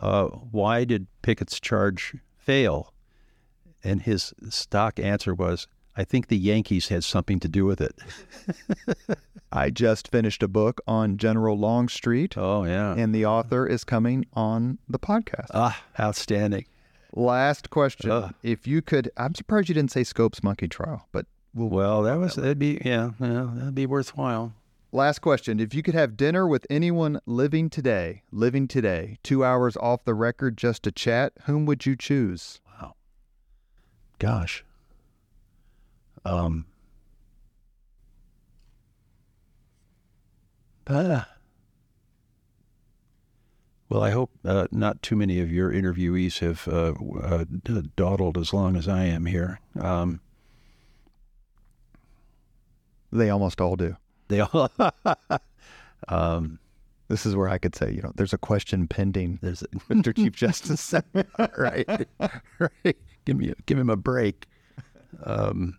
uh, 0.00 0.26
why 0.26 0.84
did 0.84 1.06
Pickett's 1.22 1.60
charge 1.60 2.16
fail? 2.36 2.92
And 3.84 4.02
his 4.02 4.32
stock 4.48 4.98
answer 4.98 5.34
was, 5.34 5.66
I 5.96 6.04
think 6.04 6.28
the 6.28 6.38
Yankees 6.38 6.88
had 6.88 7.04
something 7.04 7.38
to 7.40 7.48
do 7.48 7.66
with 7.66 7.80
it. 7.80 7.94
I 9.52 9.68
just 9.68 10.08
finished 10.08 10.42
a 10.42 10.48
book 10.48 10.80
on 10.86 11.18
General 11.18 11.58
Longstreet. 11.58 12.38
Oh, 12.38 12.64
yeah. 12.64 12.94
And 12.94 13.14
the 13.14 13.26
author 13.26 13.66
is 13.66 13.84
coming 13.84 14.24
on 14.32 14.78
the 14.88 14.98
podcast. 14.98 15.48
Ah, 15.52 15.82
outstanding. 16.00 16.64
Last 17.14 17.68
question. 17.68 18.10
Uh, 18.10 18.30
if 18.42 18.66
you 18.66 18.80
could, 18.80 19.10
I'm 19.18 19.34
surprised 19.34 19.68
you 19.68 19.74
didn't 19.74 19.90
say 19.90 20.04
Scopes 20.04 20.42
monkey 20.42 20.68
trial, 20.68 21.06
but 21.12 21.26
we'll, 21.52 21.68
well, 21.68 22.02
that 22.02 22.14
was, 22.14 22.36
that'd 22.36 22.58
be, 22.58 22.80
yeah, 22.82 23.10
yeah, 23.20 23.50
that'd 23.54 23.74
be 23.74 23.84
worthwhile. 23.84 24.54
Last 24.94 25.20
question. 25.20 25.58
If 25.58 25.74
you 25.74 25.82
could 25.82 25.94
have 25.94 26.18
dinner 26.18 26.46
with 26.46 26.66
anyone 26.68 27.18
living 27.24 27.70
today, 27.70 28.22
living 28.30 28.68
today, 28.68 29.16
two 29.22 29.42
hours 29.42 29.74
off 29.78 30.04
the 30.04 30.12
record 30.12 30.58
just 30.58 30.82
to 30.82 30.92
chat, 30.92 31.32
whom 31.44 31.64
would 31.64 31.86
you 31.86 31.96
choose? 31.96 32.60
Wow. 32.78 32.92
Gosh. 34.18 34.62
Um, 36.26 36.66
uh, 40.86 41.22
well, 43.88 44.02
I 44.02 44.10
hope 44.10 44.30
uh, 44.44 44.66
not 44.70 45.00
too 45.00 45.16
many 45.16 45.40
of 45.40 45.50
your 45.50 45.72
interviewees 45.72 46.40
have 46.40 46.68
uh, 46.68 46.92
uh, 47.18 47.82
dawdled 47.96 48.36
as 48.36 48.52
long 48.52 48.76
as 48.76 48.88
I 48.88 49.04
am 49.04 49.24
here. 49.24 49.58
Um, 49.80 50.20
they 53.10 53.30
almost 53.30 53.58
all 53.58 53.76
do. 53.76 53.96
They 54.28 54.40
all. 54.40 54.70
um, 56.08 56.58
this 57.12 57.26
is 57.26 57.36
where 57.36 57.48
I 57.48 57.58
could 57.58 57.74
say, 57.74 57.92
you 57.92 58.00
know, 58.00 58.12
there's 58.14 58.32
a 58.32 58.38
question 58.38 58.88
pending. 58.88 59.38
There's 59.42 59.62
a, 59.62 59.66
Mr. 59.90 60.16
Chief 60.16 60.34
Justice. 60.34 60.94
right, 61.58 61.86
right. 62.58 62.96
Give 63.26 63.36
me, 63.36 63.50
a, 63.50 63.54
give 63.66 63.78
him 63.78 63.90
a 63.90 63.96
break. 63.96 64.46
Um, 65.22 65.76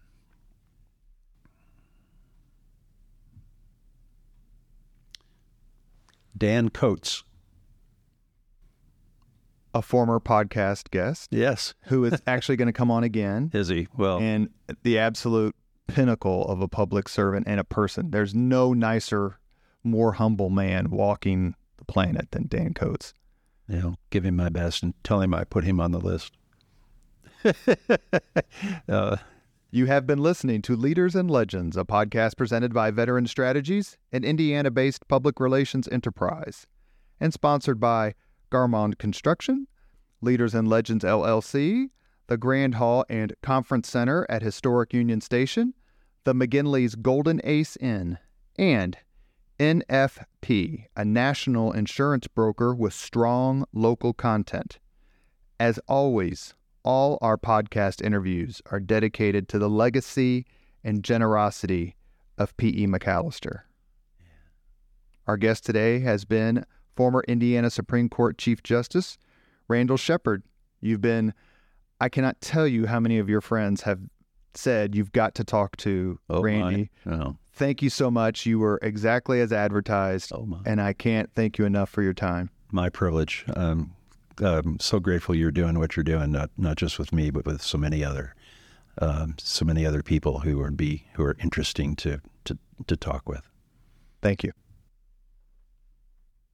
Dan 6.38 6.70
Coats, 6.70 7.24
a 9.74 9.82
former 9.82 10.20
podcast 10.20 10.92
guest. 10.92 11.30
Yes, 11.32 11.74
who 11.86 12.06
is 12.06 12.22
actually 12.28 12.58
going 12.58 12.68
to 12.68 12.74
come 12.74 12.92
on 12.92 13.04
again. 13.04 13.50
Is 13.54 13.70
he? 13.70 13.88
Well, 13.98 14.20
and 14.20 14.50
the 14.84 15.00
absolute 15.00 15.56
pinnacle 15.88 16.46
of 16.46 16.62
a 16.62 16.68
public 16.68 17.08
servant 17.10 17.48
and 17.48 17.60
a 17.60 17.64
person. 17.64 18.12
There's 18.12 18.34
no 18.34 18.74
nicer, 18.74 19.40
more 19.84 20.14
humble 20.14 20.50
man 20.50 20.90
walking 20.90 21.56
the 21.78 21.86
planet 21.86 22.32
than 22.32 22.48
Dan 22.48 22.74
Coats. 22.74 23.14
You 23.68 23.80
know, 23.80 23.96
give 24.10 24.26
him 24.26 24.36
my 24.36 24.50
best 24.50 24.84
and 24.84 24.94
tell 25.04 25.22
him 25.22 25.34
I 25.34 25.44
put 25.44 25.64
him 25.64 25.80
on 25.80 25.92
the 25.92 26.00
list. 26.00 26.34
uh, 28.90 29.18
you 29.72 29.86
have 29.88 30.06
been 30.06 30.20
listening 30.20 30.62
to 30.64 30.76
Leaders 30.76 31.16
and 31.16 31.32
Legends, 31.32 31.76
a 31.76 31.84
podcast 31.84 32.38
presented 32.38 32.74
by 32.74 32.92
Veteran 32.92 33.26
Strategies, 33.26 33.98
an 34.12 34.24
Indiana 34.24 34.70
based 34.70 35.08
public 35.08 35.40
relations 35.40 35.88
enterprise, 35.92 36.68
and 37.20 37.34
sponsored 37.34 37.80
by 37.80 38.14
Garmong 38.52 38.98
Construction, 38.98 39.68
Leaders 40.22 40.54
and 40.54 40.68
Legends 40.68 41.04
LLC, 41.04 41.90
the 42.28 42.38
Grand 42.38 42.76
Hall 42.76 43.06
and 43.10 43.34
Conference 43.42 43.90
Center 43.90 44.26
at 44.30 44.42
Historic 44.42 44.94
Union 44.94 45.22
Station, 45.22 45.74
the 46.24 46.34
McGinley's 46.34 46.96
Golden 46.96 47.42
Ace 47.44 47.76
Inn, 47.78 48.18
and 48.58 48.98
NFP, 49.60 50.86
a 50.96 51.06
national 51.06 51.72
insurance 51.72 52.28
broker 52.28 52.74
with 52.74 52.94
strong 52.94 53.66
local 53.74 54.14
content. 54.14 54.80
As 55.60 55.80
always, 55.88 56.54
all 56.84 57.18
our 57.22 57.38
podcast 57.38 58.02
interviews 58.04 58.62
are 58.72 58.80
dedicated 58.80 59.48
to 59.50 59.60
the 59.60 59.70
legacy 59.70 60.46
and 60.84 61.04
generosity 61.04 61.96
of 62.38 62.56
P.E. 62.58 62.88
MacAllister. 62.88 63.62
Our 65.28 65.38
guest 65.38 65.66
today 65.66 66.00
has 66.00 66.26
been 66.26 66.66
former 66.96 67.24
Indiana 67.28 67.70
Supreme 67.70 68.10
Court 68.10 68.38
Chief 68.38 68.62
Justice 68.64 69.18
Randall 69.68 69.98
Shepard. 69.98 70.44
You've 70.82 71.02
been 71.02 71.34
I 72.04 72.10
cannot 72.10 72.42
tell 72.42 72.68
you 72.68 72.86
how 72.86 73.00
many 73.00 73.18
of 73.18 73.30
your 73.30 73.40
friends 73.40 73.84
have 73.84 73.98
said 74.56 74.94
you've 74.94 75.14
got 75.14 75.36
to 75.36 75.46
talk 75.46 75.78
to 75.78 76.20
oh, 76.30 76.42
Randy. 76.42 76.92
Oh. 77.06 77.38
Thank 77.54 77.82
you 77.82 77.90
so 77.90 78.12
much. 78.12 78.46
You 78.46 78.60
were 78.60 78.78
exactly 78.82 79.40
as 79.40 79.54
advertised. 79.54 80.34
Oh, 80.34 80.60
and 80.66 80.82
I 80.82 80.92
can't 80.92 81.32
thank 81.34 81.58
you 81.58 81.64
enough 81.64 81.90
for 81.90 82.02
your 82.02 82.14
time. 82.14 82.50
My 82.74 82.90
privilege. 82.90 83.46
Um, 83.56 83.96
I'm 84.40 84.82
so 84.82 85.00
grateful 85.00 85.34
you're 85.34 85.50
doing 85.50 85.80
what 85.80 85.96
you're 85.96 86.04
doing, 86.04 86.30
not 86.34 86.50
not 86.58 86.76
just 86.76 87.00
with 87.00 87.14
me, 87.14 87.30
but 87.30 87.46
with 87.46 87.62
so 87.62 87.78
many 87.78 88.04
other, 88.04 88.36
um, 88.98 89.36
so 89.38 89.64
many 89.64 89.86
other 89.86 90.04
people 90.04 90.40
who 90.40 90.58
would 90.58 90.76
be 90.76 91.06
who 91.14 91.24
are 91.24 91.38
interesting 91.42 91.96
to 91.98 92.20
to 92.44 92.58
to 92.88 92.98
talk 92.98 93.30
with. 93.30 93.48
Thank 94.22 94.44
you. 94.44 94.52